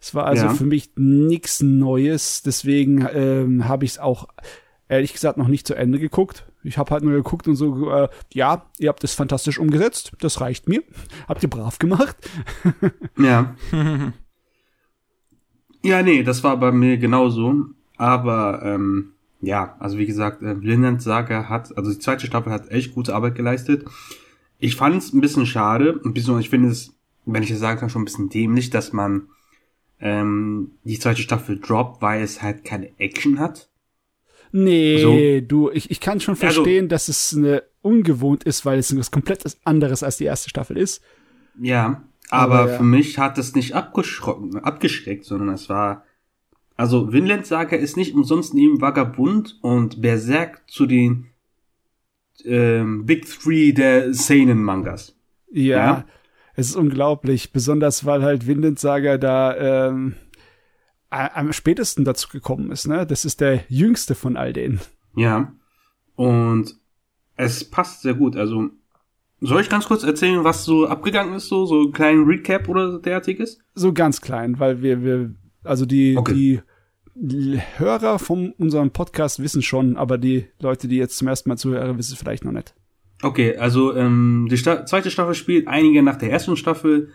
[0.00, 0.54] Es war also Ja.
[0.54, 4.28] für mich nichts Neues, deswegen ähm, habe ich es auch
[4.88, 6.44] ehrlich gesagt noch nicht zu Ende geguckt.
[6.62, 10.40] Ich habe halt nur geguckt und so, äh, ja, ihr habt es fantastisch umgesetzt, das
[10.40, 10.82] reicht mir.
[11.28, 12.16] Habt ihr brav gemacht.
[13.18, 13.54] ja.
[15.82, 17.54] ja, nee, das war bei mir genauso.
[18.04, 22.70] Aber ähm, ja, also wie gesagt, äh, Vinland Saga hat, also die zweite Staffel hat
[22.70, 23.86] echt gute Arbeit geleistet.
[24.58, 26.92] Ich fand es ein bisschen schade, ein bisschen, ich finde es,
[27.24, 29.28] wenn ich das sagen kann, schon ein bisschen dämlich, dass man
[30.00, 33.70] ähm, die zweite Staffel droppt, weil es halt keine Action hat.
[34.52, 38.94] Nee, du, ich, ich kann schon Also- verstehen, dass es eine ungewohnt ist, weil es
[38.96, 41.02] was komplett anderes als die erste Staffel ist.
[41.58, 42.76] Ja, aber, Aber ja.
[42.78, 46.04] für mich hat es nicht abgeschreckt, sondern es war,
[46.76, 51.26] also Vinland Saga ist nicht umsonst neben Vagabund und Berserk zu den
[52.44, 55.16] ähm, Big Three der Seinen Mangas.
[55.50, 56.04] Ja, Ja.
[56.56, 60.14] es ist unglaublich, besonders weil halt Vinland Saga da ähm,
[61.10, 63.06] am spätesten dazu gekommen ist, ne?
[63.06, 64.80] Das ist der jüngste von all denen.
[65.14, 65.52] Ja.
[66.16, 66.74] Und
[67.36, 68.36] es passt sehr gut.
[68.36, 68.70] Also,
[69.40, 72.98] soll ich ganz kurz erzählen, was so abgegangen ist, so, so einen kleinen Recap oder
[72.98, 73.60] derartiges?
[73.74, 75.34] So ganz klein, weil wir, wir,
[75.64, 76.62] also die, Okay.
[77.14, 81.56] die Hörer von unserem Podcast wissen schon, aber die Leute, die jetzt zum ersten Mal
[81.56, 82.74] zuhören, wissen es vielleicht noch nicht.
[83.22, 87.10] Okay, also ähm, die Sta zweite Staffel spielt einige nach der ersten Staffel.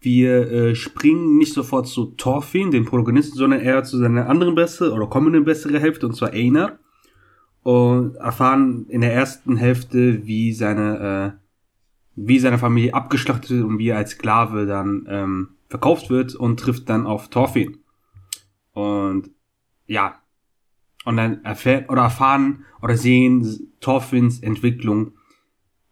[0.00, 4.92] Wir äh, springen nicht sofort zu Thorfinn, dem Protagonisten, sondern eher zu seiner anderen bessere
[4.92, 6.78] oder kommenden bessere Hälfte, und zwar Einar.
[7.62, 11.40] Und erfahren in der ersten Hälfte, wie seine, äh,
[12.16, 16.58] wie seine Familie abgeschlachtet wird und wie er als Sklave dann ähm, verkauft wird und
[16.58, 17.79] trifft dann auf Thorfinn.
[18.72, 19.30] Und
[19.86, 20.20] ja,
[21.04, 25.12] und dann erfährt oder erfahren oder sehen Thorfinns Entwicklung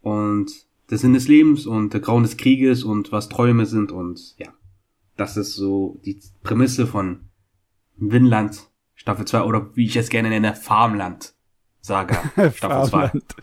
[0.01, 0.51] und
[0.91, 4.49] der Sinn des Lebens und der Grauen des Krieges und was Träume sind und ja,
[5.17, 7.29] das ist so die Prämisse von
[7.97, 11.35] Vinland Staffel 2 oder wie ich es gerne nenne, Farmland
[11.81, 12.89] Saga Staffel 2.
[12.89, 13.37] Farmland.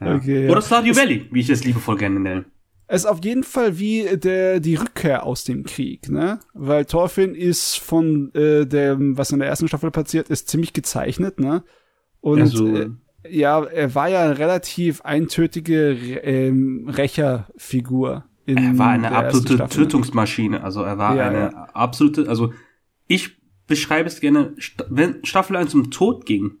[0.00, 0.16] Ja.
[0.16, 0.50] Okay, ja.
[0.50, 2.44] Oder Stardew Valley, wie ich es liebevoll gerne nenne.
[2.88, 6.38] Es ist auf jeden Fall wie der, die Rückkehr aus dem Krieg, ne?
[6.54, 11.40] Weil Thorfinn ist von äh, dem, was in der ersten Staffel passiert ist, ziemlich gezeichnet,
[11.40, 11.64] ne?
[12.20, 12.90] Und Also- äh,
[13.28, 15.90] ja, er war ja eine relativ eintötige
[16.22, 18.24] ähm, Rächerfigur.
[18.46, 19.68] In Er war eine absolute.
[19.68, 20.62] Tötungsmaschine.
[20.62, 21.64] Also er war Ja, eine ja.
[21.74, 22.52] absolute, also
[23.08, 23.36] ich
[23.66, 24.54] beschreibe es gerne,
[24.88, 26.52] wenn Staffel 1 um Tod ging,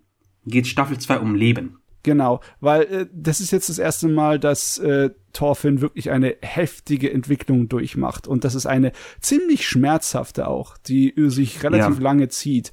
[0.44, 1.78] geht Staffel 2 um Leben.
[2.06, 7.12] Genau, weil äh, das ist jetzt das erste Mal, dass äh, Thorfinn wirklich eine heftige
[7.12, 8.28] Entwicklung durchmacht.
[8.28, 12.02] Und das ist eine ziemlich schmerzhafte auch, die äh, sich relativ Ja.
[12.04, 12.70] lange zieht.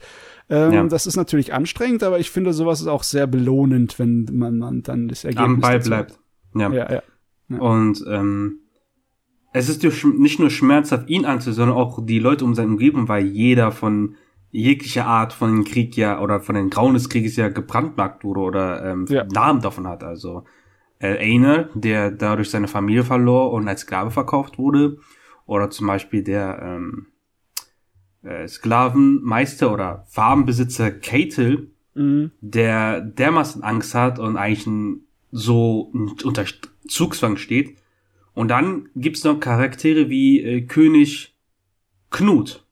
[0.51, 0.83] Ähm, Ja.
[0.83, 4.83] Das ist natürlich anstrengend, aber ich finde, sowas ist auch sehr belohnend, wenn man, man
[4.83, 6.19] dann das Ergebnis Am Ball bleibt.
[6.55, 6.71] Ja.
[6.71, 6.91] Ja,
[7.49, 7.57] ja.
[7.59, 8.59] Und ähm,
[9.51, 13.25] es ist nicht nur schmerzhaft, ihn anzusehen, sondern auch die Leute um seine Umgebung, weil
[13.25, 14.15] jeder von
[14.53, 18.85] jeglicher Art von Krieg ja oder von den Grauen des Krieges ja gebrandmarkt wurde oder
[18.85, 19.25] ähm, Ja.
[19.25, 20.03] Namen davon hat.
[20.03, 20.45] Also
[20.99, 24.99] äh, Einer, der dadurch seine Familie verlor und als Sklave verkauft wurde,
[25.45, 27.07] oder zum Beispiel der ähm,
[28.21, 32.31] äh, Sklavenmeister oder Farmbesitzer Catel, Mhm.
[32.41, 35.01] der dermaßen Angst hat und eigentlich ein,
[35.31, 35.91] so
[36.23, 36.43] unter
[36.87, 37.77] Zugzwang steht.
[38.33, 41.35] Und dann gibt's noch Charaktere wie äh, König
[42.09, 42.62] Knut.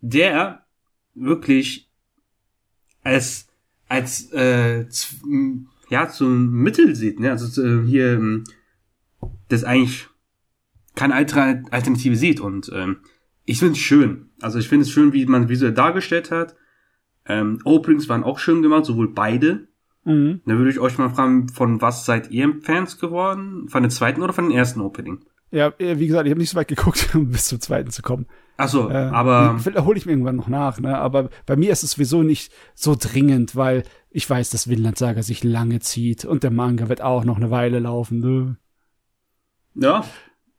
[0.00, 0.64] Der
[1.14, 1.90] wirklich
[3.02, 3.48] als,
[3.88, 4.86] als, äh,
[5.88, 7.30] ja, zum Mittel sieht, ne?
[7.30, 8.44] Also äh, hier, ähm,
[9.48, 10.08] das eigentlich
[10.94, 12.98] keine Alternative sieht und ähm,
[13.44, 14.30] ich finde es schön.
[14.40, 16.54] Also ich finde es schön, wie man visuell dargestellt hat.
[17.24, 19.68] Ähm, Openings waren auch schön gemacht, sowohl beide.
[20.04, 20.40] Mhm.
[20.44, 23.68] Da würde ich euch mal fragen, von was seid ihr Fans geworden?
[23.68, 25.24] Von dem zweiten oder von dem ersten Opening?
[25.50, 28.02] Ja, äh, wie gesagt, ich habe nicht so weit geguckt, um bis zum zweiten zu
[28.02, 28.26] kommen.
[28.60, 30.98] Ach so, äh, aber hole ich mir irgendwann noch nach, ne?
[30.98, 35.22] Aber bei mir ist es sowieso nicht so dringend, weil ich weiß, dass Vinland Saga
[35.22, 38.18] sich lange zieht und der Manga wird auch noch eine Weile laufen.
[38.18, 38.56] Ne?
[39.76, 40.04] Ja,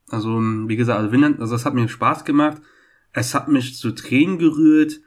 [0.09, 2.61] also wie gesagt, also Vinland, also das hat mir Spaß gemacht.
[3.11, 5.01] Es hat mich zu Tränen gerührt.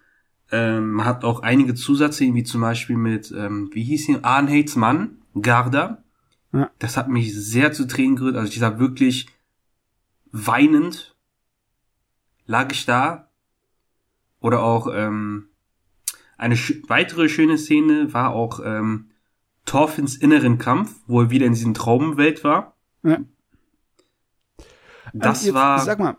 [0.50, 4.76] Ähm, man hat auch einige Zusatzszenen, wie zum Beispiel mit, ähm, wie hieß ihn, Arnhates
[4.76, 6.04] Mann, Garda.
[6.52, 6.70] Ja.
[6.78, 8.36] Das hat mich sehr zu Tränen gerührt.
[8.36, 9.28] Also ich sag wirklich
[10.30, 11.11] weinend
[12.52, 13.30] lag ich da.
[14.40, 15.48] Oder auch ähm,
[16.36, 19.10] eine sch weitere schöne Szene war auch ähm,
[19.64, 22.76] Thorfinns inneren Kampf, wo er wieder in diesem Traumwelt war.
[23.02, 23.18] Ja.
[25.14, 25.78] Das jetzt, war.
[25.80, 26.16] Sag mal,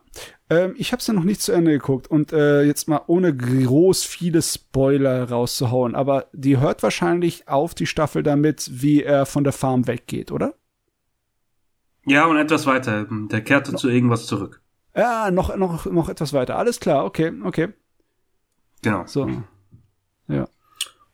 [0.49, 3.35] ähm, ich habe es ja noch nicht zu Ende geguckt und äh, jetzt mal ohne
[3.35, 9.43] groß viele Spoiler rauszuhauen, aber die hört wahrscheinlich auf die Staffel damit, wie er von
[9.43, 10.55] der Farm weggeht, oder?
[12.05, 13.07] Ja, und etwas weiter.
[13.10, 13.77] Der kehrte no.
[13.77, 14.62] zu irgendwas zurück.
[14.95, 16.57] Ja, noch, noch, noch etwas weiter.
[16.57, 17.70] Alles klar, okay, okay.
[18.82, 19.03] Genau.
[19.07, 19.30] So.
[20.28, 20.48] Ja.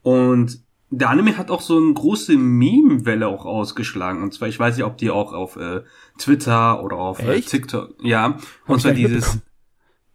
[0.01, 4.23] Und der Anime hat auch so eine große Meme-Welle auch ausgeschlagen.
[4.23, 5.81] Und zwar, ich weiß nicht, ob die auch auf äh,
[6.17, 7.95] Twitter oder auf äh, TikTok.
[8.03, 8.23] Ja.
[8.23, 9.39] Hab und zwar dieses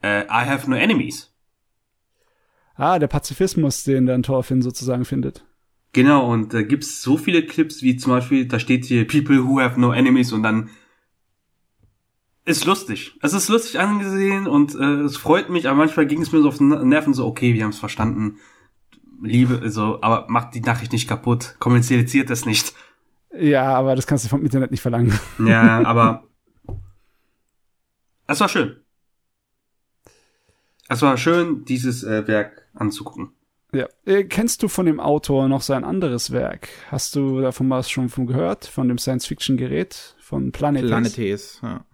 [0.03, 1.32] äh, I have no enemies.
[2.77, 5.45] Ah, der Pazifismus, den dann Thorfinn sozusagen findet.
[5.93, 9.61] Genau, und da gibt's so viele Clips, wie zum Beispiel, da steht hier People who
[9.61, 10.70] have no enemies und dann
[12.45, 13.16] ist lustig.
[13.23, 16.49] Es ist lustig angesehen und äh, es freut mich, aber manchmal ging es mir so
[16.49, 18.39] auf den Nerven so, okay, wir haben es verstanden
[19.23, 22.75] Liebe, also, aber macht die Nachricht nicht kaputt, kommuniziert das nicht.
[23.37, 25.19] Ja, aber das kannst du vom Internet nicht verlangen.
[25.45, 26.25] Ja, aber
[28.27, 28.77] es war schön.
[30.89, 33.33] Es war schön, dieses äh, Werk anzugucken.
[33.73, 33.89] Ja.
[34.05, 36.69] Äh, kennst du von dem Autor noch sein anderes Werk?
[36.91, 38.66] Hast du davon was schon von gehört?
[38.66, 40.15] Von dem Science-Fiction-Gerät?
[40.21, 40.91] Von Planetes?
[40.91, 41.85] Planetes, ja.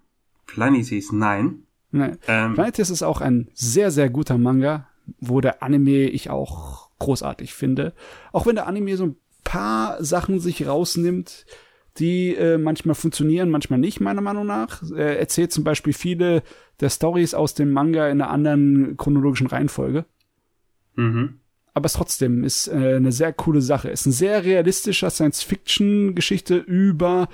[0.53, 1.65] Planetes, nein.
[1.93, 2.19] Nein.
[2.29, 7.55] Ähm, Planetes ist auch ein sehr, sehr guter Manga, wo der Anime ich auch großartig
[7.55, 7.95] finde.
[8.33, 11.47] Auch wenn der Anime so ein paar Sachen sich rausnimmt,
[11.99, 14.83] die äh, manchmal funktionieren, manchmal nicht, meiner Meinung nach.
[14.93, 16.43] Er erzählt zum Beispiel viele
[16.79, 20.05] der Stories aus dem Manga in einer anderen chronologischen Reihenfolge.
[20.95, 21.41] Mhm.
[21.75, 23.91] Aber es trotzdem ist äh, eine sehr coole Sache.
[23.91, 27.29] Ist ein sehr realistischer Science-Fiction-Geschichte über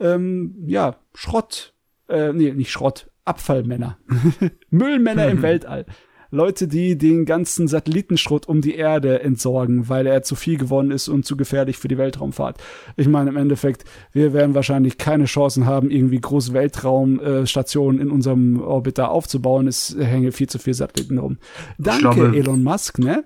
[0.00, 1.74] ähm, ja Schrott,
[2.08, 3.98] äh, nee nicht Schrott, Abfallmänner,
[4.70, 5.86] Müllmänner im Weltall.
[6.30, 11.08] Leute, die den ganzen Satellitenschrott um die Erde entsorgen, weil er zu viel geworden ist
[11.08, 12.62] und zu gefährlich für die Weltraumfahrt.
[12.96, 18.60] Ich meine, im Endeffekt, wir werden wahrscheinlich keine Chancen haben, irgendwie große Weltraumstationen in unserem
[18.60, 19.68] Orbit da aufzubauen.
[19.68, 21.38] Es hängen viel zu viele Satelliten rum.
[21.78, 23.24] Danke, glaube, Elon Musk, ne?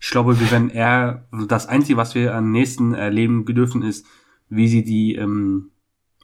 [0.00, 4.06] Ich glaube, wir werden eher, das Einzige, was wir am nächsten erleben dürfen, ist,
[4.48, 5.70] wie sie die ähm,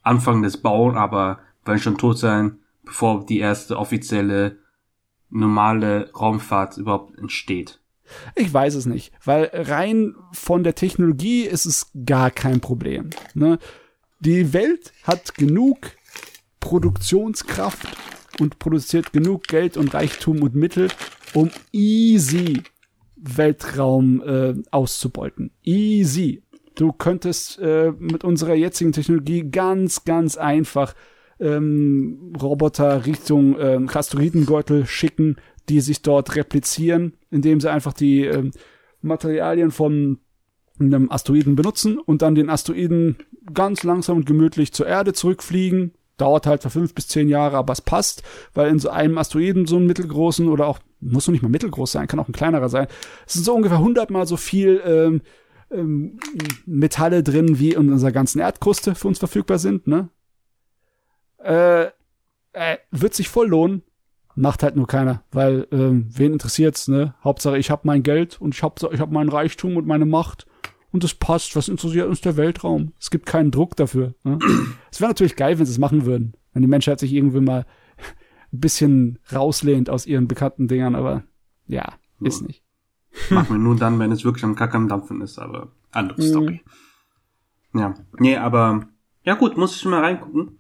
[0.03, 1.39] Anfang des Bauen, aber
[1.69, 4.59] werden schon tot sein, bevor die erste offizielle
[5.31, 7.81] normale Raumfahrt überhaupt entsteht?
[8.35, 13.11] Ich weiß es nicht, weil rein von der Technologie ist es gar kein Problem.
[13.35, 13.59] Ne?
[14.21, 15.93] Die Welt hat genug
[16.61, 17.87] Produktionskraft
[18.41, 20.89] und produziert genug Geld und Reichtum und Mittel,
[21.35, 22.63] um easy
[23.17, 25.51] Weltraum äh, auszubeuten.
[25.63, 26.43] Easy.
[26.77, 30.95] Du könntest äh, mit unserer jetzigen Technologie ganz, ganz einfach
[31.41, 35.37] ähm, Roboter Richtung ähm, Asteroidengürtel schicken,
[35.69, 38.53] die sich dort replizieren, indem sie einfach die ähm,
[39.03, 40.19] Materialien von
[40.81, 43.17] einem Asteroiden benutzen und dann den Asteroiden
[43.53, 45.93] ganz langsam und gemütlich zur Erde zurückfliegen.
[46.17, 49.67] Dauert halt für fünf bis zehn Jahre, aber es passt, weil in so einem Asteroiden
[49.67, 52.69] so einen mittelgroßen oder auch, muss noch nicht mal mittelgroß sein, kann auch ein kleinerer
[52.69, 52.89] sein.
[53.27, 55.21] Es sind so ungefähr hundertmal so viel ähm,
[55.71, 56.19] ähm,
[56.67, 60.09] Metalle drin, wie in unserer ganzen Erdkruste für uns verfügbar sind, ne?
[61.39, 61.87] Äh,
[62.53, 63.83] äh, wird sich voll lohnen.
[64.35, 67.15] Macht halt nur keiner, weil ähm, wen interessiert's, ne?
[67.25, 70.47] Hauptsache ich hab mein Geld und ich hab, ich hab meinen Reichtum und meine Macht
[70.93, 71.57] und es passt.
[71.57, 72.93] Was interessiert uns der Weltraum?
[73.01, 74.15] Es gibt keinen Druck dafür.
[74.23, 74.39] Ne?
[74.93, 77.67] es wäre natürlich geil, wenn sie es machen würden, wenn die Menschheit sich irgendwie mal
[78.53, 81.25] ein bisschen rauslehnt aus ihren bekannten Dingern, aber
[81.67, 82.63] ja, ist nicht.
[83.31, 86.63] Machen wir nur dann, wenn es wirklich am Kack am Dampfen ist, aber andere Story.
[87.73, 87.81] Mhm.
[87.81, 87.95] Ja.
[88.19, 88.87] Nee, aber
[89.25, 90.58] ja gut, muss ich mal reingucken.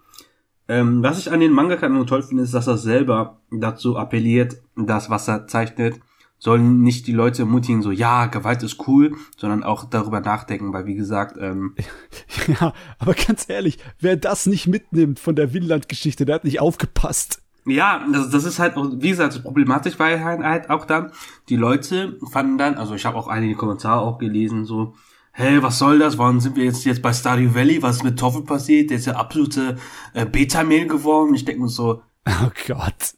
[0.68, 4.58] Ähm, was ich an den Mangaka nur toll finde, ist, dass er selber dazu appelliert,
[4.76, 5.98] das, was er zeichnet,
[6.38, 10.86] sollen nicht die Leute ermutigen, so, ja, Gewalt ist cool, sondern auch darüber nachdenken, weil
[10.86, 11.74] wie gesagt, ähm,
[12.60, 17.42] Ja, aber ganz ehrlich, wer das nicht mitnimmt von der Winland-Geschichte, der hat nicht aufgepasst.
[17.64, 21.12] Ja, das, das ist halt, auch, wie gesagt, problematisch weil halt, halt auch dann,
[21.48, 24.94] die Leute fanden dann, also ich habe auch einige Kommentare auch gelesen, so,
[25.32, 26.18] hey, was soll das?
[26.18, 27.82] Warum sind wir jetzt jetzt bei Stardew Valley?
[27.82, 28.90] Was ist mit Toffel passiert?
[28.90, 29.76] Der ist ja absolute
[30.14, 31.34] äh, Beta-Mail geworden.
[31.34, 33.14] Ich denke mir so, Oh Gott.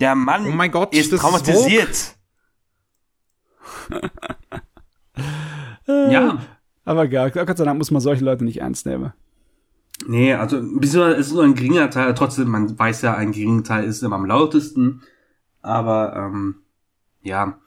[0.00, 2.14] der Mann Oh mein Gott, ist traumatisiert.
[5.86, 6.38] ja,
[6.84, 9.12] Aber gar, Gott sei Dank muss man solche Leute nicht ernst nehmen.
[10.06, 13.64] Nee, also beziehungsweise es ist nur ein geringer Teil, trotzdem, man weiß ja, ein geringer
[13.64, 15.02] Teil ist immer am lautesten.
[15.62, 16.56] Aber ähm,
[17.22, 17.58] ja,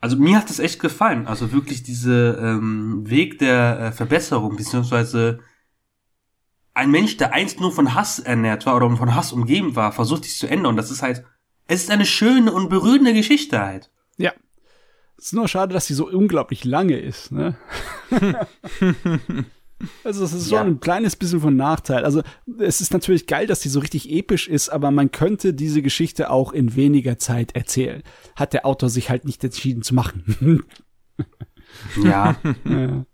[0.00, 1.26] also mir hat das echt gefallen.
[1.26, 5.40] Also wirklich diese ähm, Weg der äh, Verbesserung, beziehungsweise
[6.74, 10.24] ein Mensch, der einst nur von Hass ernährt war oder von Hass umgeben war, versucht
[10.24, 10.70] dies zu ändern.
[10.70, 11.24] Und das ist halt,
[11.66, 13.90] es ist eine schöne und berührende Geschichte halt.
[14.16, 14.32] Ja.
[15.16, 17.56] Es ist nur schade, dass sie so unglaublich lange ist, ne?
[20.04, 20.62] also es ist so Ja.
[20.62, 22.04] ein kleines bisschen von Nachteil.
[22.04, 22.22] Also
[22.58, 26.30] es ist natürlich geil, dass die so richtig episch ist, aber man könnte diese Geschichte
[26.30, 28.02] auch in weniger Zeit erzählen.
[28.36, 30.64] Hat der Autor sich halt nicht entschieden zu machen.
[32.02, 32.36] Ja.
[32.64, 33.04] ja.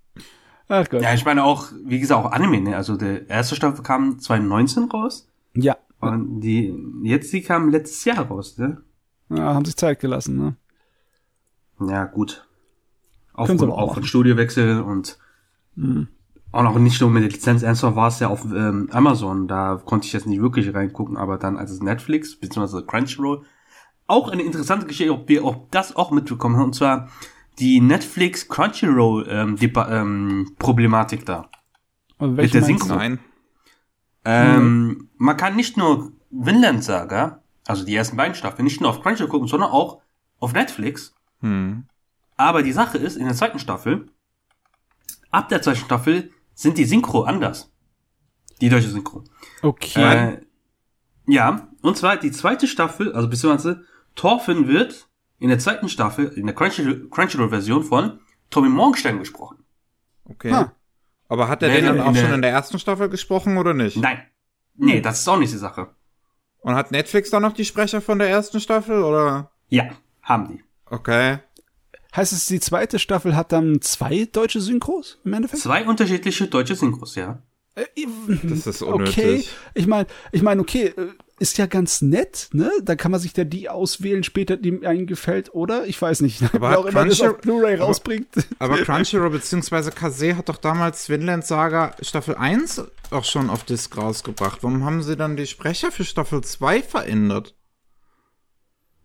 [0.68, 1.02] Ach Gott.
[1.02, 2.76] ja, ich meine auch, wie gesagt, auch Anime, ne?
[2.76, 5.28] Also der erste Staffel kam 2019 raus.
[5.54, 5.76] Ja.
[6.00, 8.80] Und die, jetzt die kam letztes Jahr raus, ne?
[9.28, 9.54] ja.
[9.54, 10.56] Haben sich Zeit gelassen, ne?
[11.90, 12.46] Ja, gut.
[13.32, 15.18] Auch auch von Studiowechsel und
[15.74, 16.06] Mhm.
[16.54, 17.62] Auch noch nicht nur mit der Lizenz.
[17.62, 21.38] Ernsthaft war es ja auf ähm, Amazon, da konnte ich jetzt nicht wirklich reingucken, aber
[21.38, 22.82] dann als es Netflix bzw.
[22.86, 23.44] Crunchyroll
[24.06, 27.08] auch eine interessante Geschichte, ob wir auch das auch mitbekommen haben, und zwar
[27.58, 31.48] die Netflix Crunchyroll ähm, die, ähm, Problematik da.
[32.18, 32.94] Und welche der Synchro.
[32.94, 33.18] Nein.
[34.24, 39.02] Ähm, Man kann nicht nur Vinland Saga, also die ersten beiden Staffeln, nicht nur auf
[39.02, 40.00] Crunchyroll gucken, sondern auch
[40.40, 41.14] auf Netflix.
[41.40, 41.84] Hm.
[42.36, 44.08] Aber die Sache ist, in der zweiten Staffel,
[45.30, 47.72] ab der zweiten Staffel sind die Synchro anders.
[48.60, 49.24] Die deutsche Synchro.
[49.62, 50.02] Okay.
[50.34, 50.40] Äh,
[51.26, 55.08] ja, und zwar die zweite Staffel, also beziehungsweise Thorfinn wird
[55.38, 58.20] in der zweiten Staffel, in der Crunchyroll- Crunchyroll-Version von
[58.50, 59.64] Tommy Morgenstern gesprochen.
[60.24, 60.52] Okay.
[60.52, 60.72] Ha.
[61.28, 63.56] Aber hat er Nee, den dann in auch der- schon in der ersten Staffel gesprochen
[63.56, 63.96] oder nicht?
[63.96, 64.22] Nein.
[64.76, 65.94] Nee, das ist auch nicht die Sache.
[66.60, 69.50] Und hat Netflix dann noch die Sprecher von der ersten Staffel oder?
[69.68, 69.90] Ja,
[70.22, 70.64] haben die.
[70.86, 71.38] Okay.
[72.16, 75.62] Heißt es, die zweite Staffel hat dann zwei deutsche Synchros im Endeffekt?
[75.62, 77.42] Zwei unterschiedliche deutsche Synchros, ja.
[77.76, 77.84] Äh,
[78.44, 79.50] Das ist Okay, unnötig.
[79.74, 81.08] ich meine, ich meine, okay, äh,
[81.40, 82.70] ist ja ganz nett, ne?
[82.84, 85.84] Da kann man sich ja die auswählen später, die einem gefällt, oder?
[85.86, 86.40] Ich weiß nicht.
[86.54, 88.28] Aber Wer auch immer das auf Blu-ray aber- rausbringt.
[88.60, 89.90] Aber Crunchyroll bzw.
[89.90, 94.62] Kase hat doch damals Vinland Saga Staffel 1 auch schon auf Disc rausgebracht.
[94.62, 97.56] Warum haben sie dann die Sprecher für Staffel 2 verändert?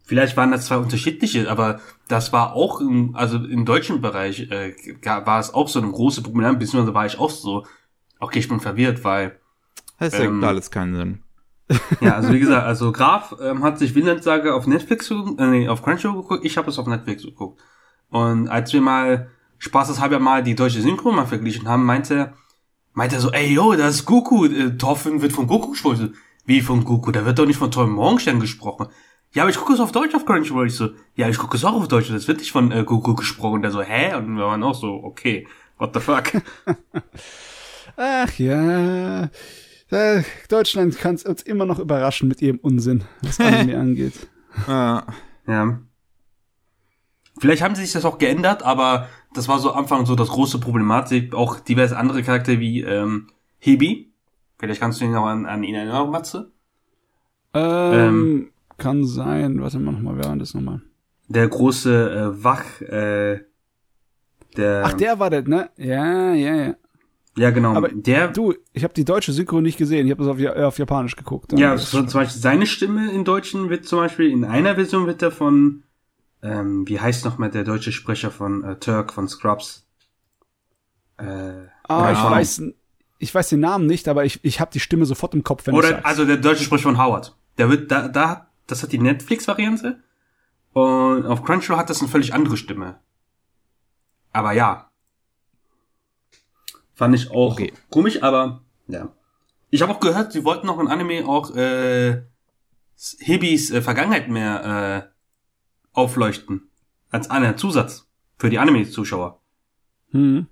[0.10, 4.73] Vielleicht waren das zwei unterschiedliche, aber das war auch, im, also im deutschen Bereich äh,
[5.03, 7.64] war es auch so eine große Problem, beziehungsweise war ich auch so,
[8.19, 9.38] okay, ich bin verwirrt, weil,
[9.99, 11.19] Das Ähm, ergibt alles keinen Sinn.
[12.02, 15.45] ja, also wie gesagt, also Graf ähm, hat sich Vinland Saga auf Netflix, geguckt, äh,
[15.45, 17.61] nee, auf Crunchyroll geguckt, ich habe es auf Netflix geguckt.
[18.10, 19.30] Und als wir mal
[19.60, 22.34] spaßeshalber mal die deutsche Synchro mal verglichen haben, meinte er,
[22.94, 26.15] meinte er so, ey, yo, das ist Goku, äh, Thorfinn wird von Goku gesprochen.
[26.48, 27.11] Wie von Goku?
[27.11, 28.88] Da wird doch nicht von Tom Morgenstern gesprochen.
[29.34, 30.68] Ja, aber ich gucke es auf Deutsch auf Crunchyroll.
[30.68, 32.10] Ich so, ja, ich gucke es auch auf Deutsch.
[32.10, 33.61] Das wird nicht von äh, Goku gesprochen.
[33.61, 34.15] Der so, hä?
[34.15, 35.47] Und wir waren auch so, okay,
[35.77, 36.31] what the fuck?
[37.97, 39.30] Ach ja.
[39.91, 44.14] Äh, Deutschland kann uns immer noch überraschen mit ihrem Unsinn, was Anime angeht.
[44.68, 45.01] Äh,
[45.47, 45.80] Ja.
[47.39, 50.30] Vielleicht haben sie sich das auch geändert, aber das war so am Anfang so das
[50.30, 51.34] große Problematik.
[51.34, 53.27] Auch diverse andere Charaktere wie ähm,
[53.60, 54.11] Hebi.
[54.57, 56.51] Vielleicht kannst du ihn noch an, an ihn erinnern, Matze.
[57.53, 59.61] Ähm, kann sein.
[59.61, 60.81] Warte mal nochmal, wer war das nochmal?
[61.27, 63.41] Der große äh, Wach, äh,
[64.57, 65.69] der, Ach, der war das, ne?
[65.77, 66.76] Ja, ja, ja.
[67.38, 70.07] ja genau, aber der, Du, ich habe die deutsche Synchro nicht gesehen.
[70.07, 71.53] Ich habe das auf, Ja- auf Japanisch geguckt.
[71.53, 75.22] ja, so, zum Beispiel seine Stimme im Deutschen wird zum Beispiel, in einer Version wird
[75.22, 75.84] er von,
[76.41, 79.85] ähm, wie heißt noch mal der deutsche Sprecher von äh, Turk, von Scrubs?
[81.18, 82.31] Äh, Ah, ich Ahnung.
[82.31, 82.64] weiß,
[83.19, 85.76] ich weiß den Namen nicht, aber ich, ich habe die Stimme sofort im Kopf, wenn
[85.76, 87.35] Oder, also der deutsche Sprecher von Howard.
[87.57, 90.01] Der wird, da, da, das hat die Netflix-Variante.
[90.73, 92.99] Und auf Crunchyroll hat das eine völlig andere Stimme.
[94.31, 94.91] Aber ja.
[96.93, 97.73] Fand ich auch Okay.
[97.89, 99.09] komisch, aber ja.
[99.69, 102.23] Ich habe auch gehört, sie wollten noch in Anime auch äh,
[103.19, 106.69] Hebis äh, Vergangenheit mehr äh, aufleuchten.
[107.09, 109.41] Als einen Zusatz für die Anime-Zuschauer.
[110.11, 110.47] Hm.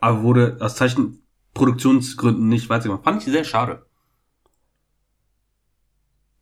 [0.00, 3.04] Aber wurde aus Zeichenproduktionsgründen nicht weitergemacht.
[3.04, 3.86] Fand ich sehr schade.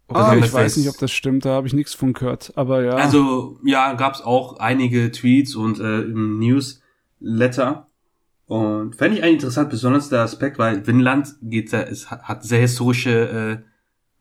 [0.09, 2.93] Ah, ich weiß nicht, ob das stimmt, da habe ich nichts von gehört, aber ja.
[2.93, 7.89] Also, ja, gab's auch einige Tweets und äh, im Newsletter.
[8.47, 12.61] Und fände ich eigentlich interessant, besonders der Aspekt, weil Vinland geht ja, es hat sehr
[12.61, 13.65] historische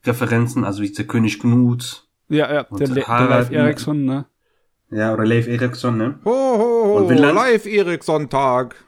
[0.03, 2.07] äh, Referenzen, also wie der König Knut.
[2.29, 4.25] Ja, ja, der, Le der Leif Eriksson, ne?
[4.89, 6.19] Ja, oder Leif Eriksson, ne?
[6.25, 8.83] Ho, ho, ho, und Vinland, Leif Eriksson-Tag.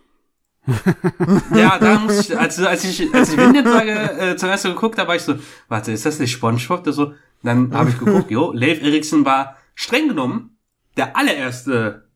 [1.56, 5.08] ja, da muss ich, als, als ich, als ich Vinland sage, äh, zuerst geguckt, da
[5.08, 5.36] war ich so,
[5.68, 6.84] warte, ist das nicht Spongebob?
[6.84, 7.14] Da so,
[7.44, 10.58] dann habe ich geguckt, jo, Leif Erikson war streng genommen
[10.98, 12.08] der allererste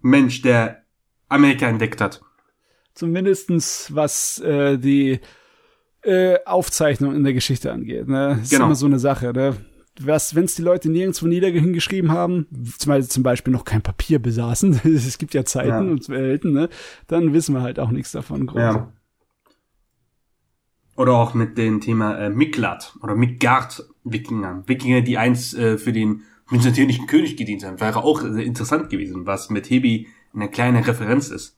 [0.00, 0.84] Mensch, der
[1.28, 2.20] Amerika entdeckt hat.
[2.94, 5.20] Zumindestens was äh, die
[6.02, 8.08] äh, Aufzeichnung in der Geschichte angeht.
[8.08, 8.38] Ne?
[8.40, 8.64] Das genau.
[8.64, 9.32] ist immer so eine Sache.
[9.32, 9.56] Ne?
[10.04, 12.46] Wenn es die Leute nirgendwo niedergeschrieben haben,
[12.78, 15.78] zum, zum Beispiel noch kein Papier besaßen, es gibt ja Zeiten ja.
[15.80, 16.68] und Welten, ne,
[17.06, 18.60] dann wissen wir halt auch nichts davon groß.
[18.60, 18.92] Ja.
[20.96, 24.64] Oder auch mit dem Thema äh, Miklat oder Midgard-Wikinger.
[24.66, 27.80] Wikinger, die eins äh, für den byzantinischen König gedient haben.
[27.80, 31.57] Wäre auch sehr interessant gewesen, was mit Hebi eine kleine Referenz ist.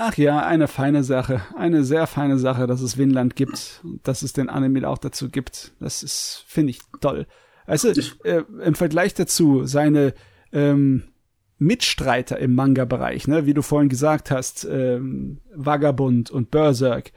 [0.00, 4.32] Ach ja, eine feine Sache, eine sehr feine Sache, dass es Winland gibt, dass es
[4.32, 5.72] den Anime auch dazu gibt.
[5.80, 7.26] Das ist, finde ich, toll.
[7.66, 7.88] Also
[8.22, 10.14] äh, im Vergleich dazu seine
[10.52, 11.02] ähm,
[11.58, 17.10] Mitstreiter im Manga-Bereich, ne, wie du vorhin gesagt hast, ähm, Vagabund und Berserk,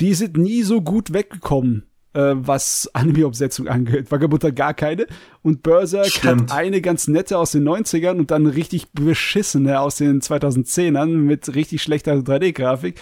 [0.00, 4.10] die sind nie so gut weggekommen äh, was Anime-Umsetzung angeht.
[4.10, 5.06] Vagabund hat gar keine.
[5.42, 6.52] Und Berserk Stimmt.
[6.52, 11.54] hat eine ganz nette aus den 90ern und dann richtig beschissene aus den 2010ern mit
[11.54, 13.00] richtig schlechter 3D-Grafik.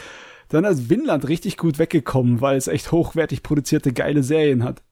[0.48, 4.82] Dann ist Winland richtig gut weggekommen, weil es echt hochwertig produzierte geile Serien hat.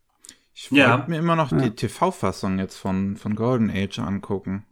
[0.54, 1.04] Ich wollte ja.
[1.06, 1.58] mir immer noch ja.
[1.58, 4.64] die TV-Fassung jetzt von, von Golden Age angucken.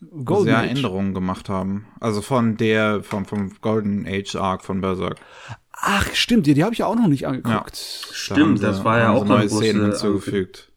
[0.00, 0.70] Golden wo sie ja Age.
[0.70, 1.86] Änderungen gemacht haben.
[2.00, 5.20] Also von der, vom, vom Golden Age Arc von Berserk.
[5.82, 8.06] Ach, stimmt, die, die habe ich auch noch nicht angeguckt.
[8.08, 10.70] Ja, stimmt, da das war ja auch neue Szenen hinzugefügt.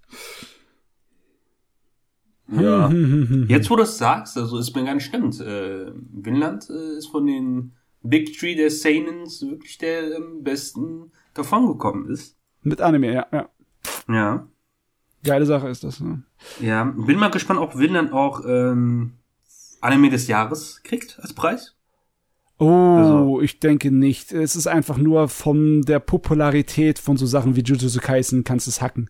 [2.47, 2.89] Ja.
[3.47, 5.39] Jetzt, wo du es sagst, also ist mir ganz stimmt.
[5.41, 12.09] Äh, Vinland äh, ist von den Big Tree der Seinens wirklich der am besten davongekommen
[12.09, 12.37] ist.
[12.61, 13.49] Mit Anime, ja, ja.
[14.07, 14.47] Ja.
[15.23, 16.23] Geile Sache ist das, ne?
[16.59, 19.13] Ja, bin mal gespannt, ob Vinland auch ähm,
[19.81, 21.75] Anime des Jahres kriegt als Preis.
[22.59, 24.31] Oh, also, ich denke nicht.
[24.31, 28.69] Es ist einfach nur von der Popularität von so Sachen wie Jujutsu Kaisen kannst du
[28.69, 29.09] es hacken.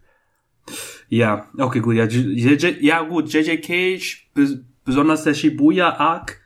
[1.09, 1.95] Ja, okay, gut.
[1.95, 4.31] Ja, ja gut, JJ Cage,
[4.85, 6.39] besonders der Shibuya Arc,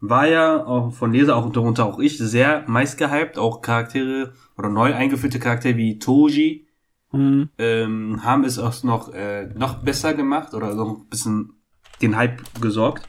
[0.00, 3.38] war ja auch von Leser, auch darunter auch ich, sehr meist gehypt.
[3.38, 6.68] Auch Charaktere oder neu eingeführte Charaktere wie Toji
[7.12, 7.48] mhm.
[7.58, 11.54] ähm, haben es auch noch, äh, noch besser gemacht oder so ein bisschen
[12.02, 13.08] den Hype gesorgt.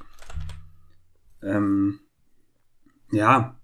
[1.43, 1.99] Ähm,
[3.15, 3.59] ja.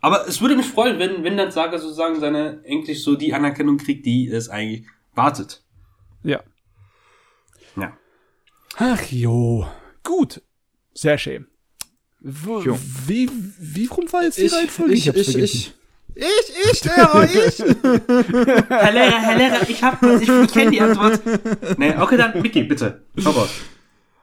[0.00, 3.78] Aber es würde mich freuen, wenn, wenn dann Saga sozusagen seine endlich so die Anerkennung
[3.78, 5.64] kriegt, die es eigentlich wartet.
[6.24, 6.40] Ja.
[7.76, 7.96] Ja.
[8.76, 9.66] Ach jo.
[10.02, 10.42] Gut.
[10.92, 11.46] Sehr schön.
[12.20, 12.64] Wo,
[13.06, 14.92] wie, wie rum war jetzt die ich, Reihenfolge?
[14.92, 15.74] Ich, ich, ich, ich,
[16.14, 17.58] ich, Lehrer, ich.
[18.68, 21.20] Herr Lehrer, Herr Lehrer, ich hab, ich, ich kenne die Antwort.
[21.78, 23.02] Nee, okay, dann, Mickey, bitte.
[23.24, 23.50] Hau raus.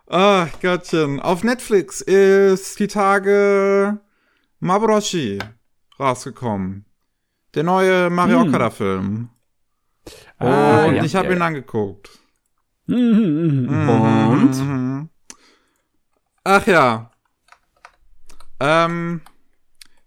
[0.07, 1.19] Ach, Gottchen.
[1.19, 3.99] Auf Netflix ist die Tage
[4.59, 5.39] Mabroshi
[5.99, 6.85] rausgekommen.
[7.55, 8.49] Der neue Mario hm.
[8.49, 9.29] Okada-Film.
[10.37, 11.35] Ah, und ja, ich habe ja.
[11.35, 12.09] ihn angeguckt.
[12.87, 13.89] Mhm, mhm.
[13.89, 14.57] Und?
[14.57, 15.09] Mhm.
[16.43, 17.11] Ach ja.
[18.59, 19.21] Ähm,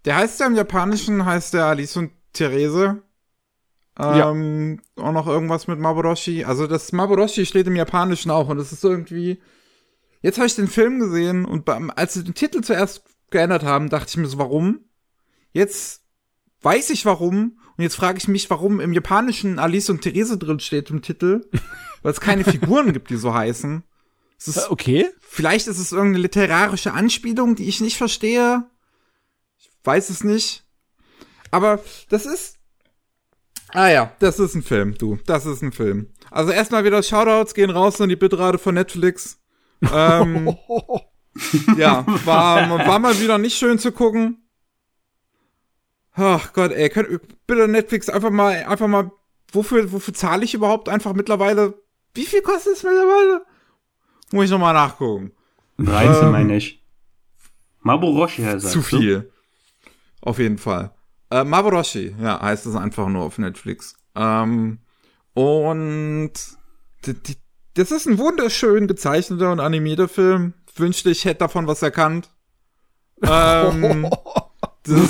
[0.04, 3.02] der heißt ja im Japanischen, heißt der Alice und Therese.
[3.98, 5.04] Ähm, ja.
[5.04, 6.44] Auch noch irgendwas mit Maboroshi.
[6.44, 9.40] Also das Maboroshi steht im Japanischen auch und das ist irgendwie.
[10.22, 14.10] Jetzt habe ich den Film gesehen und als sie den Titel zuerst geändert haben, dachte
[14.10, 14.80] ich mir so, warum?
[15.52, 16.04] Jetzt
[16.60, 17.58] weiß ich warum.
[17.76, 21.48] Und jetzt frage ich mich, warum im Japanischen Alice und Therese drin steht im Titel.
[22.02, 23.82] Weil es keine Figuren gibt, die so heißen.
[24.38, 25.08] Ist, äh, okay.
[25.20, 28.64] Vielleicht ist es irgendeine literarische Anspielung, die ich nicht verstehe.
[29.58, 30.64] Ich weiß es nicht.
[31.50, 32.58] Aber das ist.
[33.68, 35.18] Ah ja, das ist ein Film, du.
[35.26, 36.12] Das ist ein Film.
[36.30, 39.38] Also erstmal wieder Shoutouts gehen raus an die Bitrate von Netflix.
[39.92, 40.56] ähm,
[41.76, 44.38] ja, war, war mal wieder nicht schön zu gucken.
[46.14, 49.10] Ach Gott, ey, könnt, bitte Netflix einfach mal, einfach mal,
[49.50, 51.74] wofür, wofür zahle ich überhaupt einfach mittlerweile?
[52.14, 53.44] Wie viel kostet es mittlerweile?
[54.30, 55.32] Muss ich nochmal nachgucken.
[55.78, 56.82] 13 ähm, meine ich.
[57.80, 59.20] Maboroshi heißt Zu viel.
[59.20, 59.32] Du?
[60.20, 60.92] Auf jeden Fall.
[61.30, 63.96] Äh, Maboroshi, ja, heißt es einfach nur auf Netflix.
[64.14, 64.78] Ähm,
[65.34, 66.32] und
[67.06, 67.36] die, die,
[67.74, 70.54] das ist ein wunderschön gezeichneter und animierter Film.
[70.76, 72.30] Wünschte, ich hätte davon was erkannt.
[73.22, 74.08] Ähm,
[74.84, 75.00] Das,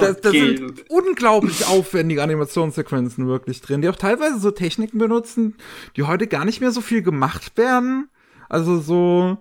[0.00, 0.56] das, das okay.
[0.56, 5.54] sind unglaublich aufwendige Animationssequenzen wirklich drin, die auch teilweise so Techniken benutzen,
[5.96, 8.08] die heute gar nicht mehr so viel gemacht werden.
[8.48, 9.38] Also so,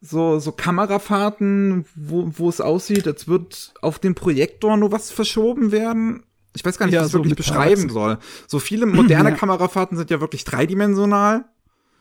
[0.00, 5.70] so, so Kamerafahrten, wo, wo es aussieht, als wird auf den Projektor nur was verschoben
[5.70, 6.24] werden.
[6.56, 8.18] Ich weiß gar nicht, ja, wie ich es so wirklich beschreiben soll.
[8.46, 9.36] So viele moderne ja.
[9.36, 11.44] Kamerafahrten sind ja wirklich dreidimensional.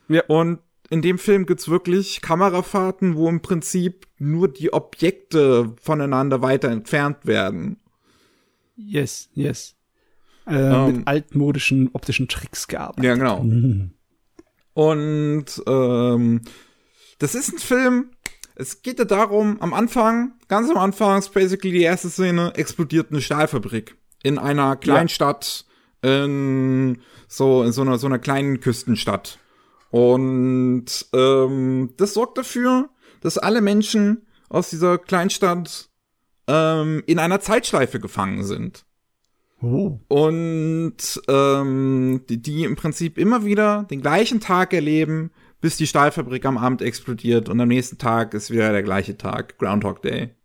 [0.08, 0.24] Ja.
[0.28, 0.60] Und
[0.90, 7.26] in dem Film gibt's wirklich Kamerafahrten, wo im Prinzip nur die Objekte voneinander weiter entfernt
[7.26, 7.78] werden.
[8.76, 9.76] Yes, yes.
[10.46, 10.98] Äh, um, ähm.
[10.98, 13.04] mit altmodischen optischen Tricks gearbeitet.
[13.04, 13.44] Ja, genau.
[13.44, 13.92] Mhm.
[14.74, 16.42] Und ähm,
[17.20, 18.12] das ist ein Film,
[18.56, 23.12] es geht ja darum, am Anfang, ganz am Anfang, ist basically die erste Szene, explodiert
[23.12, 25.66] eine Stahlfabrik in einer Kleinstadt,
[26.04, 26.26] ja.
[26.26, 29.40] in so, in so einer, so einer kleinen Küstenstadt.
[29.92, 32.90] Und ähm, das sorgt dafür,
[33.22, 35.90] dass alle Menschen aus dieser Kleinstadt
[36.48, 38.86] ähm, in einer Zeitschleife gefangen sind.
[39.62, 40.00] Oh.
[40.08, 45.32] Und ähm, die, die im Prinzip immer wieder den gleichen Tag erleben,
[45.62, 49.58] bis die Stahlfabrik am Abend explodiert und am nächsten Tag ist wieder der gleiche Tag,
[49.58, 50.36] Groundhog Day.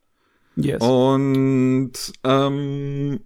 [0.56, 0.82] Yes.
[0.82, 1.92] Und
[2.24, 3.20] ähm,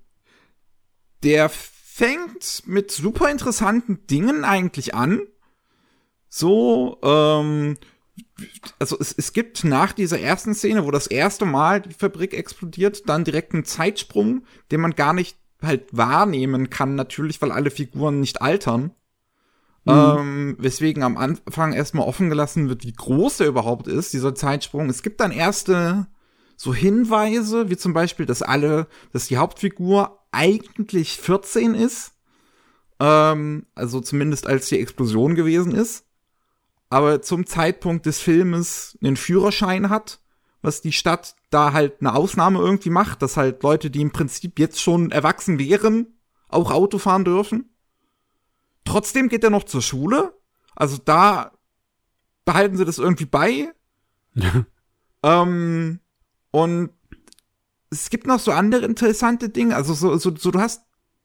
[1.22, 5.20] der fängt mit super interessanten Dingen eigentlich an.
[6.28, 7.76] So, ähm,
[8.78, 13.08] also es, es gibt nach dieser ersten Szene, wo das erste Mal die Fabrik explodiert,
[13.08, 18.20] dann direkt einen Zeitsprung, den man gar nicht halt wahrnehmen kann, natürlich, weil alle Figuren
[18.20, 18.92] nicht altern.
[19.84, 19.92] Mhm.
[19.92, 24.90] Ähm, weswegen am Anfang erstmal offen gelassen wird, wie groß der überhaupt ist, dieser Zeitsprung.
[24.90, 26.08] Es gibt dann erste
[26.56, 32.12] so Hinweise, wie zum Beispiel, dass alle, dass die Hauptfigur eigentlich 14 ist.
[32.98, 36.05] Ähm, also zumindest als die Explosion gewesen ist.
[36.88, 40.20] Aber zum Zeitpunkt des Filmes einen Führerschein hat,
[40.62, 44.58] was die Stadt da halt eine Ausnahme irgendwie macht, dass halt Leute, die im Prinzip
[44.58, 46.18] jetzt schon erwachsen wären,
[46.48, 47.70] auch Auto fahren dürfen.
[48.84, 50.34] Trotzdem geht er noch zur Schule.
[50.74, 51.52] Also da
[52.44, 53.72] behalten sie das irgendwie bei.
[55.22, 56.00] ähm,
[56.50, 56.90] und
[57.90, 59.76] es gibt noch so andere interessante Dinge.
[59.76, 60.82] Also so, so, so du hast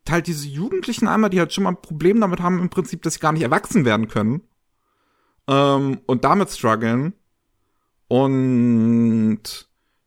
[0.09, 3.15] halt diese Jugendlichen einmal, die halt schon mal ein Problem damit haben, im Prinzip, dass
[3.15, 4.41] sie gar nicht erwachsen werden können.
[5.51, 7.13] Ähm, und damit strugglen.
[8.07, 9.41] Und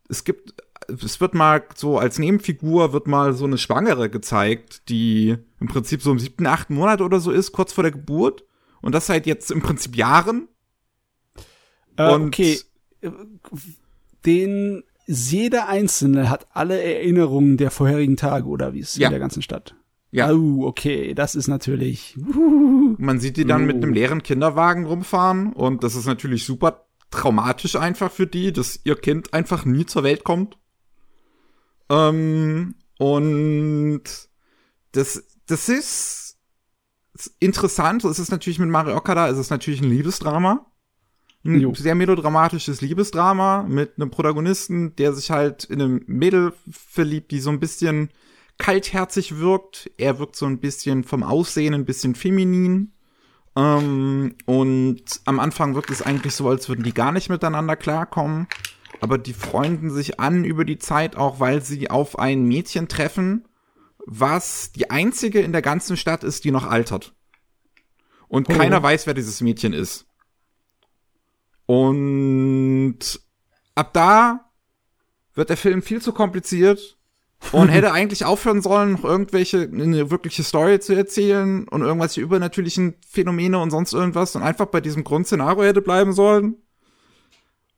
[0.09, 0.55] es gibt,
[0.89, 6.03] es wird mal so als Nebenfigur wird mal so eine Schwangere gezeigt, die im Prinzip
[6.03, 8.45] so im siebten, achten Monat oder so ist, kurz vor der Geburt.
[8.81, 10.49] Und das seit jetzt im Prinzip Jahren.
[11.97, 12.61] Äh, und okay.
[14.25, 19.09] Den jeder Einzelne hat alle Erinnerungen der vorherigen Tage oder wie es ja.
[19.09, 19.75] in der ganzen Stadt.
[20.15, 20.31] Ja.
[20.31, 22.17] Oh, okay, das ist natürlich.
[22.99, 23.67] Man sieht die dann uh.
[23.67, 28.79] mit einem leeren Kinderwagen rumfahren und das ist natürlich super traumatisch einfach für die, dass
[28.85, 30.57] ihr Kind einfach nie zur Welt kommt.
[31.91, 34.05] Ähm, und
[34.93, 36.39] das, das ist
[37.41, 38.05] interessant.
[38.05, 40.65] Es ist natürlich mit Mario Okada, es ist natürlich ein Liebesdrama.
[41.45, 41.75] Ein jo.
[41.75, 47.51] sehr melodramatisches Liebesdrama mit einem Protagonisten, der sich halt in einem Mädel verliebt, die so
[47.51, 48.11] ein bisschen
[48.59, 49.91] kaltherzig wirkt.
[49.97, 52.93] Er wirkt so ein bisschen vom Aussehen ein bisschen feminin.
[53.57, 58.49] Ähm, und am Anfang wirkt es eigentlich so, als würden die gar nicht miteinander klarkommen.
[59.01, 63.47] Aber die freunden sich an über die Zeit auch, weil sie auf ein Mädchen treffen,
[64.07, 67.15] was die einzige in der ganzen Stadt ist, die noch altert.
[68.29, 68.55] Und oh.
[68.55, 70.07] keiner weiß, wer dieses Mädchen ist.
[71.67, 72.99] Und
[73.75, 74.51] ab da
[75.35, 76.99] wird der Film viel zu kompliziert
[77.53, 82.95] und hätte eigentlich aufhören sollen, noch irgendwelche, eine wirkliche Story zu erzählen und irgendwelche übernatürlichen
[83.09, 86.57] Phänomene und sonst irgendwas und einfach bei diesem Grundszenario hätte bleiben sollen.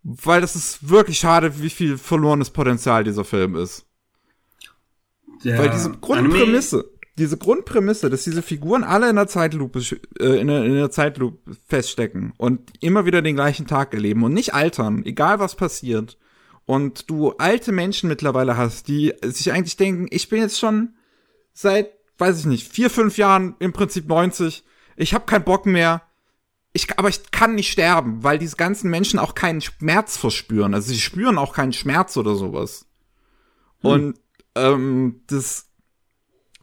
[0.02, 3.86] Weil das ist wirklich schade, wie viel verlorenes Potenzial dieser Film ist.
[5.44, 9.80] Der Weil diese Grundprämisse, Anime diese Grundprämisse, dass diese Figuren alle in der Zeitlupe,
[10.20, 14.34] äh, in, der, in der Zeitlupe feststecken und immer wieder den gleichen Tag erleben und
[14.34, 16.18] nicht altern, egal was passiert.
[16.66, 20.94] Und du alte Menschen mittlerweile hast, die sich eigentlich denken, ich bin jetzt schon
[21.52, 24.64] seit, weiß ich nicht, vier, fünf Jahren im Prinzip 90,
[24.96, 26.02] ich habe keinen Bock mehr,
[26.72, 30.74] ich, aber ich kann nicht sterben, weil diese ganzen Menschen auch keinen Schmerz verspüren.
[30.74, 32.86] Also sie spüren auch keinen Schmerz oder sowas.
[33.80, 33.90] Hm.
[33.90, 34.20] Und
[34.56, 35.66] ähm, das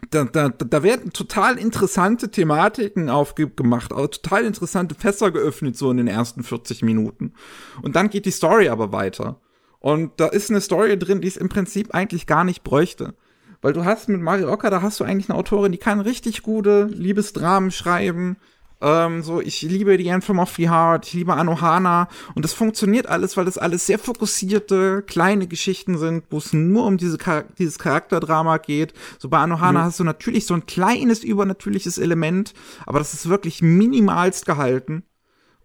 [0.09, 5.97] da, da, da werden total interessante Thematiken aufgemacht, auch total interessante Fässer geöffnet, so in
[5.97, 7.33] den ersten 40 Minuten.
[7.81, 9.39] Und dann geht die Story aber weiter.
[9.83, 13.13] Und da ist eine Story drin, die es im Prinzip eigentlich gar nicht bräuchte.
[13.61, 16.41] Weil du hast mit Mario Oka, da hast du eigentlich eine Autorin, die kann richtig
[16.41, 18.37] gute Liebesdramen schreiben,
[18.83, 23.07] Ähm, so, ich liebe die Anthem of the Heart, ich liebe Anohana und das funktioniert
[23.07, 27.45] alles, weil das alles sehr fokussierte, kleine Geschichten sind, wo es nur um diese Char
[27.57, 28.93] dieses Charakterdrama geht.
[29.19, 29.85] So bei Anohana mhm.
[29.85, 32.53] hast du natürlich so ein kleines übernatürliches Element,
[32.85, 35.03] aber das ist wirklich minimalst gehalten.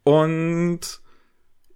[0.04, 1.00] Und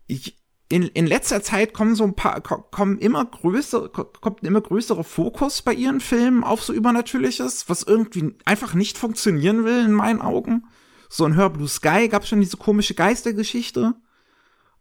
[0.06, 0.38] ich,
[0.72, 5.60] in, in letzter Zeit kommen so ein paar, kommen immer größere, kommt immer größere Fokus
[5.60, 10.64] bei ihren Filmen auf so Übernatürliches, was irgendwie einfach nicht funktionieren will in meinen Augen.
[11.10, 13.96] So in Hör Blue Sky gab es schon diese komische Geistergeschichte.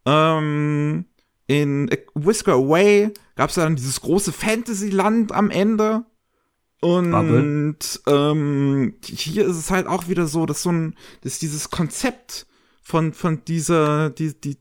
[0.05, 1.07] Ähm,
[1.47, 6.05] in Whisker Away gab es dann dieses große Fantasyland am Ende.
[6.79, 12.47] Und ähm, hier ist es halt auch wieder so, dass so ein, dass dieses Konzept
[12.81, 14.57] von, von dieser, die, die,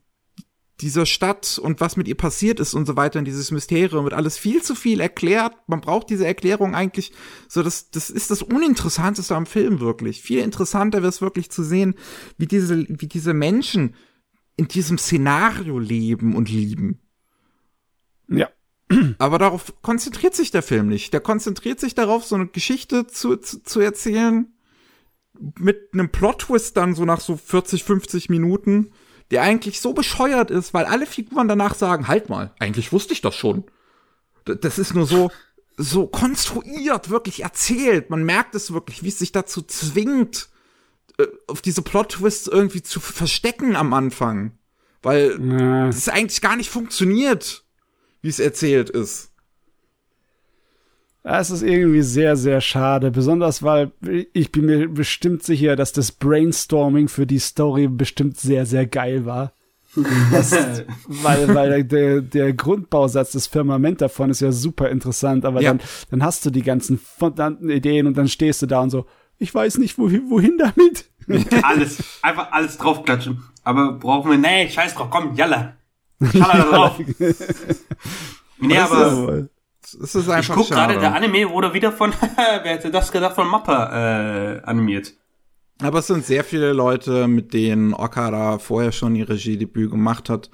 [0.81, 4.13] dieser Stadt und was mit ihr passiert ist und so weiter in dieses Mysterium wird
[4.13, 5.53] alles viel zu viel erklärt.
[5.67, 7.11] Man braucht diese Erklärung eigentlich
[7.47, 10.21] so, das, das ist das Uninteressanteste am Film wirklich.
[10.21, 11.95] Viel interessanter wäre es wirklich zu sehen,
[12.37, 13.95] wie diese, wie diese Menschen
[14.57, 16.99] in diesem Szenario leben und lieben.
[18.27, 18.49] Ja.
[19.19, 21.13] Aber darauf konzentriert sich der Film nicht.
[21.13, 24.53] Der konzentriert sich darauf, so eine Geschichte zu, zu, zu erzählen,
[25.57, 28.91] mit einem Plot-Twist dann so nach so 40, 50 Minuten,
[29.31, 33.21] der eigentlich so bescheuert ist, weil alle Figuren danach sagen, halt mal, eigentlich wusste ich
[33.21, 33.63] das schon.
[34.45, 35.31] Das ist nur so,
[35.77, 38.09] so konstruiert, wirklich erzählt.
[38.09, 40.49] Man merkt es wirklich, wie es sich dazu zwingt,
[41.17, 44.57] äh, auf diese Plot-Twists irgendwie zu verstecken am Anfang.
[45.01, 45.39] Weil
[45.89, 47.65] es eigentlich gar nicht funktioniert,
[48.21, 49.30] wie es erzählt ist.
[51.23, 53.11] Es ist irgendwie sehr, sehr schade.
[53.11, 53.91] Besonders, weil
[54.33, 59.25] ich bin mir bestimmt sicher, dass das Brainstorming für die Story bestimmt sehr, sehr geil
[59.25, 59.53] war.
[60.31, 60.51] Das,
[61.07, 65.71] weil weil der, der Grundbausatz, das Firmament davon ist ja super interessant, aber ja.
[65.71, 69.05] dann, dann hast du die ganzen fondanten Ideen und dann stehst du da und so,
[69.37, 71.09] ich weiß nicht, wohin, wohin damit.
[71.63, 73.43] alles, einfach alles draufklatschen.
[73.63, 75.75] Aber brauchen wir, nee, scheiß drauf, komm, jalla.
[76.19, 76.99] Jalla drauf.
[78.59, 79.49] nee, aber
[79.93, 83.35] es ist einfach Ich guck gerade, der Anime wurde wieder von, wer hätte das gedacht,
[83.35, 85.13] von Mappa äh, animiert.
[85.81, 90.51] Aber es sind sehr viele Leute, mit denen Okada vorher schon ihr Regiedebüt gemacht hat.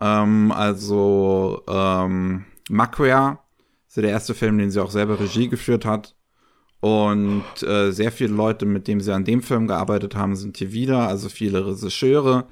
[0.00, 3.36] Ähm, also ähm, Macquarie
[3.88, 6.14] ist ja der erste Film, den sie auch selber Regie geführt hat.
[6.80, 10.72] Und äh, sehr viele Leute, mit denen sie an dem Film gearbeitet haben, sind hier
[10.72, 11.08] wieder.
[11.08, 12.46] Also viele Regisseure,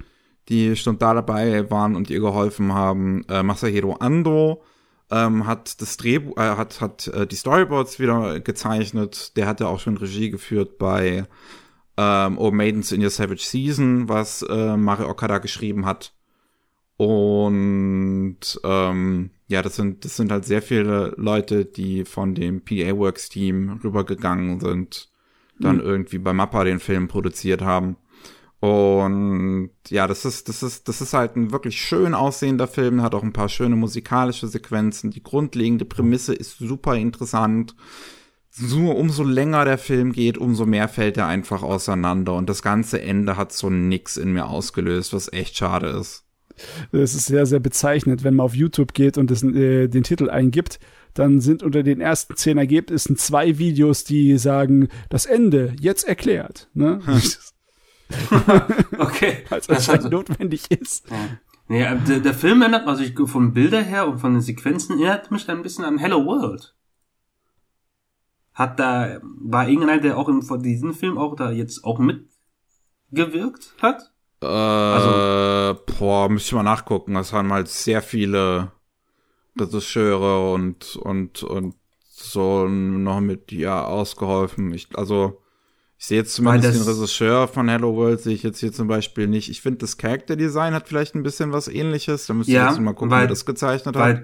[0.49, 3.23] die schon da dabei waren und ihr geholfen haben.
[3.29, 4.63] Äh, Masahiro Ando
[5.11, 9.35] ähm, hat das Drehbuch, äh, hat, hat äh, die Storyboards wieder gezeichnet.
[9.37, 11.25] Der hat ja auch schon Regie geführt bei
[11.97, 16.13] ähm, Oh Maidens in Your Savage Season, was äh, Mario Okada geschrieben hat.
[16.97, 22.97] Und ähm, ja, das sind, das sind halt sehr viele Leute, die von dem PA
[22.97, 25.09] Works Team rübergegangen sind,
[25.59, 25.83] dann mhm.
[25.83, 27.97] irgendwie bei Mappa den Film produziert haben.
[28.59, 33.13] Und ja, das ist, das ist, das ist halt ein wirklich schön aussehender Film, hat
[33.13, 35.11] auch ein paar schöne musikalische Sequenzen.
[35.11, 37.75] Die grundlegende Prämisse ist super interessant.
[38.49, 42.33] So, umso länger der Film geht, umso mehr fällt er einfach auseinander.
[42.33, 46.23] Und das ganze Ende hat so nix in mir ausgelöst, was echt schade ist.
[46.91, 50.31] Das ist sehr, sehr bezeichnend, wenn man auf YouTube geht und das, äh, den Titel
[50.31, 50.79] eingibt.
[51.13, 56.69] Dann sind unter den ersten zehn Ergebnissen zwei Videos, die sagen, das Ende jetzt erklärt.
[56.73, 56.99] Ne?
[58.97, 59.43] okay.
[59.49, 61.09] Als das halt notwendig ist.
[61.09, 61.15] Ja.
[61.67, 64.99] Nee, äh, der, der Film erinnert, also ich, von Bilder her und von den Sequenzen
[64.99, 66.73] erinnert mich ein bisschen an Hello World.
[68.53, 73.73] Hat da, war irgendeiner, der auch in, von diesem Film auch da jetzt auch mitgewirkt
[73.81, 74.11] hat?
[74.41, 77.13] Äh, also, boah, müsste ich mal nachgucken.
[77.13, 78.71] Das waren mal sehr viele
[79.59, 84.73] Regisseure und, und, und so noch mit, ja, ausgeholfen.
[84.73, 85.41] Ich, also,
[85.99, 89.27] ich sehe jetzt zumindest den Regisseur von Hello World, sehe ich jetzt hier zum Beispiel
[89.27, 89.49] nicht.
[89.49, 92.27] Ich finde, das Character Design hat vielleicht ein bisschen was ähnliches.
[92.27, 94.23] Da müsste ja, ich jetzt mal gucken, weil, wer das gezeichnet weil, hat.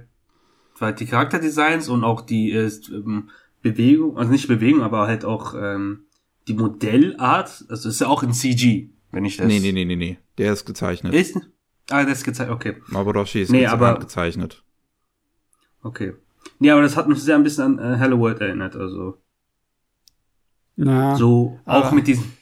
[0.78, 3.30] Weil die Charakterdesigns und auch die äh, ähm,
[3.64, 6.06] Bewegung, also nicht Bewegung, aber halt auch ähm,
[6.48, 9.48] die Modellart, also ist ja auch in CG, wenn ich das.
[9.48, 10.20] Nee, nee, nee, nee, nee.
[10.38, 11.14] Der ist gezeichnet.
[11.14, 11.38] Ist?
[11.90, 12.76] Ah, der ist gezeichnet, okay.
[12.88, 14.64] Maboroshi ist nee, aber, gezeichnet.
[15.82, 16.14] Okay.
[16.60, 19.18] Nee, aber das hat mich sehr ein bisschen an äh, Hello World erinnert, also.
[20.76, 22.38] Na, so auch mit diesen.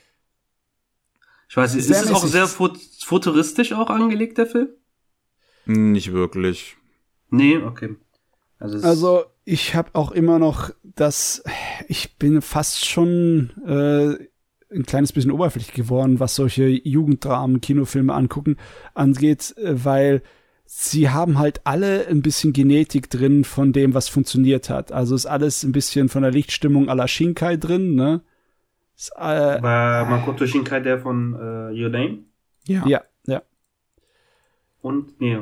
[1.49, 4.69] Ich weiß nicht, ist es auch sehr futuristisch auch angelegt, der Film?
[5.65, 6.77] Nicht wirklich.
[7.29, 7.95] Nee, okay.
[8.57, 11.43] Also, also ich habe auch immer noch das,
[11.87, 14.27] ich bin fast schon äh,
[14.73, 18.57] ein kleines bisschen oberflächlich geworden, was solche Jugenddramen, Kinofilme angucken
[18.93, 20.23] angeht, äh, weil
[20.73, 24.93] sie haben halt alle ein bisschen Genetik drin von dem, was funktioniert hat.
[24.93, 28.21] Also ist alles ein bisschen von der Lichtstimmung à la Shinkai drin, ne?
[29.17, 32.19] Äh, War Makoto Shinkai der von äh, Your Name?
[32.65, 32.87] Ja.
[32.87, 33.41] Ja, ja.
[34.81, 35.39] Und, nee.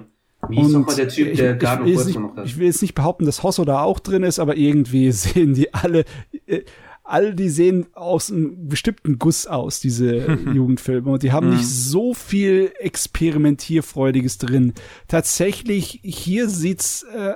[0.48, 2.46] Wie ist nochmal der Typ, der Garden of Words noch hat?
[2.46, 5.74] Ich will jetzt nicht behaupten, dass Hosso da auch drin ist, aber irgendwie sehen die
[5.74, 6.06] alle,
[6.48, 6.64] äh,
[7.10, 11.10] all die sehen aus einem bestimmten Guss aus, diese Jugendfilme.
[11.12, 11.66] Und die haben nicht mhm.
[11.66, 14.74] so viel Experimentierfreudiges drin.
[15.08, 17.34] Tatsächlich, hier sieht's äh,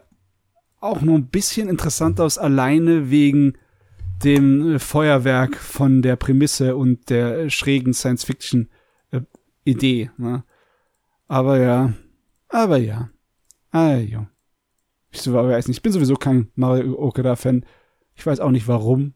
[0.79, 3.53] auch nur ein bisschen interessant aus, alleine wegen
[4.23, 10.01] dem Feuerwerk von der Prämisse und der schrägen Science-Fiction-Idee.
[10.03, 10.43] Äh, ne?
[11.27, 11.93] Aber ja,
[12.49, 13.09] aber ja.
[13.71, 13.97] Ah.
[15.09, 17.65] Ich, weiß nicht, ich bin sowieso kein Mario Okada-Fan.
[18.13, 19.15] Ich weiß auch nicht warum.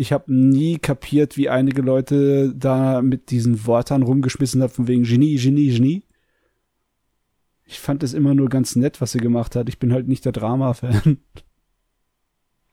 [0.00, 5.02] Ich habe nie kapiert, wie einige Leute da mit diesen Worten rumgeschmissen haben, von wegen
[5.02, 6.04] Genie, Genie, Genie.
[7.66, 9.68] Ich fand es immer nur ganz nett, was sie gemacht hat.
[9.68, 11.18] Ich bin halt nicht der Drama-Fan.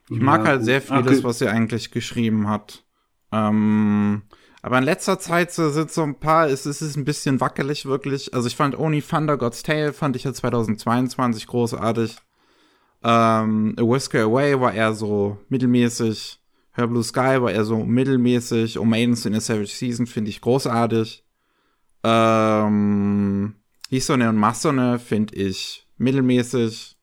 [0.09, 2.85] Ich mag ja, halt sehr vieles, was sie eigentlich geschrieben hat.
[3.33, 4.21] Ähm,
[4.61, 7.85] aber in letzter Zeit so, sind so ein paar, es, es ist ein bisschen wackelig
[7.85, 8.33] wirklich.
[8.33, 12.15] Also ich fand Only Thunder God's Tale fand ich ja 2022 großartig.
[13.03, 16.36] Ähm, A Whisker Away war eher so mittelmäßig.
[16.77, 18.77] Her Blue Sky war eher so mittelmäßig.
[18.77, 21.25] O Maidens in a Savage Season finde ich großartig.
[22.03, 23.55] Ähm,
[23.89, 26.95] Hisone und Masone finde ich mittelmäßig.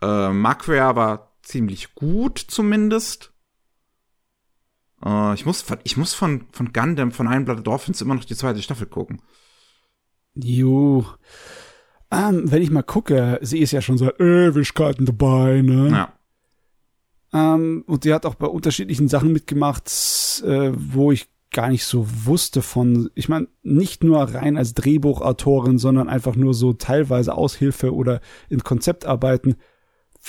[0.00, 3.32] Äh, Macquarie war ziemlich gut zumindest.
[5.04, 8.24] Uh, ich muss, von, ich muss von, von Gundam, von Iron Blooded Dolphins immer noch
[8.24, 9.20] die zweite Staffel gucken.
[10.34, 11.04] Jo.
[12.10, 15.90] Ähm, wenn ich mal gucke, sie ist ja schon seit Ewigkeiten dabei, ne?
[15.90, 16.12] Ja.
[17.36, 19.86] Ähm, und die hat auch bei unterschiedlichen Sachen mitgemacht,
[20.44, 25.78] äh, wo ich gar nicht so wusste von, ich meine, nicht nur rein als Drehbuchautorin,
[25.78, 29.56] sondern einfach nur so teilweise Aushilfe oder in Konzeptarbeiten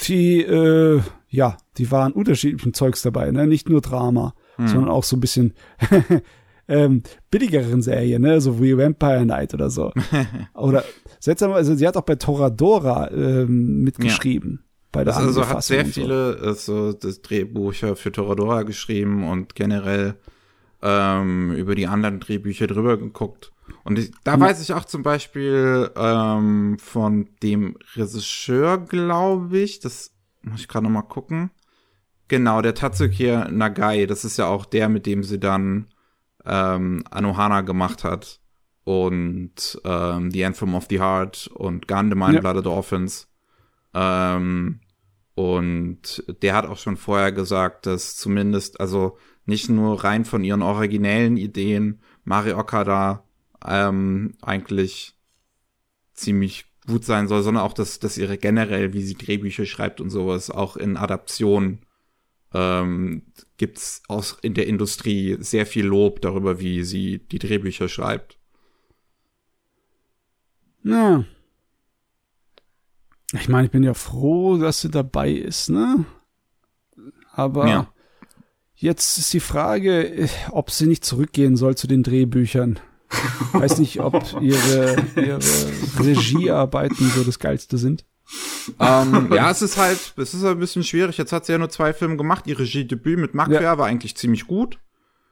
[0.06, 3.48] die, äh, ja, die waren unterschiedlichen Zeugs dabei, ne?
[3.48, 4.68] Nicht nur Drama, hm.
[4.68, 5.54] sondern auch so ein bisschen
[6.68, 8.40] ähm, billigeren Serien, ne?
[8.42, 9.92] So wie Vampire Night oder so.
[10.54, 10.84] oder
[11.20, 14.60] seltsam, also sie hat auch bei Toradora ähm, mitgeschrieben.
[14.62, 14.67] Ja.
[14.98, 15.92] Bei der das also hat sehr so.
[15.92, 20.16] viele also das Drehbücher für Toradora geschrieben und generell
[20.82, 23.52] ähm, über die anderen Drehbücher drüber geguckt.
[23.84, 24.42] Und ich, da mhm.
[24.42, 30.86] weiß ich auch zum Beispiel ähm, von dem Regisseur, glaube ich, das muss ich gerade
[30.86, 31.52] noch mal gucken.
[32.28, 35.88] Genau, der Tatsuki Nagai, das ist ja auch der, mit dem sie dann
[36.44, 38.40] ähm, Anohana gemacht hat
[38.84, 42.40] und ähm, The Anthem of the Heart und Gundam ja.
[42.40, 43.28] Blooded Orphans.
[43.94, 44.80] Ähm,
[45.38, 50.64] und der hat auch schon vorher gesagt, dass zumindest, also nicht nur rein von ihren
[50.64, 53.24] originellen Ideen Mario Okada
[53.64, 55.16] ähm, eigentlich
[56.16, 60.10] ziemlich gut sein soll, sondern auch, dass, dass ihre generell, wie sie Drehbücher schreibt und
[60.10, 61.86] sowas, auch in Adaptionen
[62.52, 63.22] ähm,
[63.58, 68.40] gibt's aus in der Industrie sehr viel Lob darüber, wie sie die Drehbücher schreibt.
[70.82, 71.26] Ja.
[73.34, 76.06] Ich meine, ich bin ja froh, dass sie dabei ist, ne?
[77.34, 77.94] Aber ja.
[78.76, 82.80] jetzt ist die Frage, ob sie nicht zurückgehen soll zu den Drehbüchern.
[83.54, 85.40] Weiß nicht, ob ihre, ihre
[86.00, 88.06] Regiearbeiten so das Geilste sind.
[88.80, 91.18] ähm, ja, es ist halt, es ist ein bisschen schwierig.
[91.18, 92.48] Jetzt hat sie ja nur zwei Filme gemacht.
[92.48, 93.78] Ihr Regiedebüt mit Macquarie ja.
[93.78, 94.80] war eigentlich ziemlich gut.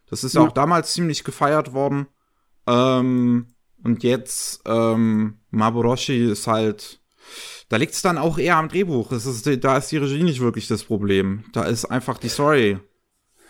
[0.09, 2.07] Das ist ja, ja auch damals ziemlich gefeiert worden.
[2.67, 3.47] Ähm,
[3.83, 7.01] und jetzt, ähm, Maboroshi ist halt,
[7.69, 9.11] da liegt es dann auch eher am Drehbuch.
[9.11, 11.43] Ist, da ist die Regie nicht wirklich das Problem.
[11.53, 12.79] Da ist einfach die Story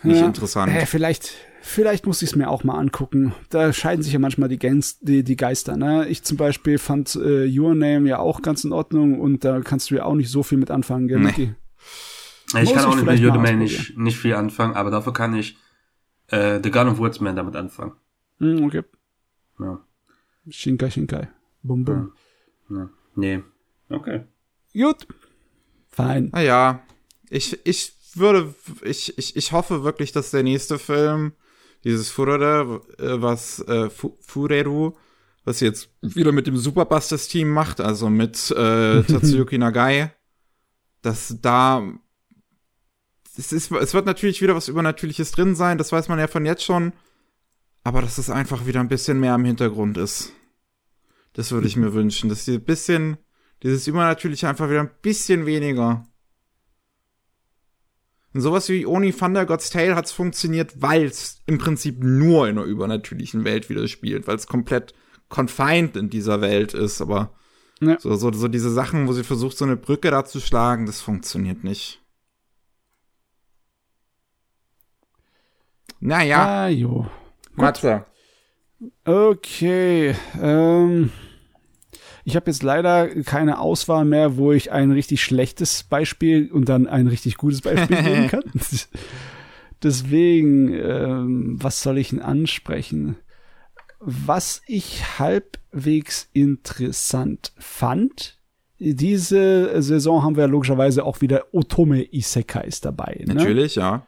[0.02, 0.26] nicht ja.
[0.26, 0.72] interessant.
[0.72, 1.34] Äh, vielleicht,
[1.68, 3.34] Vielleicht muss ich es mir auch mal angucken.
[3.50, 5.76] Da scheiden sich ja manchmal die, Gangs, die, die Geister.
[5.76, 6.06] Ne?
[6.06, 9.90] Ich zum Beispiel fand äh, Your Name ja auch ganz in Ordnung und da kannst
[9.90, 11.54] du ja auch nicht so viel mit anfangen, gell, nee.
[12.62, 15.58] Ich kann auch mit Your Name nicht, nicht viel anfangen, aber dafür kann ich
[16.28, 17.94] äh, The Gun of Woodsman damit anfangen.
[18.38, 18.84] Mm, okay.
[19.58, 19.80] Ja.
[20.48, 21.28] Shinkai, Shinkai.
[21.64, 22.12] Bum, bum.
[22.70, 22.76] Ja.
[22.76, 22.88] ja.
[23.16, 23.42] Nee.
[23.88, 24.24] Okay.
[24.72, 25.06] Gut.
[25.88, 26.30] Fein.
[26.32, 26.82] Naja,
[27.30, 31.32] ich, ich würde, ich, ich, ich hoffe wirklich, dass der nächste Film
[31.84, 34.92] dieses Furore, äh, was äh, Fureru,
[35.44, 40.10] was jetzt wieder mit dem Superbusters-Team macht, also mit äh, Tatsuyuki Nagai,
[41.02, 41.82] dass da
[43.38, 46.44] es, ist, es wird natürlich wieder was Übernatürliches drin sein, das weiß man ja von
[46.46, 46.92] jetzt schon,
[47.84, 50.32] aber dass es einfach wieder ein bisschen mehr im Hintergrund ist.
[51.34, 53.18] Das würde ich mir wünschen, dass die ein bisschen,
[53.62, 56.06] dieses Übernatürliche einfach wieder ein bisschen weniger
[58.36, 62.58] und sowas wie Only Thunder God's Tale hat's funktioniert, weil es im Prinzip nur in
[62.58, 64.92] einer übernatürlichen Welt wieder spielt, weil es komplett
[65.30, 67.32] confined in dieser Welt ist, aber
[67.80, 67.98] ja.
[67.98, 71.00] so, so, so diese Sachen, wo sie versucht, so eine Brücke da zu schlagen, das
[71.00, 72.02] funktioniert nicht.
[76.00, 76.64] Naja.
[76.64, 77.06] Ah, jo.
[77.54, 78.04] Matze.
[79.06, 80.14] Okay.
[80.42, 81.10] Ähm,
[82.26, 86.88] ich habe jetzt leider keine Auswahl mehr, wo ich ein richtig schlechtes Beispiel und dann
[86.88, 88.42] ein richtig gutes Beispiel geben kann.
[89.80, 93.14] Deswegen, ähm, was soll ich denn ansprechen?
[94.00, 98.40] Was ich halbwegs interessant fand,
[98.80, 103.22] diese Saison haben wir logischerweise auch wieder Otome Isekais dabei.
[103.24, 103.34] Ne?
[103.34, 104.04] Natürlich, ja.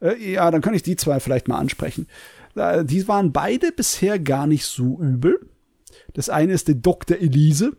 [0.00, 2.06] Äh, ja, dann kann ich die zwei vielleicht mal ansprechen.
[2.54, 5.40] Äh, die waren beide bisher gar nicht so übel.
[6.14, 7.18] Das eine ist die Dr.
[7.18, 7.76] Elise.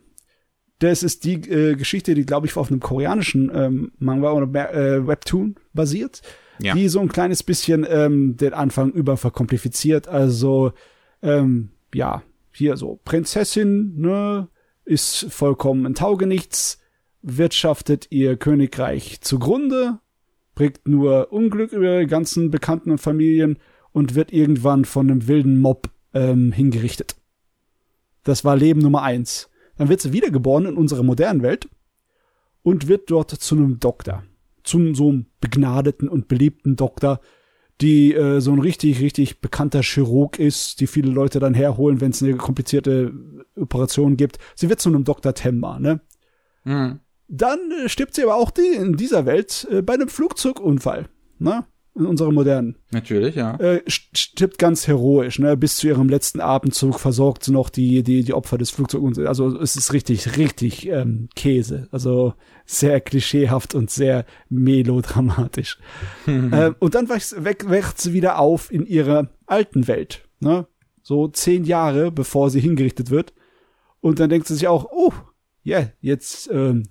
[0.79, 5.07] Das ist die äh, Geschichte, die, glaube ich, auf einem koreanischen ähm, Manga oder äh,
[5.07, 6.21] Webtoon basiert.
[6.61, 6.73] Ja.
[6.73, 10.07] Die so ein kleines bisschen ähm, den Anfang über verkompliziert.
[10.07, 10.73] Also,
[11.21, 14.49] ähm, ja, hier so Prinzessin, ne,
[14.85, 16.79] ist vollkommen ein Taugenichts,
[17.21, 19.99] wirtschaftet ihr Königreich zugrunde,
[20.53, 23.57] bringt nur Unglück über ihre ganzen Bekannten und Familien
[23.91, 27.15] und wird irgendwann von einem wilden Mob ähm, hingerichtet.
[28.25, 29.49] Das war Leben Nummer eins.
[29.77, 31.69] Dann wird sie wiedergeboren in unserer modernen Welt
[32.63, 34.23] und wird dort zu einem Doktor.
[34.63, 37.21] Zum so einem begnadeten und beliebten Doktor,
[37.81, 42.11] die äh, so ein richtig, richtig bekannter Chirurg ist, die viele Leute dann herholen, wenn
[42.11, 43.13] es eine komplizierte
[43.55, 44.39] Operation gibt.
[44.55, 45.33] Sie wird zu einem Dr.
[45.33, 46.01] Temma, ne?
[46.63, 46.99] Mhm.
[47.27, 51.65] Dann äh, stirbt sie aber auch die in dieser Welt äh, bei einem Flugzeugunfall, ne?
[51.97, 52.75] In unserer modernen.
[52.91, 53.55] Natürlich, ja.
[53.55, 55.55] Äh, stirbt ganz heroisch, ne?
[55.55, 59.29] Bis zu ihrem letzten Abendzug versorgt sie noch die, die, die Opfer des Flugzeugunfalls.
[59.29, 61.87] Also es ist richtig, richtig ähm, Käse.
[61.91, 62.33] Also
[62.65, 65.79] sehr klischeehaft und sehr melodramatisch.
[66.27, 70.67] äh, und dann wächst, wächst sie wieder auf in ihrer alten Welt, ne?
[71.01, 73.33] So zehn Jahre, bevor sie hingerichtet wird.
[74.01, 75.13] Und dann denkt sie sich auch, oh,
[75.63, 76.89] ja, yeah, jetzt, ähm,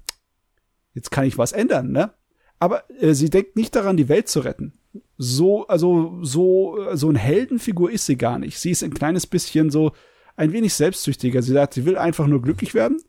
[0.95, 2.15] jetzt kann ich was ändern, ne?
[2.59, 4.73] Aber äh, sie denkt nicht daran, die Welt zu retten.
[5.17, 8.59] So, also so, so eine Heldenfigur ist sie gar nicht.
[8.59, 9.93] Sie ist ein kleines bisschen so
[10.37, 11.43] ein wenig selbstsüchtiger.
[11.43, 13.01] Sie sagt, sie will einfach nur glücklich werden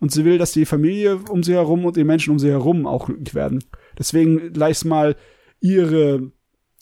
[0.00, 2.86] und sie will, dass die Familie um sie herum und die Menschen um sie herum
[2.86, 3.64] auch glücklich werden.
[3.98, 5.16] Deswegen gleich mal
[5.60, 6.30] ihre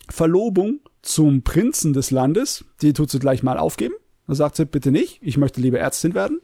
[0.09, 3.95] Verlobung zum Prinzen des Landes, die tut sie gleich mal aufgeben.
[4.27, 6.41] Da sagt sie, bitte nicht, ich möchte lieber Ärztin werden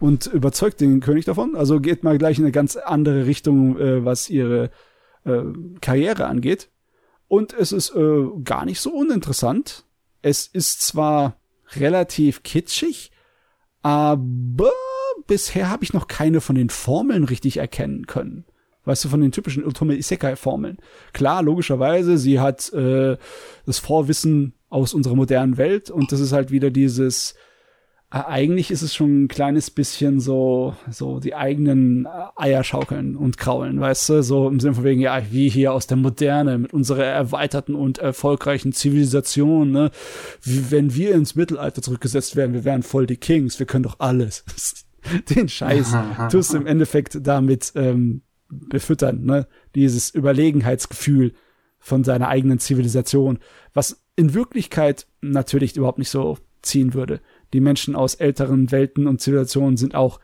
[0.00, 1.54] und überzeugt den König davon.
[1.54, 4.70] Also geht mal gleich in eine ganz andere Richtung, äh, was ihre
[5.24, 5.42] äh,
[5.80, 6.70] Karriere angeht.
[7.28, 9.84] Und es ist äh, gar nicht so uninteressant.
[10.22, 11.36] Es ist zwar
[11.74, 13.10] relativ kitschig,
[13.82, 14.72] aber
[15.26, 18.44] bisher habe ich noch keine von den Formeln richtig erkennen können.
[18.84, 20.78] Weißt du, von den typischen Ultime Isekai-Formeln.
[21.12, 23.16] Klar, logischerweise, sie hat äh,
[23.66, 27.34] das Vorwissen aus unserer modernen Welt und das ist halt wieder dieses
[28.10, 33.36] eigentlich ist es schon ein kleines bisschen so, so die eigenen äh, Eier schaukeln und
[33.36, 34.22] kraulen, weißt du?
[34.22, 37.98] So im Sinne von wegen, ja, wie hier aus der Moderne mit unserer erweiterten und
[37.98, 39.90] erfolgreichen Zivilisation, ne?
[40.40, 43.98] Wie wenn wir ins Mittelalter zurückgesetzt werden, wir wären voll die Kings, wir können doch
[43.98, 44.44] alles.
[45.30, 45.96] Den Scheiß
[46.30, 49.48] tust du im Endeffekt damit ähm, befüttern, ne?
[49.74, 51.32] Dieses Überlegenheitsgefühl
[51.80, 53.40] von seiner eigenen Zivilisation,
[53.74, 57.20] was in Wirklichkeit natürlich überhaupt nicht so ziehen würde
[57.52, 60.20] die Menschen aus älteren Welten und Zivilisationen sind auch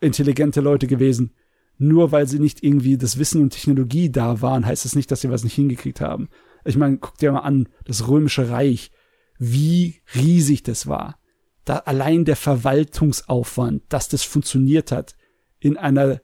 [0.00, 1.34] intelligente Leute gewesen.
[1.78, 5.22] Nur weil sie nicht irgendwie das Wissen und Technologie da waren, heißt das nicht, dass
[5.22, 6.28] sie was nicht hingekriegt haben.
[6.64, 8.90] Ich meine, guck dir mal an, das Römische Reich,
[9.38, 11.18] wie riesig das war.
[11.64, 15.16] Da allein der Verwaltungsaufwand, dass das funktioniert hat
[15.58, 16.20] in einer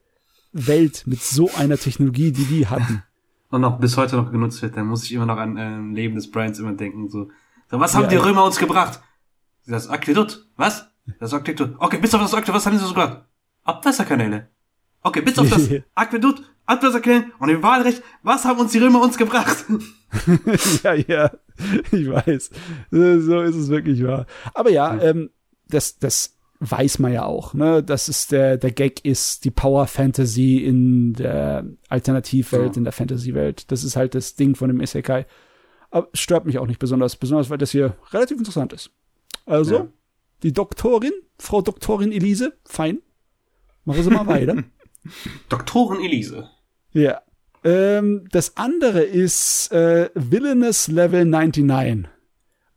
[0.53, 3.03] Welt mit so einer Technologie, die die hatten.
[3.49, 6.17] Und auch bis heute noch genutzt wird, dann muss ich immer noch an äh, Leben
[6.17, 7.31] des Brians immer denken, so,
[7.71, 9.01] so was haben ja, die Römer uns gebracht?
[9.67, 10.47] Das Aquädukt.
[10.57, 10.89] Was?
[11.19, 11.77] Das Aquädukt.
[11.79, 13.25] Okay, bis auf das Aquädukt, was haben sie so gemacht?
[13.65, 14.49] Abwasserkanäle.
[15.03, 19.17] Okay, bis auf das Aquädukt, Abwasserkanäle und im Wahlrecht, was haben uns die Römer uns
[19.17, 19.65] gebracht?
[20.83, 21.31] ja, ja,
[21.93, 22.51] ich weiß.
[22.91, 24.27] So ist es wirklich wahr.
[24.55, 25.31] Aber ja, ähm,
[25.69, 27.83] das, das weiß man ja auch, ne?
[27.83, 32.79] Das ist der, der Gag ist die Power Fantasy in der Alternativwelt, so.
[32.79, 33.71] in der Fantasy-Welt.
[33.71, 35.27] Das ist halt das Ding von dem Isekai.
[35.91, 38.91] Aber stört mich auch nicht besonders, besonders weil das hier relativ interessant ist.
[39.47, 39.89] Also, ja.
[40.43, 43.01] die Doktorin, Frau Doktorin Elise, fein.
[43.85, 44.65] Machen Sie mal weiter.
[45.49, 46.51] Doktorin Elise.
[46.93, 47.23] Ja.
[47.65, 52.09] Ähm, das andere ist äh, Villainous Level 99.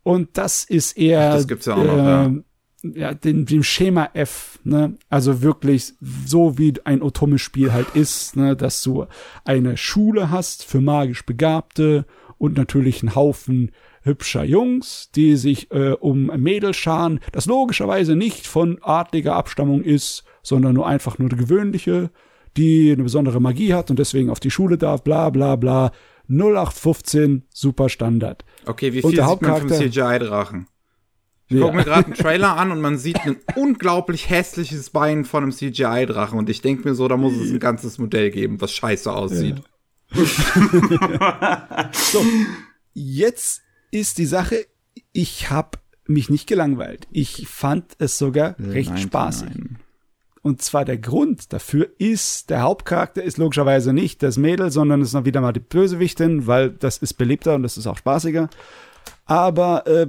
[0.04, 1.30] Und das ist eher.
[1.30, 2.26] Ach, das gibt's ja auch äh, noch, ja.
[2.26, 2.46] Ähm,
[2.82, 4.96] ja, den, dem Schema F, ne?
[5.10, 5.94] Also wirklich
[6.26, 8.56] so wie ein Otome-Spiel halt ist, ne?
[8.56, 9.06] Dass du
[9.44, 12.06] eine Schule hast für magisch Begabte
[12.38, 13.72] und natürlich einen Haufen
[14.02, 20.24] hübscher Jungs, die sich äh, um Mädels scharen, das logischerweise nicht von adliger Abstammung ist,
[20.42, 22.12] sondern nur einfach nur eine gewöhnliche,
[22.58, 25.92] die eine besondere Magie hat und deswegen auf die Schule darf, bla bla bla.
[26.30, 28.46] 0815 super Standard.
[28.66, 30.68] Okay, wie viel sieht man vom CGI-Drachen?
[31.48, 31.62] Ich ja.
[31.62, 35.52] gucke mir gerade einen Trailer an und man sieht ein unglaublich hässliches Bein von einem
[35.52, 39.12] CGI-Drachen und ich denke mir so, da muss es ein ganzes Modell geben, was scheiße
[39.12, 39.56] aussieht.
[39.58, 39.64] Ja.
[41.92, 42.24] so,
[42.94, 44.66] jetzt ist die Sache,
[45.11, 47.07] ich habe mich nicht gelangweilt.
[47.11, 49.49] Ich fand es sogar recht nein, spaßig.
[49.49, 49.80] Nein.
[50.41, 55.14] Und zwar der Grund dafür ist, der Hauptcharakter ist logischerweise nicht das Mädel, sondern ist
[55.14, 58.49] noch wieder mal die Bösewichtin, weil das ist beliebter und das ist auch spaßiger.
[59.26, 60.07] Aber äh,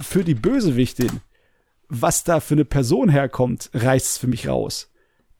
[0.00, 1.20] für die Bösewichtin,
[1.88, 4.92] was da für eine Person herkommt, reißt es für mich raus.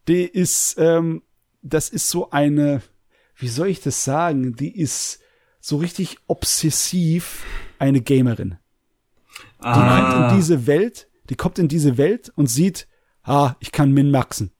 [0.09, 1.23] Die ist, ähm,
[1.63, 2.83] das ist so eine,
[3.37, 4.57] wie soll ich das sagen?
[4.57, 5.21] Die ist
[5.61, 7.45] so richtig obsessiv
[7.79, 8.57] eine Gamerin.
[9.61, 10.01] Die ah.
[10.01, 12.87] kommt in diese Welt, die kommt in diese Welt und sieht,
[13.23, 14.55] ah, ich kann min-maxen.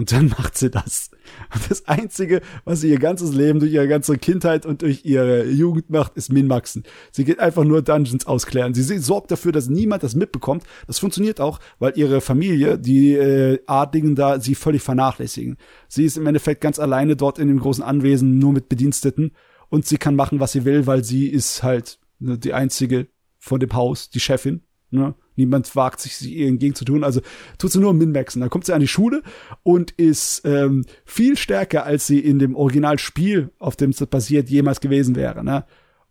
[0.00, 1.10] Und dann macht sie das.
[1.52, 5.44] Und das Einzige, was sie ihr ganzes Leben durch ihre ganze Kindheit und durch ihre
[5.44, 6.84] Jugend macht, ist Min-Maxen.
[7.12, 8.72] Sie geht einfach nur Dungeons ausklären.
[8.72, 10.64] Sie sorgt dafür, dass niemand das mitbekommt.
[10.86, 15.58] Das funktioniert auch, weil ihre Familie, die äh, Adligen da, sie völlig vernachlässigen.
[15.86, 19.32] Sie ist im Endeffekt ganz alleine dort in dem großen Anwesen, nur mit Bediensteten.
[19.68, 23.72] Und sie kann machen, was sie will, weil sie ist halt die einzige von dem
[23.72, 24.62] Haus, die Chefin.
[24.90, 25.14] Ne?
[25.36, 27.04] Niemand wagt sich, ihr entgegenzutun.
[27.04, 27.20] Also
[27.58, 28.40] tut sie nur Min-Maxen.
[28.40, 29.22] Dann kommt sie an die Schule
[29.62, 34.80] und ist ähm, viel stärker, als sie in dem Originalspiel, auf dem es basiert, jemals
[34.80, 35.42] gewesen wäre.
[35.42, 35.64] Ne?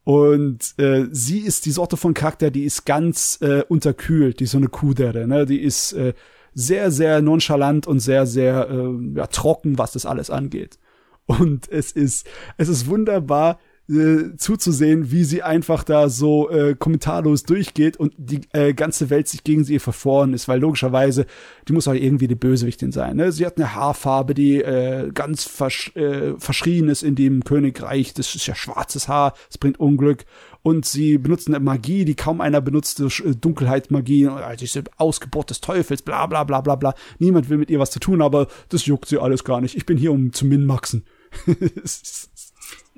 [0.03, 4.51] Und äh, sie ist die Sorte von Charakter, die ist ganz äh, unterkühlt, die ist
[4.51, 5.45] so eine Kudere, ne?
[5.45, 6.13] Die ist äh,
[6.53, 10.79] sehr, sehr nonchalant und sehr, sehr äh, ja, trocken, was das alles angeht.
[11.27, 12.25] Und es ist,
[12.57, 13.59] es ist wunderbar,
[13.89, 19.27] äh, zuzusehen, wie sie einfach da so äh, kommentarlos durchgeht und die äh, ganze Welt
[19.27, 21.25] sich gegen sie verfroren ist, weil logischerweise,
[21.67, 23.17] die muss auch irgendwie die Bösewichtin sein.
[23.17, 23.31] Ne?
[23.31, 28.13] Sie hat eine Haarfarbe, die äh, ganz versch äh, verschrien ist in dem Königreich.
[28.13, 30.25] Das ist ja schwarzes Haar, es bringt Unglück.
[30.61, 35.61] Und sie benutzt eine Magie, die kaum einer benutzt, äh, Dunkelheitmagie, also diese Ausgeburt des
[35.61, 36.93] Teufels, bla bla bla bla bla.
[37.17, 39.75] Niemand will mit ihr was zu tun, aber das juckt sie alles gar nicht.
[39.75, 41.05] Ich bin hier, um zu minmaxen.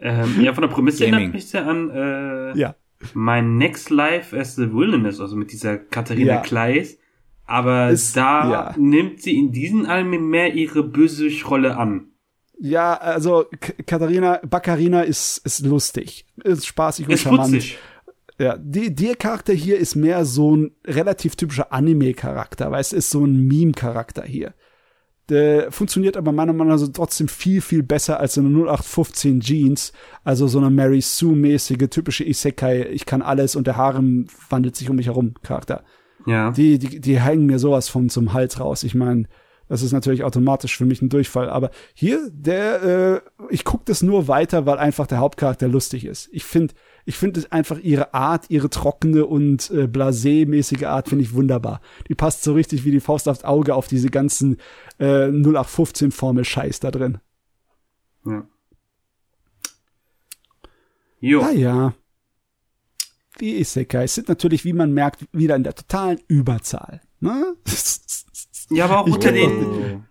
[0.01, 2.75] Ähm, ja, von der Prämisse erinnert mich sehr an äh, ja.
[3.13, 6.41] mein Next Life as the Wilderness, also mit dieser Katharina ja.
[6.41, 6.97] Kleis.
[7.45, 8.75] Aber ist, da ja.
[8.77, 12.07] nimmt sie in diesen Alben mehr ihre Bösewicht-Rolle an.
[12.57, 13.45] Ja, also
[13.85, 17.51] Katharina, Baccarina ist, ist lustig, ist spaßig und ist charmant.
[17.51, 17.77] Putzig.
[18.37, 23.09] Ja, die, der Charakter hier ist mehr so ein relativ typischer Anime-Charakter, weil es ist
[23.09, 24.53] so ein Meme-Charakter hier.
[25.29, 29.93] Der funktioniert aber meiner Meinung nach trotzdem viel, viel besser als eine 0815 Jeans.
[30.23, 34.89] Also so eine Mary Sue-mäßige, typische Isekai, ich kann alles und der Harem wandelt sich
[34.89, 35.83] um mich herum Charakter.
[36.25, 36.51] Ja.
[36.51, 38.83] Die, die, die hängen mir sowas von zum Hals raus.
[38.83, 39.25] Ich meine,
[39.71, 41.49] das ist natürlich automatisch für mich ein Durchfall.
[41.49, 46.29] Aber hier, der, äh, ich gucke das nur weiter, weil einfach der Hauptcharakter lustig ist.
[46.33, 46.73] Ich finde,
[47.05, 51.81] ich finde einfach ihre Art, ihre trockene und äh, blasé-mäßige Art finde ich wunderbar.
[52.07, 54.57] Die passt so richtig wie die Faust aufs Auge auf diese ganzen
[54.99, 57.17] äh, 0815-Formel-Scheiß da drin.
[58.25, 58.47] Ja.
[61.19, 61.41] Jo.
[61.41, 61.93] Ah ja.
[63.39, 67.01] Die Isekais sind natürlich, wie man merkt, wieder in der totalen Überzahl.
[67.19, 67.55] Ne?
[68.73, 70.05] Ja, aber auch ich unter den...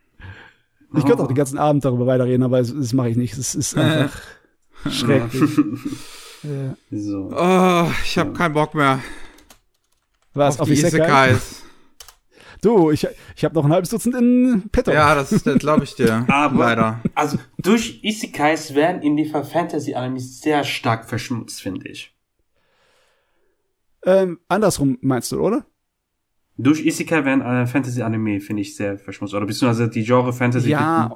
[0.95, 3.39] Ich könnte auch den ganzen Abend darüber weiterreden, aber das, das mache ich nicht.
[3.39, 4.21] Es ist einfach
[4.91, 5.51] schrecklich.
[6.43, 6.77] Ja.
[6.91, 7.31] So.
[7.35, 9.01] Oh, ich habe keinen Bock mehr.
[10.35, 11.63] Was, auf, auf die Isekais?
[12.63, 14.91] Du, ich, ich habe noch ein halbes Dutzend in petto.
[14.91, 16.27] Ja, das, das glaube ich dir.
[16.29, 17.01] Aber, leider.
[17.15, 22.15] Also, durch Isekais werden in die Fantasy-Anime sehr stark verschmutzt, finde ich.
[24.05, 25.65] Ähm, andersrum meinst du, oder?
[26.59, 29.33] Durch Isekai werden äh, Fantasy-Anime, finde ich, sehr verschmutzt.
[29.33, 30.69] Oder beziehungsweise die Genre Fantasy.
[30.69, 31.15] Ja,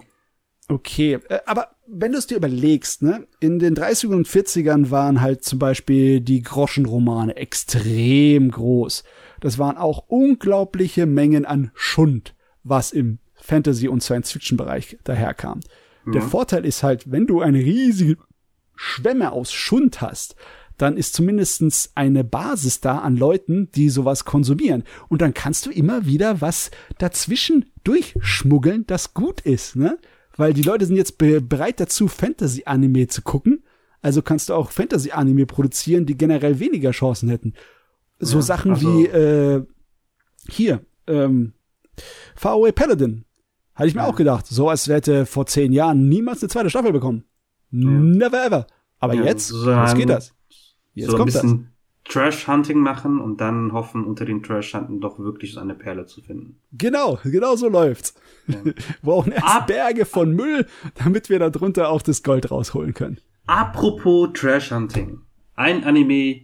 [0.69, 1.19] okay.
[1.29, 5.45] Äh, aber wenn du es dir überlegst, ne, in den 30ern und 40ern waren halt
[5.45, 9.05] zum Beispiel die Groschenromane extrem groß.
[9.41, 15.61] Das waren auch unglaubliche Mengen an Schund, was im Fantasy- und Science-Fiction-Bereich daherkam.
[16.07, 16.13] Ja.
[16.13, 18.17] Der Vorteil ist halt, wenn du eine riesige
[18.75, 20.35] Schwemme aus Schund hast,
[20.79, 24.83] dann ist zumindestens eine Basis da an Leuten, die sowas konsumieren.
[25.09, 29.99] Und dann kannst du immer wieder was dazwischen durchschmuggeln, das gut ist, ne?
[30.37, 33.63] Weil die Leute sind jetzt be bereit dazu, Fantasy-Anime zu gucken.
[34.03, 37.55] Also kannst du auch Fantasy-Anime produzieren, die generell weniger Chancen hätten.
[38.19, 39.65] So ja, Sachen also wie äh,
[40.49, 41.55] hier, ähm,
[42.35, 43.25] Far Away Paladin.
[43.75, 44.09] Hatte ich mir ja.
[44.09, 44.47] auch gedacht.
[44.47, 47.25] So als hätte vor zehn Jahren niemals eine zweite Staffel bekommen.
[47.71, 47.89] Ja.
[47.89, 48.67] Never ever.
[48.99, 50.33] Aber jetzt, so jetzt geht das.
[50.95, 51.45] Jetzt so kommt das.
[52.07, 56.57] Trash-Hunting machen und dann hoffen, unter den Trash-Hunten doch wirklich so eine Perle zu finden.
[56.73, 58.15] Genau, genau so läuft's.
[58.47, 58.57] Ja.
[58.65, 60.67] Wir brauchen erst Ab Berge von Müll,
[61.03, 63.19] damit wir da drunter auch das Gold rausholen können.
[63.47, 65.21] apropos Trash Hunting.
[65.55, 66.43] Ein Anime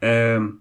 [0.00, 0.60] ähm,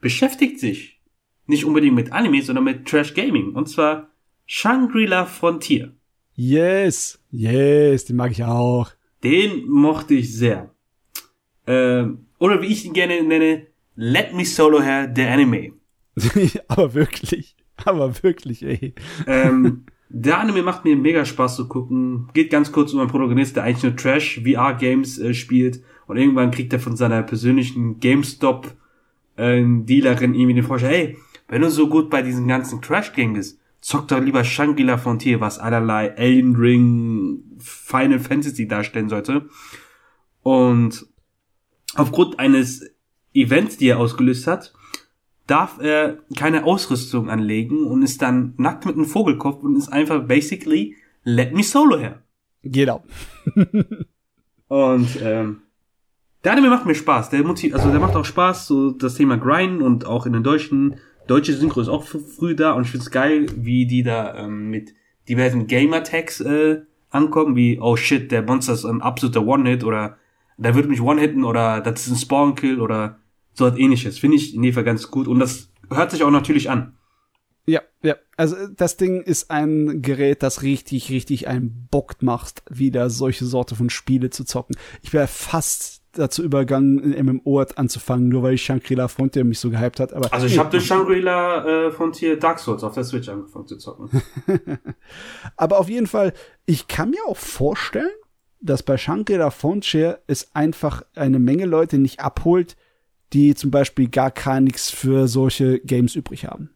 [0.00, 1.00] beschäftigt sich
[1.46, 3.52] nicht unbedingt mit Anime, sondern mit Trash Gaming.
[3.54, 4.08] Und zwar
[4.46, 5.92] Shangri-La Frontier.
[6.34, 8.90] Yes, yes, den mag ich auch.
[9.22, 10.74] Den mochte ich sehr.
[11.66, 15.74] Ähm, oder wie ich ihn gerne nenne, Let Me Solo Her, der Anime.
[16.66, 18.94] aber wirklich, aber wirklich, ey.
[19.28, 22.28] Ähm, der Anime macht mir mega Spaß zu gucken.
[22.34, 26.50] Geht ganz kurz um einen Protagonist, der eigentlich nur Trash VR-Games äh, spielt und irgendwann
[26.50, 28.74] kriegt er von seiner persönlichen GameStop
[29.36, 31.16] äh, Dealerin irgendwie den Vorschlag, hey,
[31.46, 35.60] wenn du so gut bei diesen ganzen Trash-Games bist, zock doch lieber Shangri-La Frontier, was
[35.60, 39.48] allerlei Elden Ring, Final Fantasy darstellen sollte.
[40.42, 41.06] Und
[41.94, 42.90] aufgrund eines
[43.34, 44.72] Events, die er ausgelöst hat,
[45.46, 50.26] darf er keine Ausrüstung anlegen und ist dann nackt mit einem Vogelkopf und ist einfach
[50.26, 52.22] basically let me solo her.
[52.62, 53.04] Genau.
[54.68, 55.62] und ähm,
[56.44, 57.30] der Anime macht mir Spaß.
[57.30, 60.42] Der motiv also der macht auch Spaß, so das Thema Grind und auch in den
[60.42, 60.96] deutschen
[61.26, 64.94] deutsche Synchro ist auch früh da und ich find's geil, wie die da ähm, mit
[65.28, 70.18] diversen Gamer-Tags äh, ankommen, wie oh shit, der Monster ist ein absoluter One-Hit oder
[70.62, 73.18] der wird mich One-Hitten oder das ist ein Spawn-Kill oder
[73.52, 74.18] so was ähnliches.
[74.18, 76.96] Finde ich in Fall ganz gut und das hört sich auch natürlich an.
[77.64, 78.16] Ja, ja.
[78.36, 83.76] Also das Ding ist ein Gerät, das richtig, richtig einen Bock macht, wieder solche Sorte
[83.76, 84.76] von Spiele zu zocken.
[85.02, 89.70] Ich wäre fast dazu übergangen, ein MMO anzufangen, nur weil ich Shangri-La Frontier mich so
[89.70, 90.12] gehypt hat.
[90.12, 93.78] Aber also ich habe durch Shangri-La äh, Frontier Dark Souls auf der Switch angefangen zu
[93.78, 94.10] zocken.
[95.56, 96.32] aber auf jeden Fall,
[96.66, 98.10] ich kann mir auch vorstellen,
[98.62, 102.76] dass bei Shangri-La Frontier es einfach eine Menge Leute nicht abholt,
[103.32, 106.70] die zum Beispiel gar gar nichts für solche Games übrig haben.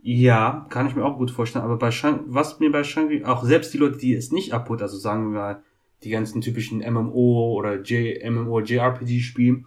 [0.00, 1.64] Ja, kann ich mir auch gut vorstellen.
[1.64, 4.82] Aber bei Shang was mir bei Shangri, auch selbst die Leute, die es nicht abholt,
[4.82, 5.62] also sagen wir mal
[6.04, 9.66] die ganzen typischen MMO oder J MMO JRPG spielen.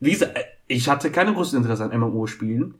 [0.00, 2.74] Wie gesagt, ich hatte keine große Interesse an MMO Spielen,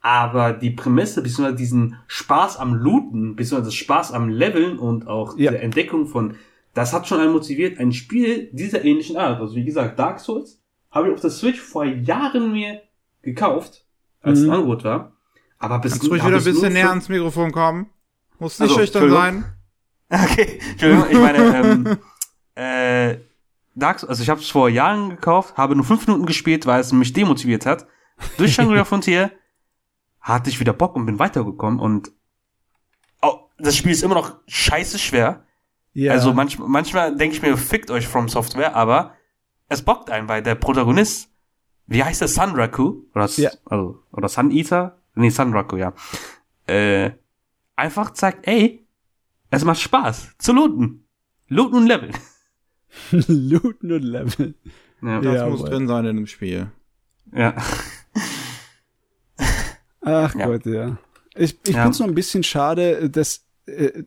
[0.00, 1.54] aber die Prämisse bzw.
[1.54, 3.70] diesen Spaß am Looten bzw.
[3.70, 5.50] Spaß am Leveln und auch ja.
[5.50, 6.34] der Entdeckung von
[6.76, 9.40] das hat schon einen motiviert, ein Spiel dieser ähnlichen Art.
[9.40, 12.82] Also wie gesagt, Dark Souls habe ich auf der Switch vor Jahren mir
[13.22, 13.86] gekauft,
[14.20, 14.50] als mhm.
[14.50, 15.12] ein Angebot war.
[15.58, 17.86] Aber bis Kannst du ruhig wieder ein bisschen näher ans Mikrofon kommen?
[18.38, 19.44] Muss nicht also, schüchtern sein.
[20.08, 21.98] Okay, Entschuldigung, ich meine, ähm,
[22.54, 23.18] äh,
[23.74, 26.92] Dark, also ich habe es vor Jahren gekauft, habe nur fünf Minuten gespielt, weil es
[26.92, 27.88] mich demotiviert hat.
[28.36, 29.32] Durch Shangri-La Frontier
[30.20, 32.12] hatte ich wieder Bock und bin weitergekommen und
[33.20, 35.45] oh, das Spiel ist immer noch scheiße schwer.
[35.96, 36.12] Ja.
[36.12, 39.14] Also manch, manchmal denke ich mir, fickt euch From Software, aber
[39.70, 41.30] es bockt einen, weil der Protagonist,
[41.86, 43.04] wie heißt der, Sunraku?
[43.14, 43.50] Oder, ja.
[43.64, 45.00] also, oder Sun Eater?
[45.14, 45.94] Nee, Sunraku, ja.
[46.66, 47.12] Äh,
[47.76, 48.86] einfach zeigt, ey,
[49.48, 51.08] es macht Spaß zu looten.
[51.48, 52.12] Looten und leveln.
[53.10, 54.54] looten und leveln.
[55.00, 56.70] Ja, das ja, muss drin sein in dem Spiel.
[57.32, 57.54] Ja.
[60.02, 60.46] Ach ja.
[60.46, 60.98] Gott, ja.
[61.34, 61.84] Ich, ich ja.
[61.84, 64.02] finde es nur ein bisschen schade, dass äh,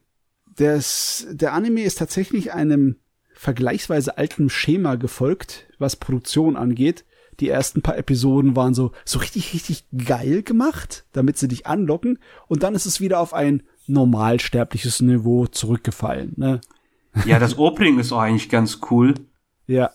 [0.60, 2.98] das, der Anime ist tatsächlich einem
[3.34, 7.06] vergleichsweise altem Schema gefolgt, was Produktion angeht.
[7.40, 12.20] Die ersten paar Episoden waren so, so richtig, richtig geil gemacht, damit sie dich anlocken.
[12.48, 16.60] Und dann ist es wieder auf ein normalsterbliches Niveau zurückgefallen, ne?
[17.26, 19.16] Ja, das Opening ist auch eigentlich ganz cool.
[19.66, 19.92] Ja.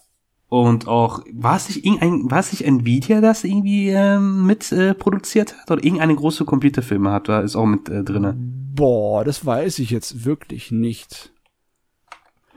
[0.48, 4.94] Und auch, war es nicht irgendein, war es nicht Nvidia, das irgendwie ähm, mit äh,
[4.94, 5.70] produziert hat?
[5.70, 8.36] Oder irgendeine große Computerfirma hat, da ist auch mit äh, drinne.
[8.74, 11.32] Boah, das weiß ich jetzt wirklich nicht.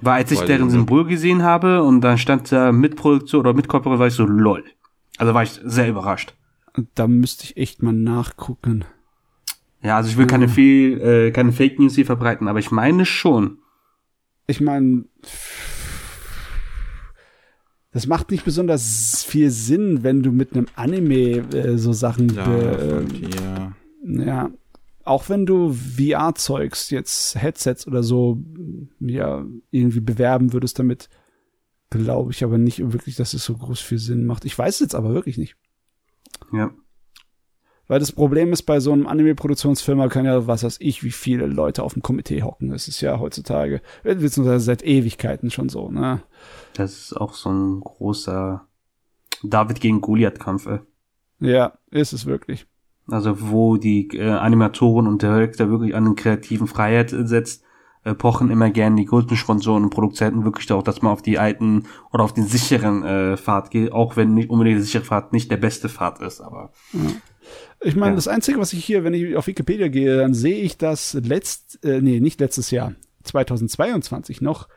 [0.02, 4.08] War, als ich deren Symbol gesehen habe und dann stand da Mitproduktion oder Mitkooperation, war
[4.08, 4.64] ich so lol.
[5.18, 6.34] Also war ich sehr überrascht.
[6.96, 8.86] Da müsste ich echt mal nachgucken.
[9.84, 13.06] Ja, also ich will keine viel, äh, keine Fake News hier verbreiten, aber ich meine
[13.06, 13.60] schon.
[14.48, 15.06] Ich meine,
[17.92, 22.44] das macht nicht besonders viel Sinn, wenn du mit einem Anime äh, so Sachen ja,
[22.44, 23.06] be,
[24.04, 24.50] äh, ja,
[25.08, 28.44] auch wenn du VR-Zeugs, jetzt Headsets oder so,
[29.00, 31.10] ja, irgendwie bewerben würdest damit,
[31.90, 34.46] glaube ich aber nicht wirklich, dass es so groß viel Sinn macht.
[34.46, 35.56] Ich weiß es jetzt aber wirklich nicht.
[36.52, 36.72] Ja.
[37.88, 41.46] Weil das Problem ist, bei so einem Anime-Produktionsfirma kann ja, was weiß ich, wie viele
[41.46, 42.70] Leute auf dem Komitee hocken.
[42.70, 46.22] Das ist ja heutzutage, beziehungsweise seit Ewigkeiten schon so, ne?
[46.74, 48.68] Das ist auch so ein großer
[49.42, 50.80] David gegen Goliath-Kampf, ey.
[51.40, 52.68] Ja, ist es wirklich.
[53.10, 57.64] Also wo die äh, Animatoren und Director wirklich an den kreativen Freiheit setzt,
[58.04, 61.40] äh, pochen immer gern die größten Sponsoren und Produzenten wirklich darauf, dass man auf die
[61.40, 65.34] alten oder auf den sicheren äh, Pfad geht, auch wenn nicht unbedingt der sichere Pfad
[65.34, 66.72] nicht der beste Pfad ist, aber.
[67.82, 68.16] Ich meine, ja.
[68.16, 71.84] das Einzige, was ich hier, wenn ich auf Wikipedia gehe, dann sehe ich, dass letzt,
[71.84, 72.94] äh, nee, nicht letztes Jahr,
[73.24, 74.68] 2022 noch,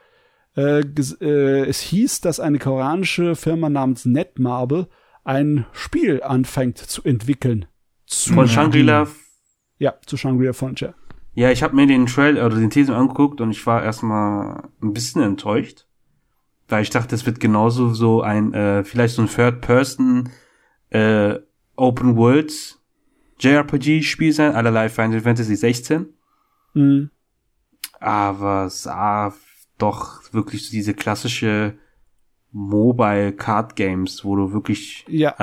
[0.56, 4.88] Äh, äh, es hieß, dass eine koreanische Firma namens Netmarble
[5.22, 7.66] ein Spiel anfängt zu entwickeln.
[8.10, 9.06] Zu Von Shangri-La?
[9.78, 10.94] Ja, zu Shangri-La Frontier.
[11.34, 14.92] Ja, ich habe mir den Trail oder den Thesen angeguckt und ich war erstmal ein
[14.92, 15.86] bisschen enttäuscht,
[16.68, 20.28] weil ich dachte, es wird genauso so ein äh, vielleicht so ein Third Person
[20.90, 21.38] äh,
[21.76, 22.52] Open World
[23.38, 26.12] JRPG Spiel sein, allerlei Final Fantasy 16.
[26.74, 27.10] Mhm.
[28.00, 29.32] Aber sah
[29.78, 31.78] doch wirklich so diese klassische
[32.50, 35.34] Mobile Card Games, wo du wirklich ja.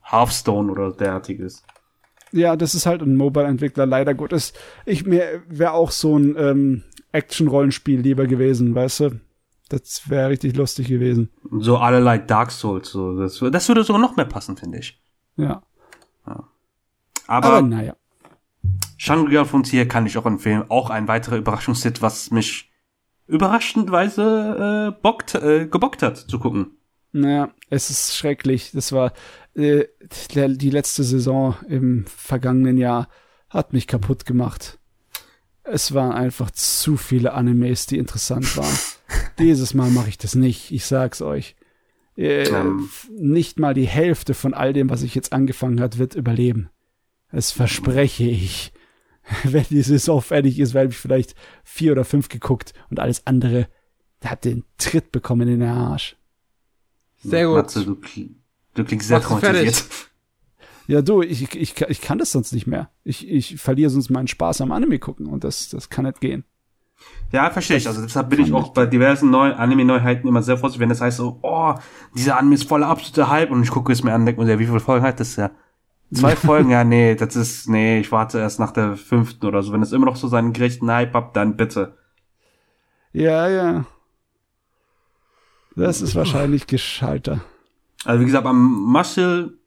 [0.00, 1.62] Hearthstone oder derartiges.
[2.36, 4.52] Ja, das ist halt ein Mobile-Entwickler, leider Gottes.
[4.84, 6.82] Ich mir wäre auch so ein ähm,
[7.12, 9.20] Action-Rollenspiel lieber gewesen, weißt du?
[9.68, 11.30] Das wäre richtig lustig gewesen.
[11.58, 13.18] So allerlei Dark Souls, so.
[13.18, 15.00] Das, das würde sogar noch mehr passen, finde ich.
[15.36, 15.62] Ja.
[16.26, 16.48] ja.
[17.26, 17.96] Aber, Aber naja.
[18.98, 20.64] Shangri-La Frontier kann ich auch empfehlen.
[20.68, 22.70] Auch ein weiterer Überraschungshit, was mich
[23.26, 26.76] überraschendweise äh, bockt, äh, gebockt hat zu gucken.
[27.12, 28.72] Naja, es ist schrecklich.
[28.72, 29.12] Das war
[29.56, 29.86] äh,
[30.28, 33.08] die letzte Saison im vergangenen Jahr
[33.48, 34.78] hat mich kaputt gemacht.
[35.62, 38.78] Es waren einfach zu viele Animes, die interessant waren.
[39.38, 41.56] Dieses Mal mache ich das nicht, ich sag's euch.
[42.16, 42.88] Äh, um.
[43.10, 46.70] Nicht mal die Hälfte von all dem, was ich jetzt angefangen hat, wird überleben.
[47.32, 48.72] Das verspreche ich.
[49.42, 51.34] Wenn die Saison fertig ist, werde ich vielleicht
[51.64, 53.68] vier oder fünf geguckt und alles andere
[54.24, 56.16] hat den Tritt bekommen in den Arsch.
[57.18, 57.56] Sehr gut.
[57.56, 57.96] Matze, du,
[58.76, 59.84] du klingst sehr traumatisiert.
[60.86, 62.90] Ja, du, ich, ich, ich kann das sonst nicht mehr.
[63.02, 66.44] Ich, ich verliere sonst meinen Spaß am Anime gucken und das, das kann nicht gehen.
[67.32, 67.88] Ja, verstehe ich.
[67.88, 71.16] Also deshalb bin ich auch bei diversen neuen Anime-Neuheiten immer sehr vorsichtig, wenn das heißt
[71.16, 71.74] so, oh,
[72.14, 74.58] dieser Anime ist voller absoluter Hype und ich gucke es mir an und denke mir,
[74.58, 75.50] wie viele Folgen hat das ja?
[76.14, 79.72] Zwei Folgen, ja, nee, das ist, nee, ich warte erst nach der fünften oder so.
[79.72, 81.96] Wenn es immer noch so seinen gerechten Hype hat, dann bitte.
[83.12, 83.86] Ja, ja.
[85.74, 87.40] Das ist wahrscheinlich gescheiter.
[88.06, 89.58] Also wie gesagt, beim Marcel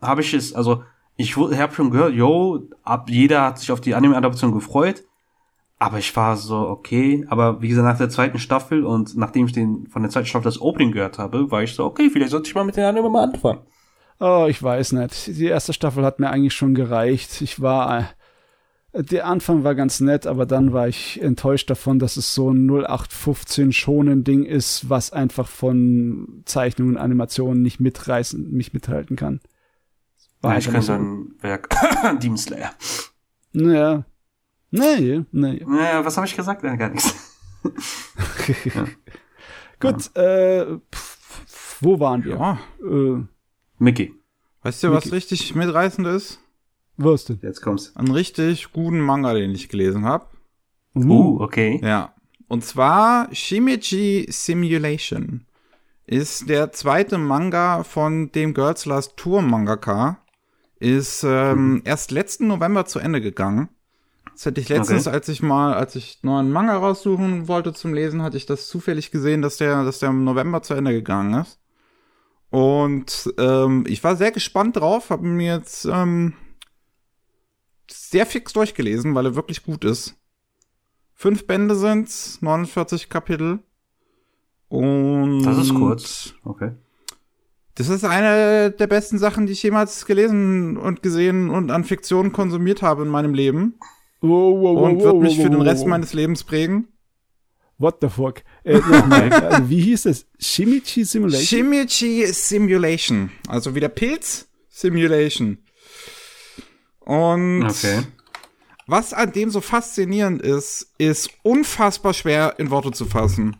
[0.00, 0.82] habe ich es, also
[1.16, 5.04] ich habe schon gehört, yo, ab jeder hat sich auf die Anime-Adaption gefreut.
[5.78, 7.26] Aber ich war so, okay.
[7.30, 10.44] Aber wie gesagt, nach der zweiten Staffel und nachdem ich den von der zweiten Staffel
[10.44, 13.08] das Opening gehört habe, war ich so, okay, vielleicht sollte ich mal mit den Anime
[13.08, 13.60] mal anfangen.
[14.18, 15.26] Oh, ich weiß nicht.
[15.26, 17.40] Die erste Staffel hat mir eigentlich schon gereicht.
[17.40, 18.10] Ich war,
[18.92, 22.68] der Anfang war ganz nett, aber dann war ich enttäuscht davon, dass es so ein
[22.68, 29.40] 0815 schonen Ding ist, was einfach von Zeichnungen und Animationen nicht mitreißen, mich mithalten kann.
[30.40, 31.68] War ja, ich kann so ein Werk
[32.22, 32.72] Demon Slayer.
[33.52, 34.04] Naja.
[34.70, 35.64] Nee, nee.
[35.66, 36.62] Naja, was habe ich gesagt?
[36.62, 37.14] Ja, gar nichts.
[38.74, 38.86] ja.
[39.80, 40.22] Gut, ja.
[40.22, 42.36] äh, pf, wo waren wir?
[42.36, 42.58] Ja.
[42.82, 43.24] Äh,
[43.78, 44.14] Mickey.
[44.62, 46.40] Weißt du, was richtig mitreißend ist?
[47.02, 47.38] Was denn?
[47.42, 47.92] Jetzt kommt's.
[47.96, 50.26] Ein richtig guten Manga, den ich gelesen habe.
[50.94, 51.80] Uh, uh, okay.
[51.82, 52.14] Ja.
[52.46, 55.46] Und zwar Shimichi Simulation
[56.06, 60.18] ist der zweite Manga von dem Girls Last Tour Mangaka.
[60.78, 61.82] Ist ähm, mhm.
[61.84, 63.68] erst letzten November zu Ende gegangen.
[64.32, 65.14] Das hätte ich letztens, okay.
[65.14, 69.10] als ich mal, als ich neuen Manga raussuchen wollte zum Lesen, hatte ich das zufällig
[69.10, 71.58] gesehen, dass der, dass der im November zu Ende gegangen ist.
[72.50, 76.34] Und ähm, ich war sehr gespannt drauf, habe mir jetzt ähm,
[77.92, 80.16] sehr fix durchgelesen, weil er wirklich gut ist.
[81.14, 83.60] Fünf Bände sind's, 49 Kapitel.
[84.68, 86.34] Und das ist kurz.
[86.44, 86.72] Okay.
[87.74, 92.32] Das ist eine der besten Sachen, die ich jemals gelesen und gesehen und an Fiktion
[92.32, 93.78] konsumiert habe in meinem Leben.
[94.20, 96.88] Wow, wow, und wird mich für den Rest meines Lebens prägen.
[97.78, 98.42] What the fuck?
[98.64, 100.26] Äh, also, wie hieß es?
[100.38, 101.46] Shimichi Simulation?
[101.46, 103.30] Shimichi Simulation.
[103.48, 105.58] Also wie der Pilz Simulation.
[107.10, 108.04] Und okay.
[108.86, 113.56] was an dem so faszinierend ist, ist unfassbar schwer in Worte zu fassen.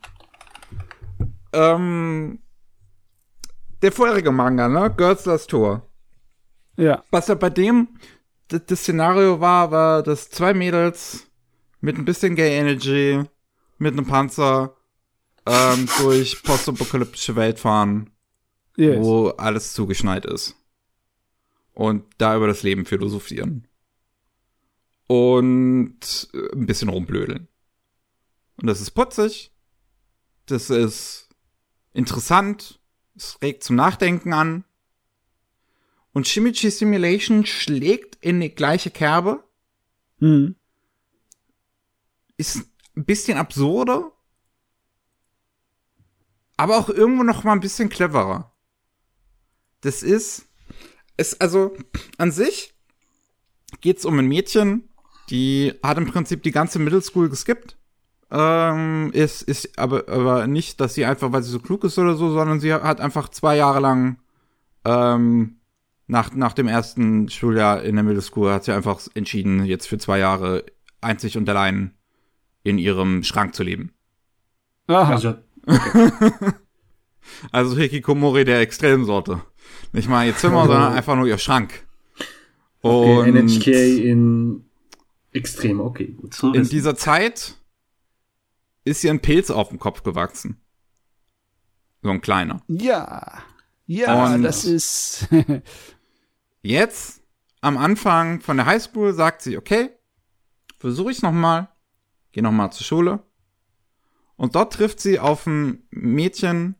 [1.52, 2.38] Ähm,
[3.82, 4.94] der vorherige Manga, ne?
[4.96, 5.82] Girls Last Tour.
[6.76, 7.02] Ja.
[7.10, 7.88] Was da bei dem
[8.46, 11.26] das, das Szenario war, war, dass zwei Mädels
[11.80, 13.24] mit ein bisschen Gay Energy
[13.78, 14.76] mit einem Panzer
[15.44, 18.10] ähm, durch postapokalyptische Welt fahren,
[18.76, 19.00] yes.
[19.00, 20.54] wo alles zugeschneit ist.
[21.80, 23.66] Und da über das Leben philosophieren.
[25.06, 27.48] Und äh, ein bisschen rumblödeln.
[28.56, 29.50] Und das ist putzig.
[30.44, 31.30] Das ist
[31.94, 32.80] interessant.
[33.16, 34.64] Es regt zum Nachdenken an.
[36.12, 39.42] Und Shimichi Simulation schlägt in die gleiche Kerbe.
[40.18, 40.56] Mhm.
[42.36, 44.12] Ist ein bisschen absurder,
[46.58, 48.54] aber auch irgendwo noch mal ein bisschen cleverer.
[49.80, 50.44] Das ist,
[51.20, 51.76] ist also
[52.18, 52.74] an sich
[53.80, 54.88] geht's um ein Mädchen,
[55.28, 57.76] die hat im Prinzip die ganze Middle School geskippt,
[58.30, 62.16] ähm, ist, ist aber, aber nicht, dass sie einfach, weil sie so klug ist oder
[62.16, 64.18] so, sondern sie hat einfach zwei Jahre lang
[64.84, 65.56] ähm,
[66.06, 69.98] nach, nach dem ersten Schuljahr in der Middle School hat sie einfach entschieden, jetzt für
[69.98, 70.64] zwei Jahre
[71.00, 71.94] einzig und allein
[72.64, 73.92] in ihrem Schrank zu leben.
[74.88, 75.12] Aha.
[75.12, 75.34] Also,
[75.66, 76.12] okay.
[77.52, 79.42] also Hikikomori der Extremsorte.
[79.92, 81.86] Nicht mal ihr Zimmer, sondern einfach nur ihr Schrank.
[82.80, 83.66] Und okay, NHK
[84.04, 84.64] in
[85.32, 86.34] Extrem, okay, gut.
[86.34, 87.54] So in dieser Zeit
[88.84, 90.60] ist ihr ein Pilz auf dem Kopf gewachsen.
[92.02, 92.62] So ein kleiner.
[92.66, 93.42] Ja.
[93.86, 95.28] Ja, Und das ist.
[96.62, 97.22] jetzt,
[97.60, 99.90] am Anfang von der Highschool, sagt sie, okay,
[100.78, 101.68] versuche ich nochmal,
[102.32, 103.22] geh nochmal zur Schule.
[104.36, 106.76] Und dort trifft sie auf ein Mädchen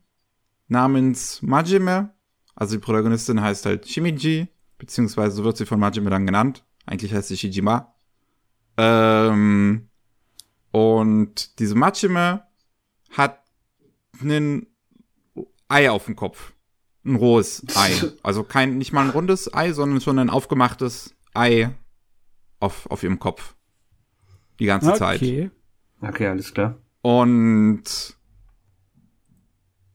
[0.67, 2.13] namens Majime.
[2.55, 4.47] Also die Protagonistin heißt halt Shimiji,
[4.77, 6.63] beziehungsweise so wird sie von Majime dann genannt.
[6.85, 7.93] Eigentlich heißt sie Shijima.
[8.77, 9.89] Ähm,
[10.71, 12.43] und diese Majime
[13.11, 13.43] hat
[14.21, 14.67] einen
[15.67, 16.53] Ei auf dem Kopf.
[17.05, 17.91] Ein rohes Ei.
[18.23, 21.71] Also kein, nicht mal ein rundes Ei, sondern schon ein aufgemachtes Ei
[22.59, 23.55] auf, auf ihrem Kopf.
[24.59, 24.99] Die ganze okay.
[24.99, 25.51] Zeit.
[26.01, 26.77] Okay, alles klar.
[27.01, 28.15] Und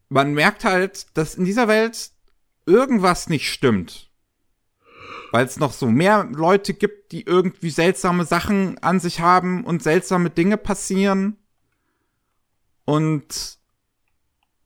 [0.08, 2.10] man merkt halt, dass in dieser Welt
[2.66, 4.10] irgendwas nicht stimmt.
[5.32, 9.82] Weil es noch so mehr Leute gibt, die irgendwie seltsame Sachen an sich haben und
[9.82, 11.36] seltsame Dinge passieren.
[12.84, 13.58] Und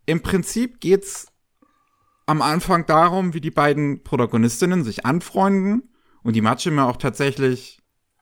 [0.07, 1.29] im Prinzip geht's
[2.27, 5.91] am Anfang darum, wie die beiden Protagonistinnen sich anfreunden
[6.23, 7.81] und die Machime auch tatsächlich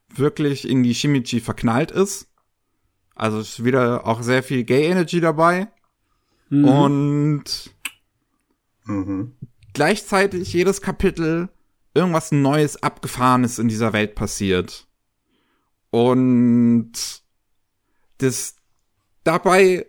[0.09, 2.29] wirklich in die Shimichi verknallt ist.
[3.15, 5.69] Also ist wieder auch sehr viel Gay Energy dabei.
[6.51, 6.65] Mhm.
[6.65, 7.71] Und
[8.85, 9.37] mhm.
[9.79, 11.51] Gleichzeitig jedes Kapitel
[11.95, 14.89] irgendwas Neues, Abgefahrenes in dieser Welt passiert.
[15.91, 16.91] Und
[18.19, 18.57] das
[19.23, 19.87] dabei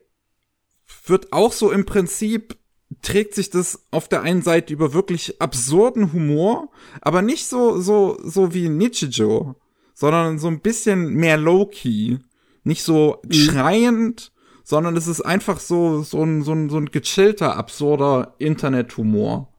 [1.08, 2.56] wird auch so im Prinzip
[3.02, 6.70] trägt sich das auf der einen Seite über wirklich absurden Humor,
[7.02, 9.56] aber nicht so, so, so wie Nichijou,
[9.96, 12.20] sondern so ein bisschen mehr low-key.
[12.64, 13.34] Nicht so mhm.
[13.34, 14.32] schreiend,
[14.64, 19.52] sondern es ist einfach so, so ein, so ein, so ein gechillter, absurder Internethumor.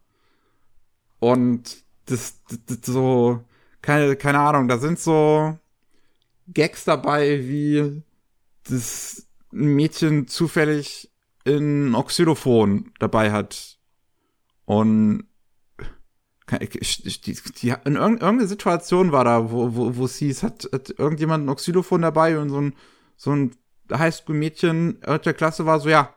[1.21, 3.45] Und das, das, das so,
[3.83, 5.57] keine, keine Ahnung, da sind so
[6.49, 8.03] Gags dabei, wie
[8.65, 11.11] das Mädchen zufällig
[11.47, 13.79] ein Xylophon dabei hat
[14.65, 15.25] und
[16.51, 21.49] die, die, in irgendeiner Situation war da, wo, wo, wo sie es hat, hat irgendjemand
[21.49, 22.75] ein Xylophon dabei und so ein,
[23.17, 23.57] so ein
[23.93, 26.15] Highschool-Mädchen der Klasse war so, ja,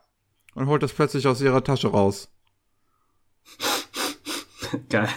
[0.56, 2.30] und holt das plötzlich aus ihrer Tasche raus.
[4.90, 5.10] Geil.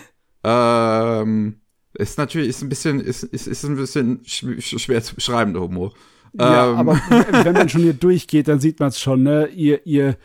[0.44, 1.60] Ähm,
[1.94, 5.92] ist natürlich, ist ein bisschen, ist, ist, ist ein bisschen schwer zu beschreiben, der Humor.
[6.38, 6.76] Ja, ähm.
[6.76, 6.94] aber
[7.44, 9.48] wenn man schon hier durchgeht, dann sieht man es schon, ne?
[9.48, 10.16] Ihr, ihr,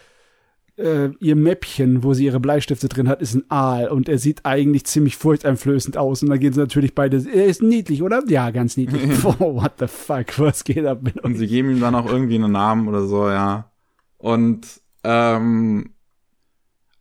[0.78, 4.46] äh, ihr Mäppchen, wo sie ihre Bleistifte drin hat, ist ein Aal und er sieht
[4.46, 6.22] eigentlich ziemlich furchteinflößend aus.
[6.22, 8.24] Und dann gehen sie natürlich beide, er ist niedlich, oder?
[8.28, 9.02] Ja, ganz niedlich.
[9.24, 12.36] oh, what the fuck, was geht ab mit Und sie geben ihm dann auch irgendwie
[12.36, 13.72] einen Namen oder so, ja.
[14.18, 14.68] Und
[15.04, 15.92] ähm,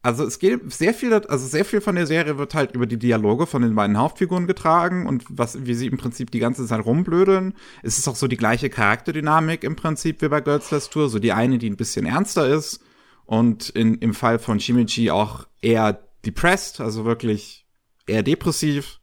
[0.02, 2.98] also es geht sehr viel, also sehr viel von der Serie wird halt über die
[2.98, 6.84] Dialoge von den beiden Hauptfiguren getragen und was, wie sie im Prinzip die ganze Zeit
[6.84, 7.54] rumblödeln.
[7.82, 11.10] Es ist auch so die gleiche Charakterdynamik im Prinzip wie bei Girls Last Tour.
[11.10, 12.80] So die eine, die ein bisschen ernster ist
[13.26, 17.66] und in, im Fall von Shimichi auch eher depressed, also wirklich
[18.06, 19.00] eher depressiv.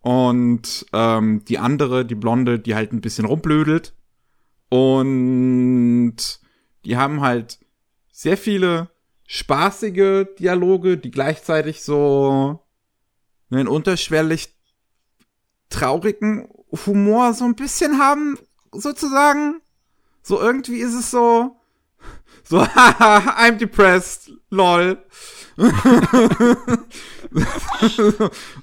[0.00, 3.94] Und ähm, die andere, die Blonde, die halt ein bisschen rumblödelt.
[4.68, 6.16] Und
[6.84, 7.58] die haben halt
[8.12, 8.90] sehr viele
[9.26, 12.60] spaßige Dialoge, die gleichzeitig so
[13.50, 14.54] einen unterschwellig
[15.70, 16.48] traurigen
[16.86, 18.38] Humor so ein bisschen haben,
[18.72, 19.60] sozusagen.
[20.22, 21.56] So irgendwie ist es so,
[22.44, 25.04] so, haha, I'm depressed, lol.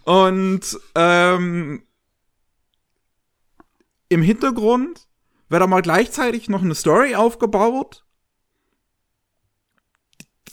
[0.04, 1.84] Und ähm,
[4.10, 5.08] im Hintergrund
[5.50, 8.03] wird da mal gleichzeitig noch eine Story aufgebaut,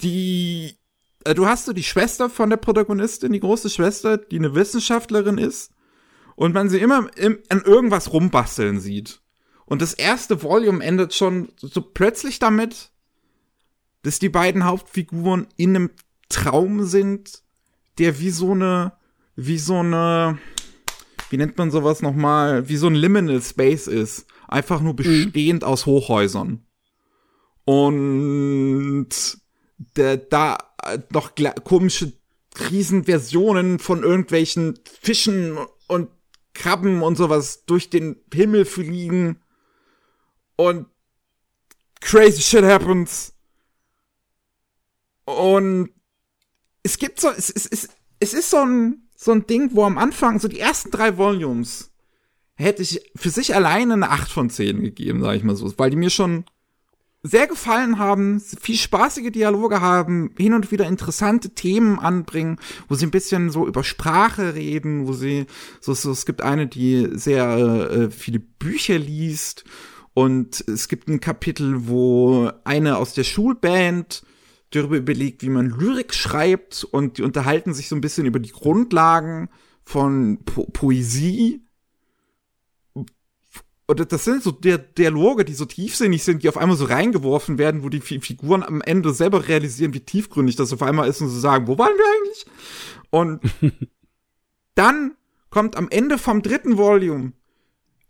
[0.03, 0.81] die
[1.25, 5.39] äh, du hast so die Schwester von der Protagonistin, die große Schwester, die eine Wissenschaftlerin
[5.39, 5.73] ist
[6.37, 9.21] und man sie immer im, an irgendwas rumbasteln sieht.
[9.67, 12.91] Und das erste Volume endet schon so plötzlich damit,
[14.03, 15.91] dass die beiden Hauptfiguren in einem
[16.29, 17.43] Traum sind,
[17.99, 18.95] der wie so eine,
[19.37, 20.39] wie so eine,
[21.29, 24.27] wie nennt man sowas nochmal, wie so ein Liminal Space ist.
[24.49, 24.97] Einfach nur mhm.
[24.97, 25.69] bestehend mhm.
[25.69, 26.65] aus Hochhäusern.
[27.65, 29.40] Und
[29.97, 31.33] der, da äh, noch
[31.65, 32.13] komische
[32.71, 36.11] Riesenversionen von irgendwelchen Fischen und
[36.55, 39.41] Krabben und sowas durch den Himmel fliegen
[40.57, 40.87] und
[42.01, 43.35] crazy shit happens.
[45.25, 45.91] Und
[46.83, 47.89] es gibt so, es, es, es,
[48.19, 51.93] es ist so ein, so ein Ding, wo am Anfang, so die ersten drei Volumes,
[52.55, 55.91] hätte ich für sich alleine eine 8 von 10 gegeben, sag ich mal so, weil
[55.91, 56.45] die mir schon
[57.23, 63.07] sehr gefallen haben, viel spaßige Dialoge haben, hin und wieder interessante Themen anbringen, wo sie
[63.07, 65.47] ein bisschen so über Sprache reden, wo sie
[65.81, 69.65] so, so es gibt eine, die sehr äh, viele Bücher liest
[70.15, 74.23] und es gibt ein Kapitel, wo eine aus der Schulband
[74.71, 78.53] darüber überlegt, wie man Lyrik schreibt und die unterhalten sich so ein bisschen über die
[78.53, 79.51] Grundlagen
[79.83, 81.63] von po Poesie
[83.91, 87.59] und das sind so der Dialoge, die so tiefsinnig sind, die auf einmal so reingeworfen
[87.59, 91.29] werden, wo die Figuren am Ende selber realisieren, wie tiefgründig das auf einmal ist und
[91.29, 92.47] so sagen, wo waren wir eigentlich?
[93.11, 93.41] Und
[94.77, 95.17] dann
[95.51, 97.33] kommt am Ende vom dritten Volume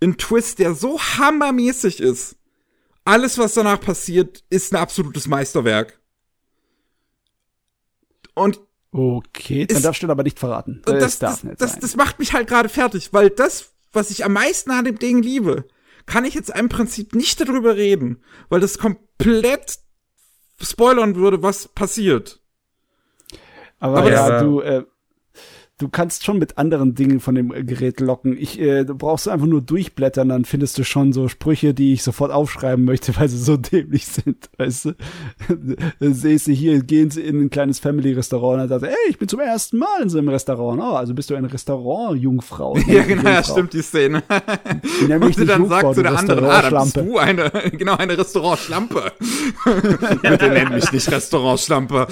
[0.03, 2.37] ein Twist, der so hammermäßig ist.
[3.07, 5.99] Alles, was danach passiert, ist ein absolutes Meisterwerk.
[8.35, 8.61] Und
[8.93, 10.83] Okay, dann darfst du aber nicht verraten.
[10.85, 14.25] Das, das, darf das, das, das macht mich halt gerade fertig, weil das, was ich
[14.25, 15.67] am meisten an dem Ding liebe,
[16.07, 19.79] kann ich jetzt im Prinzip nicht darüber reden, weil das komplett
[20.61, 22.41] spoilern würde, was passiert.
[23.79, 24.85] Aber, Aber ja, du, äh,
[25.81, 28.37] du kannst schon mit anderen Dingen von dem Gerät locken.
[28.39, 32.03] Ich, äh, du brauchst einfach nur durchblättern, dann findest du schon so Sprüche, die ich
[32.03, 34.95] sofort aufschreiben möchte, weil sie so dämlich sind, weißt du?
[35.99, 39.19] dann siehst du hier, gehen sie in ein kleines Family-Restaurant und dann sagt, ey, ich
[39.19, 40.81] bin zum ersten Mal in so einem Restaurant.
[40.83, 42.79] Oh, also bist du eine Restaurant-Jungfrau.
[42.91, 44.23] Ja, genau, ja, stimmt, die Szene.
[45.07, 49.13] Nämlich und dann sagt zu der anderen, ah, da bist du eine, genau, eine Restaurant-Schlampe.
[50.23, 52.09] Bitte nenn mich nicht Restaurant-Schlampe.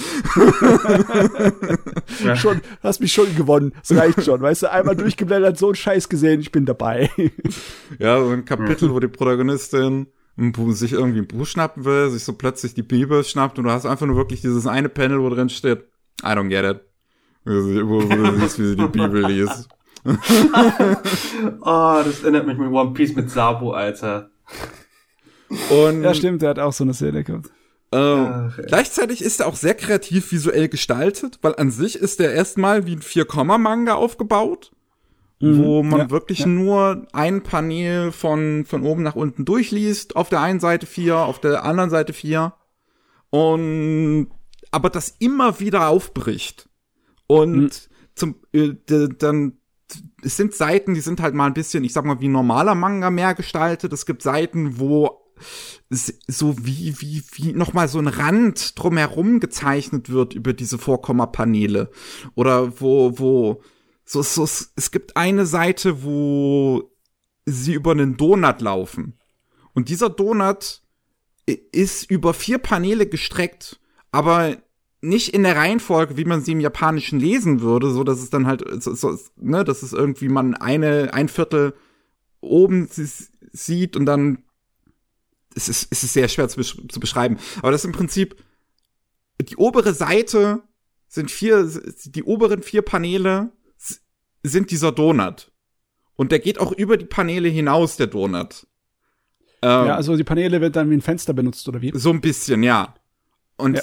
[2.36, 3.75] schon, hast mich schon gewonnen gewonnen.
[3.87, 7.11] Das reicht schon, weißt du, einmal durchgeblättert, so ein Scheiß gesehen, ich bin dabei.
[7.99, 10.09] Ja, so ein Kapitel, wo die Protagonistin
[10.69, 13.87] sich irgendwie ein Buch schnappen will, sich so plötzlich die Bibel schnappt und du hast
[13.87, 15.85] einfach nur wirklich dieses eine Panel, wo drin steht,
[16.23, 16.81] I don't get it.
[17.45, 19.69] Wo, du siehst, wie sie die Bibel liest.
[21.61, 24.31] oh, das erinnert mich mit One Piece mit Sabo, Alter.
[25.71, 27.51] Und ja, stimmt, der hat auch so eine Szene gehabt.
[27.90, 32.32] Ähm, Ach, gleichzeitig ist er auch sehr kreativ visuell gestaltet, weil an sich ist er
[32.32, 34.73] erstmal wie ein Vier-Komma-Manga aufgebaut,
[35.40, 36.47] mhm, wo man ja, wirklich ja.
[36.47, 40.16] nur ein Panel von, von oben nach unten durchliest.
[40.16, 42.55] Auf der einen Seite vier, auf der anderen Seite vier.
[43.31, 44.28] Und
[44.70, 46.69] aber das immer wieder aufbricht.
[47.27, 47.70] Und mhm.
[48.15, 48.74] zum äh,
[49.19, 49.55] dann
[50.23, 53.10] es sind Seiten, die sind halt mal ein bisschen, ich sag mal, wie normaler Manga
[53.10, 53.93] mehr gestaltet.
[53.93, 55.28] Es gibt Seiten, wo
[55.91, 61.91] so wie, wie, wie nochmal so ein Rand drumherum gezeichnet wird über diese Vorkommapaneele.
[62.34, 63.62] Oder wo, wo,
[64.05, 66.91] so, so, es gibt eine Seite, wo
[67.47, 69.18] sie über einen Donut laufen.
[69.75, 70.83] Und dieser Donut
[71.47, 74.57] ist über vier Paneele gestreckt, aber
[75.00, 78.47] nicht in der Reihenfolge, wie man sie im Japanischen lesen würde, so dass es dann
[78.47, 81.75] halt, so, so, ne, dass es irgendwie man eine, ein Viertel
[82.41, 82.89] oben
[83.52, 84.39] sieht und dann
[85.55, 87.39] es ist, es ist sehr schwer zu, zu beschreiben.
[87.59, 88.36] Aber das ist im Prinzip
[89.41, 90.62] die obere Seite
[91.07, 91.70] sind vier,
[92.05, 93.52] die oberen vier Paneele
[94.43, 95.51] sind dieser Donut.
[96.17, 98.67] Und der geht auch über die Paneele hinaus, der Donut.
[99.62, 101.93] Ähm, ja, also die Paneele wird dann wie ein Fenster benutzt, oder wie?
[101.94, 102.94] So ein bisschen, ja.
[103.57, 103.83] Und ja.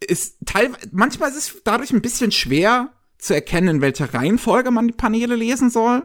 [0.00, 4.88] ist teilweise, manchmal ist es dadurch ein bisschen schwer zu erkennen, in welcher Reihenfolge man
[4.88, 6.02] die Paneele lesen soll,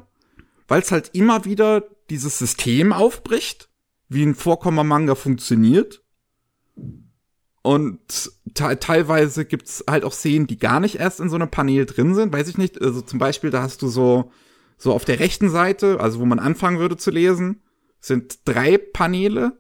[0.68, 3.70] weil es halt immer wieder dieses System aufbricht
[4.12, 6.04] wie ein Vorkommer-Manga funktioniert.
[7.62, 11.86] Und te teilweise gibt's halt auch Szenen, die gar nicht erst in so einem Panel
[11.86, 12.34] drin sind.
[12.34, 12.82] Weiß ich nicht.
[12.82, 14.32] Also zum Beispiel, da hast du so,
[14.78, 17.62] so auf der rechten Seite, also wo man anfangen würde zu lesen,
[18.02, 19.58] sind drei Paneele.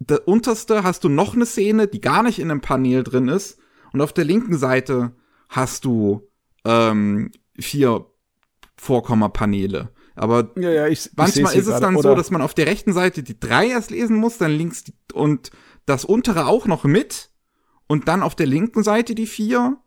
[0.00, 3.58] Der unterste hast du noch eine Szene, die gar nicht in einem Panel drin ist.
[3.94, 5.12] Und auf der linken Seite
[5.48, 6.28] hast du
[6.66, 8.04] ähm, vier
[8.76, 9.88] Vorkommapaneele.
[10.14, 12.92] Aber ja, ja, ich, manchmal ich ist es dann so, dass man auf der rechten
[12.92, 15.50] Seite die drei erst lesen muss, dann links die, und
[15.86, 17.30] das untere auch noch mit
[17.86, 19.78] und dann auf der linken Seite die vier.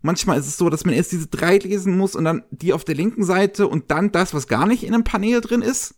[0.00, 2.84] Manchmal ist es so, dass man erst diese drei lesen muss und dann die auf
[2.84, 5.94] der linken Seite und dann das, was gar nicht in einem Panel drin ist.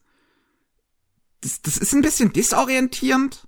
[1.40, 3.46] Das, das ist ein bisschen disorientierend.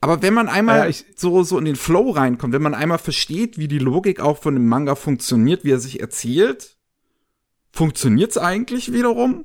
[0.00, 2.98] Aber wenn man einmal ja, ich, so, so in den Flow reinkommt, wenn man einmal
[2.98, 6.77] versteht, wie die Logik auch von dem Manga funktioniert, wie er sich erzählt,
[7.72, 9.44] Funktioniert's eigentlich wiederum?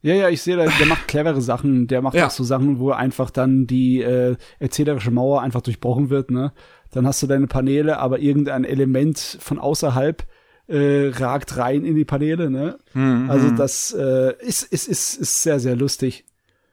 [0.00, 1.88] Ja, ja, ich sehe, der, der macht clevere Sachen.
[1.88, 2.26] Der macht ja.
[2.26, 6.30] auch so Sachen, wo einfach dann die äh, erzählerische Mauer einfach durchbrochen wird.
[6.30, 6.52] Ne?
[6.92, 10.24] Dann hast du deine Paneele, aber irgendein Element von außerhalb
[10.68, 12.50] äh, ragt rein in die Paneele.
[12.50, 12.78] Ne?
[12.94, 13.28] Mhm.
[13.28, 16.24] Also das äh, ist, ist, ist, ist sehr, sehr lustig.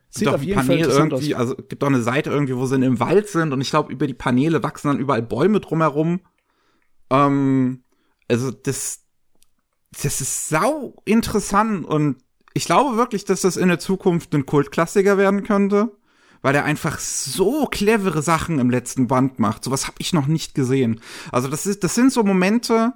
[0.09, 1.41] Sieht auf jeden Panel Fall irgendwie, aus.
[1.41, 4.07] also gibt doch eine Seite irgendwie, wo sie im Wald sind und ich glaube, über
[4.07, 6.21] die Paneele wachsen dann überall Bäume drumherum.
[7.09, 7.83] Ähm,
[8.29, 9.01] also das,
[10.01, 12.17] das ist sau interessant und
[12.53, 15.91] ich glaube wirklich, dass das in der Zukunft ein Kultklassiker werden könnte,
[16.41, 19.63] weil er einfach so clevere Sachen im letzten Band macht.
[19.63, 21.01] Sowas habe ich noch nicht gesehen.
[21.31, 22.93] Also das ist, das sind so Momente,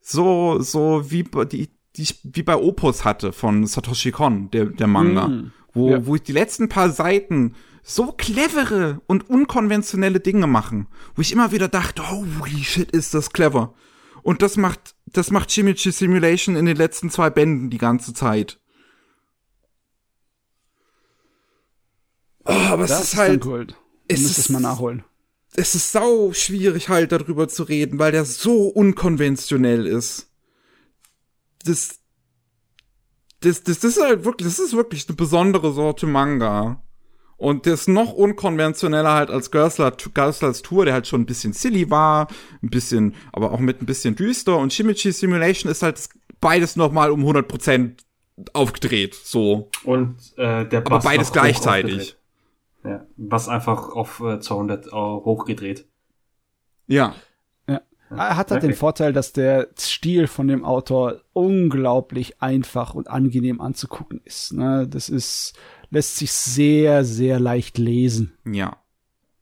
[0.00, 4.86] so so wie die, die ich wie bei Opus hatte von Satoshi Kon, der der
[4.86, 5.28] Manga.
[5.28, 6.06] Mm wo, ja.
[6.06, 7.54] wo ich die letzten paar Seiten
[7.84, 13.30] so clevere und unkonventionelle Dinge machen, wo ich immer wieder dachte, holy shit, ist das
[13.30, 13.74] clever.
[14.26, 18.58] Und das macht, das macht Shimichi Simulation in den letzten zwei Bänden die ganze Zeit.
[22.44, 23.40] Oh, aber das es ist halt.
[23.40, 23.76] Gold.
[24.08, 25.04] Es ist es mal nachholen.
[25.54, 30.28] Es ist sau schwierig halt darüber zu reden, weil der so unkonventionell ist.
[31.64, 32.00] Das,
[33.38, 36.82] das, das, das ist halt wirklich, das ist wirklich eine besondere Sorte Manga.
[37.36, 41.52] Und der ist noch unkonventioneller halt als Gersler, Gerslers Tour, der halt schon ein bisschen
[41.52, 42.28] silly war,
[42.62, 44.56] ein bisschen, aber auch mit ein bisschen düster.
[44.56, 46.00] Und Shimichi Simulation ist halt
[46.40, 47.98] beides noch mal um 100%
[48.54, 49.70] aufgedreht, so.
[49.84, 52.16] Und äh, der Bass Aber beides gleichzeitig.
[52.84, 55.86] Ja, Bass einfach auf äh, 200 hochgedreht.
[56.86, 57.14] Ja.
[58.10, 58.68] Er hat halt okay.
[58.68, 64.52] den Vorteil, dass der Stil von dem Autor unglaublich einfach und angenehm anzugucken ist.
[64.52, 64.86] Ne?
[64.88, 65.54] Das ist,
[65.90, 68.36] lässt sich sehr, sehr leicht lesen.
[68.44, 68.82] Ja.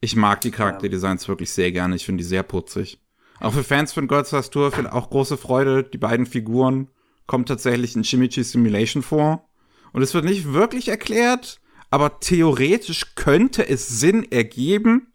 [0.01, 1.97] Ich mag die Charakterdesigns wirklich sehr gerne.
[1.97, 3.01] Ich finde die sehr putzig.
[3.41, 5.83] Auch für Fans von Goldstars Tour auch große Freude.
[5.83, 6.89] Die beiden Figuren
[7.27, 9.49] kommen tatsächlich in Shimichi Simulation vor.
[9.93, 15.13] Und es wird nicht wirklich erklärt, aber theoretisch könnte es Sinn ergeben,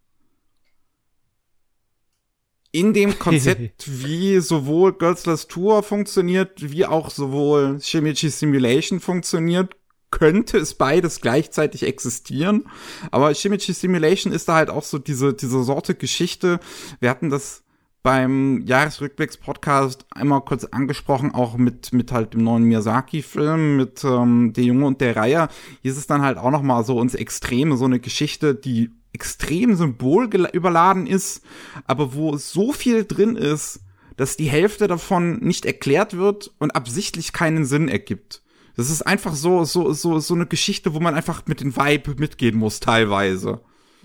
[2.72, 9.75] in dem Konzept, wie sowohl Götzlers Tour funktioniert, wie auch sowohl Shimichi Simulation funktioniert,
[10.11, 12.65] könnte es beides gleichzeitig existieren.
[13.11, 16.59] Aber Shimichi Simulation ist da halt auch so diese, diese Sorte Geschichte.
[16.99, 17.63] Wir hatten das
[18.01, 24.63] beim Jahresrückblicks-Podcast einmal kurz angesprochen, auch mit, mit halt dem neuen Miyazaki-Film, mit ähm, Der
[24.63, 25.49] Junge und der Reihe.
[25.81, 28.91] Hier ist es dann halt auch noch mal so ins Extreme, so eine Geschichte, die
[29.11, 31.43] extrem symbolüberladen ist,
[31.85, 33.81] aber wo so viel drin ist,
[34.17, 38.43] dass die Hälfte davon nicht erklärt wird und absichtlich keinen Sinn ergibt.
[38.80, 42.16] Das ist einfach so, so, so, so eine Geschichte, wo man einfach mit dem Vibe
[42.16, 43.59] mitgehen muss, teilweise.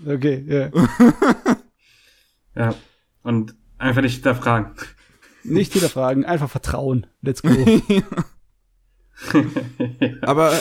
[0.05, 0.69] Okay, ja.
[0.69, 1.57] Yeah.
[2.55, 2.75] ja.
[3.23, 4.73] Und einfach nicht hinterfragen.
[5.45, 7.07] Nicht hinterfragen, einfach vertrauen.
[7.21, 7.51] Let's go.
[10.21, 10.59] Aber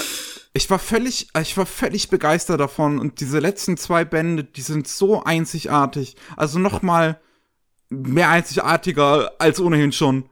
[0.53, 4.87] ich war völlig, ich war völlig begeistert davon und diese letzten zwei Bände, die sind
[4.87, 6.15] so einzigartig.
[6.37, 7.21] Also noch mal
[7.89, 10.31] mehr einzigartiger als ohnehin schon.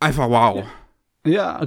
[0.00, 0.60] Einfach wow.
[0.60, 0.66] Ja,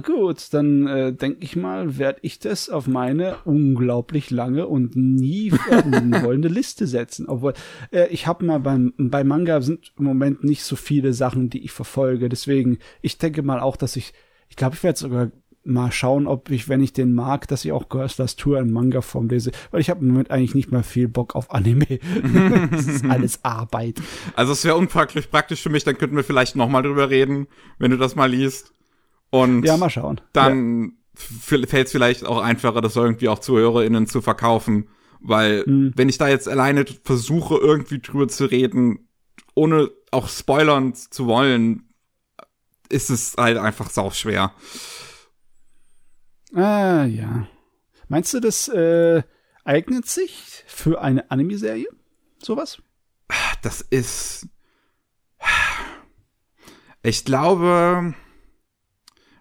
[0.00, 5.52] gut, dann äh, denke ich mal, werde ich das auf meine unglaublich lange und nie
[6.22, 7.26] wollende Liste setzen.
[7.28, 7.54] Obwohl,
[7.90, 11.64] äh, ich habe mal beim bei Manga sind im Moment nicht so viele Sachen, die
[11.64, 12.28] ich verfolge.
[12.28, 14.12] Deswegen, ich denke mal auch, dass ich,
[14.48, 15.30] ich glaube, ich werde sogar
[15.62, 19.28] mal schauen, ob ich, wenn ich den mag, dass ich auch Gerslers Tour in Manga-Form
[19.28, 19.52] lese.
[19.70, 21.86] Weil ich habe im Moment eigentlich nicht mehr viel Bock auf Anime.
[22.70, 24.00] das ist alles Arbeit.
[24.34, 27.46] Also es wäre unpraktisch praktisch für mich, dann könnten wir vielleicht noch mal drüber reden,
[27.78, 28.72] wenn du das mal liest.
[29.30, 30.20] Und ja, mal schauen.
[30.32, 31.66] Dann ja.
[31.66, 34.88] fällt es vielleicht auch einfacher, das irgendwie auch ZuhörerInnen zu verkaufen.
[35.20, 35.92] Weil, hm.
[35.96, 39.08] wenn ich da jetzt alleine versuche, irgendwie drüber zu reden,
[39.54, 41.90] ohne auch spoilern zu wollen,
[42.88, 44.52] ist es halt einfach sau schwer.
[46.54, 47.46] Ah, ja.
[48.08, 49.22] Meinst du, das äh,
[49.64, 51.86] eignet sich für eine Anime-Serie?
[52.42, 52.82] Sowas?
[53.62, 54.48] Das ist.
[57.02, 58.14] Ich glaube,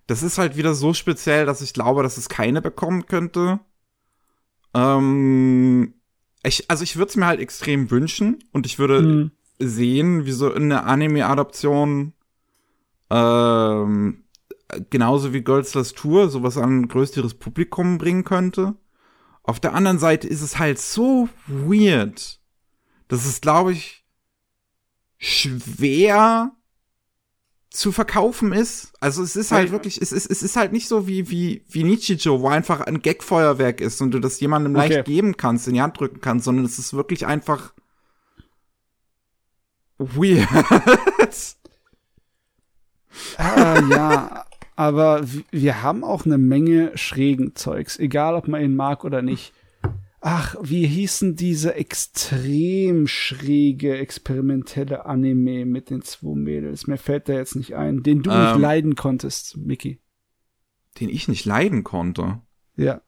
[0.09, 3.59] das ist halt wieder so speziell, dass ich glaube, dass es keine bekommen könnte.
[4.73, 5.93] Ähm,
[6.41, 9.31] ich, also ich würde es mir halt extrem wünschen und ich würde hm.
[9.59, 12.13] sehen, wie so eine Anime-Adaption
[13.11, 14.23] ähm,
[14.89, 18.73] genauso wie Goldslas Tour sowas an ein größeres Publikum bringen könnte.
[19.43, 22.39] Auf der anderen Seite ist es halt so weird,
[23.09, 24.03] dass es, glaube ich,
[25.19, 26.55] schwer
[27.69, 28.93] zu verkaufen ist.
[28.99, 31.83] Also es ist halt wirklich, es ist, es ist halt nicht so wie, wie, wie
[31.83, 34.93] Nichijo, wo einfach ein Gagfeuerwerk ist und du das jemandem okay.
[34.95, 37.73] leicht geben kannst, in die Hand drücken kannst, sondern es ist wirklich einfach
[39.97, 40.47] weird.
[43.37, 49.03] Ah, ja, aber wir haben auch eine Menge schrägen Zeugs, egal ob man ihn mag
[49.03, 49.53] oder nicht.
[50.21, 56.87] Ach, wie hießen diese extrem schräge, experimentelle Anime mit den zwei Mädels?
[56.87, 58.03] Mir fällt da jetzt nicht ein.
[58.03, 60.01] Den du ähm, nicht leiden konntest, Mickey.
[60.99, 62.41] Den ich nicht leiden konnte?
[62.75, 63.01] Ja.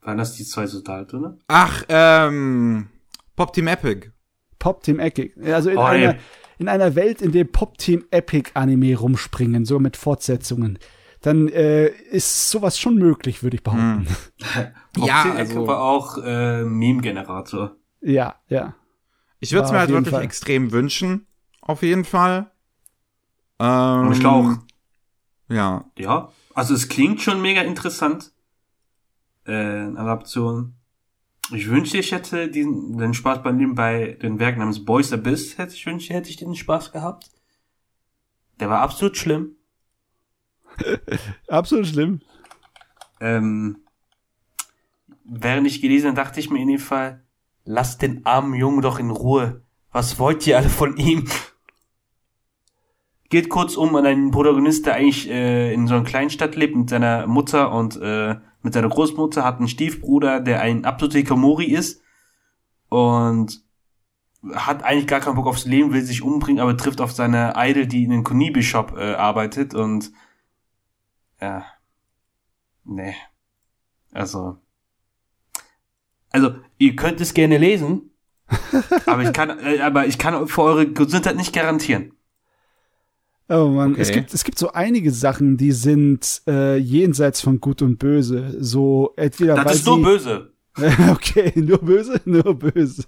[0.00, 1.38] Waren das die zwei Soldaten, oder?
[1.46, 2.88] Ach, ähm,
[3.36, 4.10] Pop Team Epic.
[4.58, 5.40] Pop Team Epic.
[5.52, 6.16] Also in, oh, einer,
[6.58, 10.80] in einer Welt, in der Pop Team Epic Anime rumspringen, so mit Fortsetzungen,
[11.20, 14.06] dann äh, ist sowas schon möglich, würde ich behaupten.
[14.52, 14.66] Hm.
[15.04, 17.76] ja, also war auch äh, Meme-Generator.
[18.00, 18.74] Ja, ja.
[19.40, 20.22] Ich würde es mir halt wirklich Fall.
[20.22, 21.26] extrem wünschen,
[21.60, 22.50] auf jeden Fall.
[23.58, 25.54] Ähm, Und ich glaube auch.
[25.54, 25.84] Ja.
[25.96, 26.32] Ja.
[26.54, 28.32] Also es klingt schon mega interessant.
[29.46, 30.74] Äh, Adaption.
[31.52, 35.58] Ich wünschte, ich hätte diesen, den Spaß bei dem bei den Werken namens Boys Abyss,
[35.58, 37.30] hätte ich wünschte, hätte ich den Spaß gehabt.
[38.58, 39.56] Der war absolut schlimm.
[41.48, 42.20] Absolut schlimm.
[43.20, 43.78] Ähm,
[45.24, 47.24] während ich gelesen dachte ich mir in dem Fall,
[47.64, 49.62] lasst den armen Jungen doch in Ruhe.
[49.92, 51.26] Was wollt ihr alle von ihm?
[53.28, 56.90] Geht kurz um an einen Protagonist, der eigentlich äh, in so einer Kleinstadt lebt mit
[56.90, 62.02] seiner Mutter und äh, mit seiner Großmutter, hat einen Stiefbruder, der ein absoluter Hikamori ist
[62.88, 63.64] und
[64.54, 67.86] hat eigentlich gar keinen Bock aufs Leben, will sich umbringen, aber trifft auf seine Idol,
[67.86, 70.12] die in den Konibi-Shop äh, arbeitet und
[71.40, 71.66] ja,
[72.84, 73.14] nee.
[74.12, 74.58] Also,
[76.30, 78.10] also ihr könnt es gerne lesen,
[79.06, 82.12] aber ich kann, äh, aber ich kann für eure Gesundheit nicht garantieren.
[83.48, 84.00] Oh man, okay.
[84.00, 88.56] es gibt es gibt so einige Sachen, die sind äh, jenseits von Gut und Böse.
[88.58, 90.52] So entweder das ist nur böse.
[91.10, 93.04] okay, nur böse, nur böse.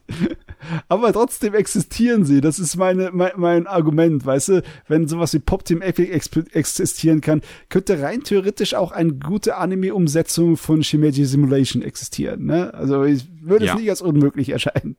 [0.89, 2.41] Aber trotzdem existieren sie.
[2.41, 4.63] Das ist meine, mein, mein Argument, weißt du?
[4.87, 6.11] Wenn sowas wie Pop Team Epic
[6.53, 12.47] existieren kann, könnte rein theoretisch auch eine gute Anime-Umsetzung von Shimeji Simulation existieren.
[12.47, 12.73] Ne?
[12.73, 13.75] Also ich würde ja.
[13.75, 14.97] es nicht als unmöglich erscheinen.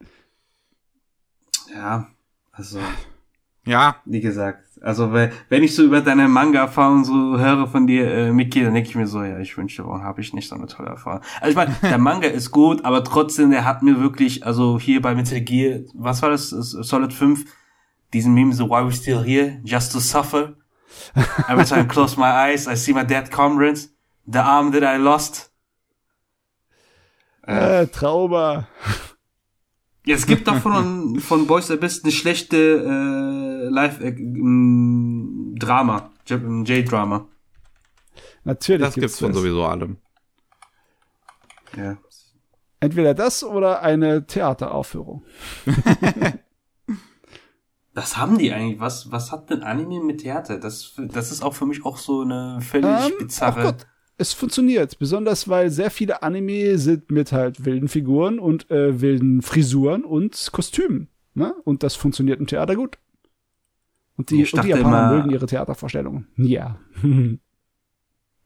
[1.73, 2.07] Ja,
[2.51, 2.79] also.
[3.69, 3.97] Ja.
[4.03, 8.63] Wie gesagt, also wenn ich so über deine Manga-Erfahrung so höre von dir, äh, Miki,
[8.63, 10.89] dann denke ich mir so, ja, ich wünschte, warum habe ich nicht so eine tolle
[10.89, 11.21] Erfahrung?
[11.39, 15.03] Also ich meine, der Manga ist gut, aber trotzdem, der hat mir wirklich, also hier
[15.03, 17.45] bei Metal Gear, was war das, Solid 5,
[18.11, 19.61] diesen Meme so, why we still here?
[19.63, 20.55] Just to suffer?
[21.47, 23.93] Every time I close my eyes, I see my dead comrades,
[24.25, 25.51] the arm that I lost.
[27.45, 28.67] Äh, Trauma.
[30.09, 33.38] Ja, es gibt doch von, von Boys Abyss eine schlechte äh,
[33.69, 34.11] Live-Drama,
[36.29, 37.27] äh, J-Drama.
[38.43, 38.85] Natürlich.
[38.85, 39.97] Das gibt's, von sowieso allem.
[41.77, 41.97] Ja.
[42.79, 45.23] Entweder das oder eine Theateraufführung.
[47.93, 48.79] was haben die eigentlich?
[48.79, 50.57] Was, was hat denn Anime mit Theater?
[50.57, 53.59] Das, das ist auch für mich auch so eine völlig ähm, bizarre.
[53.59, 53.85] Oh Gott
[54.19, 59.41] es funktioniert, besonders weil sehr viele Anime sind mit halt wilden Figuren und äh, wilden
[59.41, 61.07] Frisuren und Kostümen.
[61.33, 61.55] Ne?
[61.63, 62.97] Und das funktioniert im Theater gut.
[64.19, 66.27] Und die, und die Japaner immer, mögen ihre Theatervorstellungen.
[66.35, 66.77] Ja.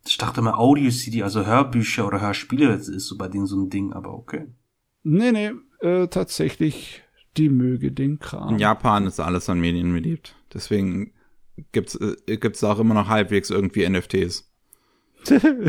[0.06, 3.72] ich dachte immer Audio-CD, also Hörbücher oder Hörspiele, das ist so bei denen so ein
[3.72, 4.54] Ding, aber okay.
[5.02, 7.02] Nee, nee, äh, tatsächlich,
[7.38, 8.50] die möge den Kram.
[8.50, 10.36] In Japan ist alles an Medien beliebt.
[10.54, 11.12] Deswegen
[11.72, 14.54] gibt's, äh, gibt's auch immer noch halbwegs irgendwie NFTs.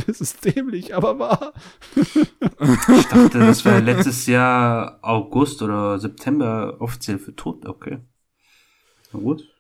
[0.07, 1.55] Es ist dämlich, aber wahr.
[1.97, 7.65] ich dachte, das wäre letztes Jahr August oder September offiziell für tot.
[7.65, 8.01] Okay.
[9.11, 9.54] Na gut.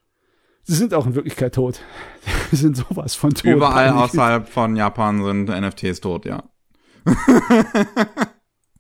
[0.64, 1.80] Sie sind auch in Wirklichkeit tot.
[2.50, 3.44] Sie sind sowas von tot.
[3.44, 6.42] Überall außerhalb von Japan sind NFTs tot, ja.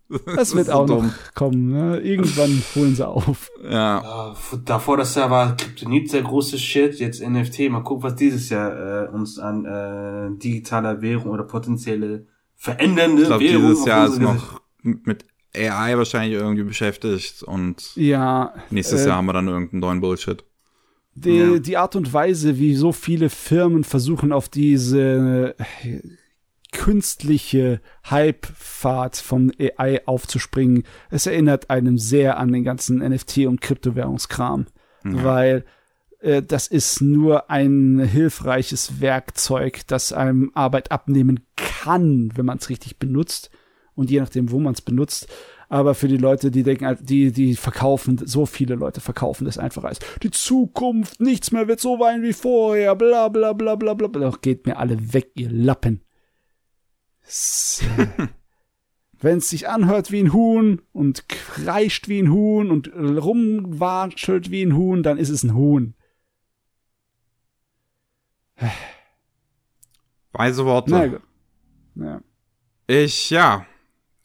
[0.08, 1.06] Das, das wird auch dumm.
[1.08, 1.70] noch kommen.
[1.70, 1.98] Ne?
[2.00, 3.50] Irgendwann holen sie auf.
[3.62, 4.32] Ja.
[4.32, 7.70] Uh, davor das Jahr war Kryptonit sehr großes Shit, jetzt NFT.
[7.70, 13.28] Mal gucken, was dieses Jahr äh, uns an äh, digitaler Währung oder potenzielle verändernde ich
[13.28, 13.68] glaub, Währung.
[13.68, 19.26] Dieses Jahr ist noch mit AI wahrscheinlich irgendwie beschäftigt und ja, nächstes äh, Jahr haben
[19.26, 20.44] wir dann irgendeinen neuen Bullshit.
[21.16, 21.58] Die, ja.
[21.58, 25.54] die Art und Weise, wie so viele Firmen versuchen, auf diese
[26.74, 30.82] künstliche Hype-Fahrt von AI aufzuspringen.
[31.08, 34.66] Es erinnert einem sehr an den ganzen NFT- und Kryptowährungskram,
[35.04, 35.24] ja.
[35.24, 35.64] weil
[36.18, 42.68] äh, das ist nur ein hilfreiches Werkzeug, das einem Arbeit abnehmen kann, wenn man es
[42.68, 43.50] richtig benutzt
[43.94, 45.28] und je nachdem, wo man es benutzt.
[45.74, 49.82] Aber für die Leute, die denken, die, die verkaufen, so viele Leute verkaufen das einfach
[49.82, 54.06] als die Zukunft, nichts mehr wird so sein wie vorher, bla bla bla bla bla.
[54.06, 56.00] Doch geht mir alle weg, ihr Lappen.
[59.20, 64.62] Wenn es sich anhört wie ein Huhn und kreischt wie ein Huhn und rumwatschelt wie
[64.62, 65.96] ein Huhn, dann ist es ein Huhn.
[70.30, 71.20] Weise Worte.
[71.96, 72.06] Na.
[72.06, 72.20] Ja.
[72.86, 73.66] Ich, ja.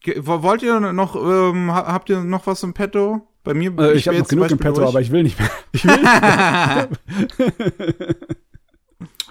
[0.06, 3.28] Wollt ihr noch, ähm, habt ihr noch was im Petto?
[3.44, 4.88] Bei mir, äh, ich, ich habe noch genug im Petto, durch.
[4.88, 5.50] aber ich will nicht mehr.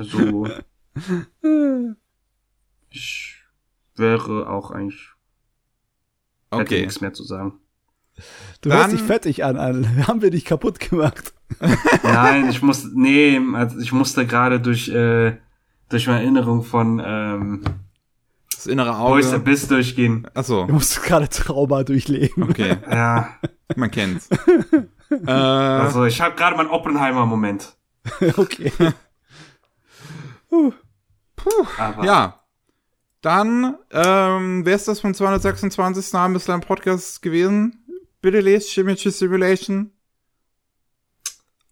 [0.00, 0.64] Ich will nicht
[1.42, 1.96] mehr.
[1.98, 2.06] so.
[2.90, 3.36] Ich
[3.96, 5.10] wäre auch eigentlich
[6.50, 6.80] Okay.
[6.82, 7.54] Nichts mehr zu sagen.
[8.62, 10.06] Du Dann, hörst dich fettig an, an.
[10.06, 11.34] Haben wir dich kaputt gemacht?
[12.02, 15.36] Nein, ich muss, nee, also ich musste gerade durch, äh,
[15.88, 17.62] durch meine Erinnerung von, ähm,
[18.58, 19.22] das innere Auge.
[19.22, 20.26] Boys Abyss durchgehen.
[20.34, 20.66] Achso.
[20.66, 22.42] Du musst gerade Trauma durchleben.
[22.42, 22.76] Okay.
[22.90, 23.36] ja.
[23.76, 24.28] Man kennt's.
[25.10, 27.76] äh, also, ich habe gerade meinen Oppenheimer-Moment.
[28.36, 28.72] okay.
[30.48, 30.72] Puh.
[31.36, 31.66] Puh.
[31.78, 32.04] Aber.
[32.04, 32.44] Ja.
[33.20, 36.14] Dann ähm, wäre es das vom 226.
[36.14, 37.84] Abendislam Podcast gewesen.
[38.20, 39.92] Bitte lest Shimichi Simulation.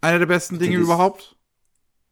[0.01, 1.37] Einer der besten Dinge überhaupt.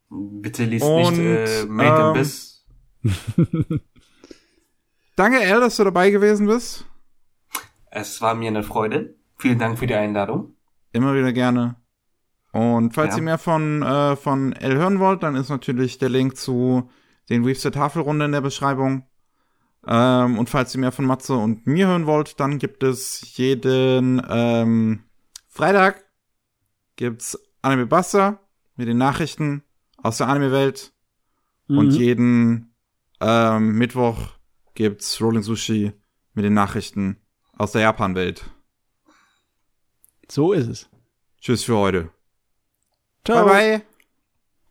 [0.09, 2.65] Bitte liest Und, nicht äh, Made ähm, Abyss.
[5.15, 6.85] Danke, El, dass du dabei gewesen bist.
[7.89, 9.15] Es war mir eine Freude.
[9.37, 10.55] Vielen Dank für die Einladung.
[10.91, 11.75] Immer wieder gerne.
[12.51, 13.17] Und falls ja.
[13.17, 16.89] ihr mehr von, äh, von El hören wollt, dann ist natürlich der Link zu
[17.29, 19.05] den Weaves der Tafelrunde in der Beschreibung.
[19.87, 24.21] Ähm, und falls ihr mehr von Matze und mir hören wollt, dann gibt es jeden
[24.29, 25.03] ähm,
[25.47, 26.03] Freitag
[26.95, 28.39] gibt's Anime Buster
[28.75, 29.63] mit den Nachrichten
[29.97, 30.93] aus der Anime-Welt.
[31.67, 31.77] Mhm.
[31.77, 32.75] Und jeden
[33.21, 34.34] ähm, Mittwoch
[34.75, 35.93] gibt's Rolling Sushi
[36.33, 37.17] mit den Nachrichten
[37.57, 38.45] aus der Japan-Welt.
[40.29, 40.89] So ist es.
[41.41, 42.09] Tschüss für heute.
[43.23, 43.45] Ciao.
[43.45, 43.85] Bye bye.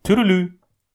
[0.03, 0.59] Tüdelü.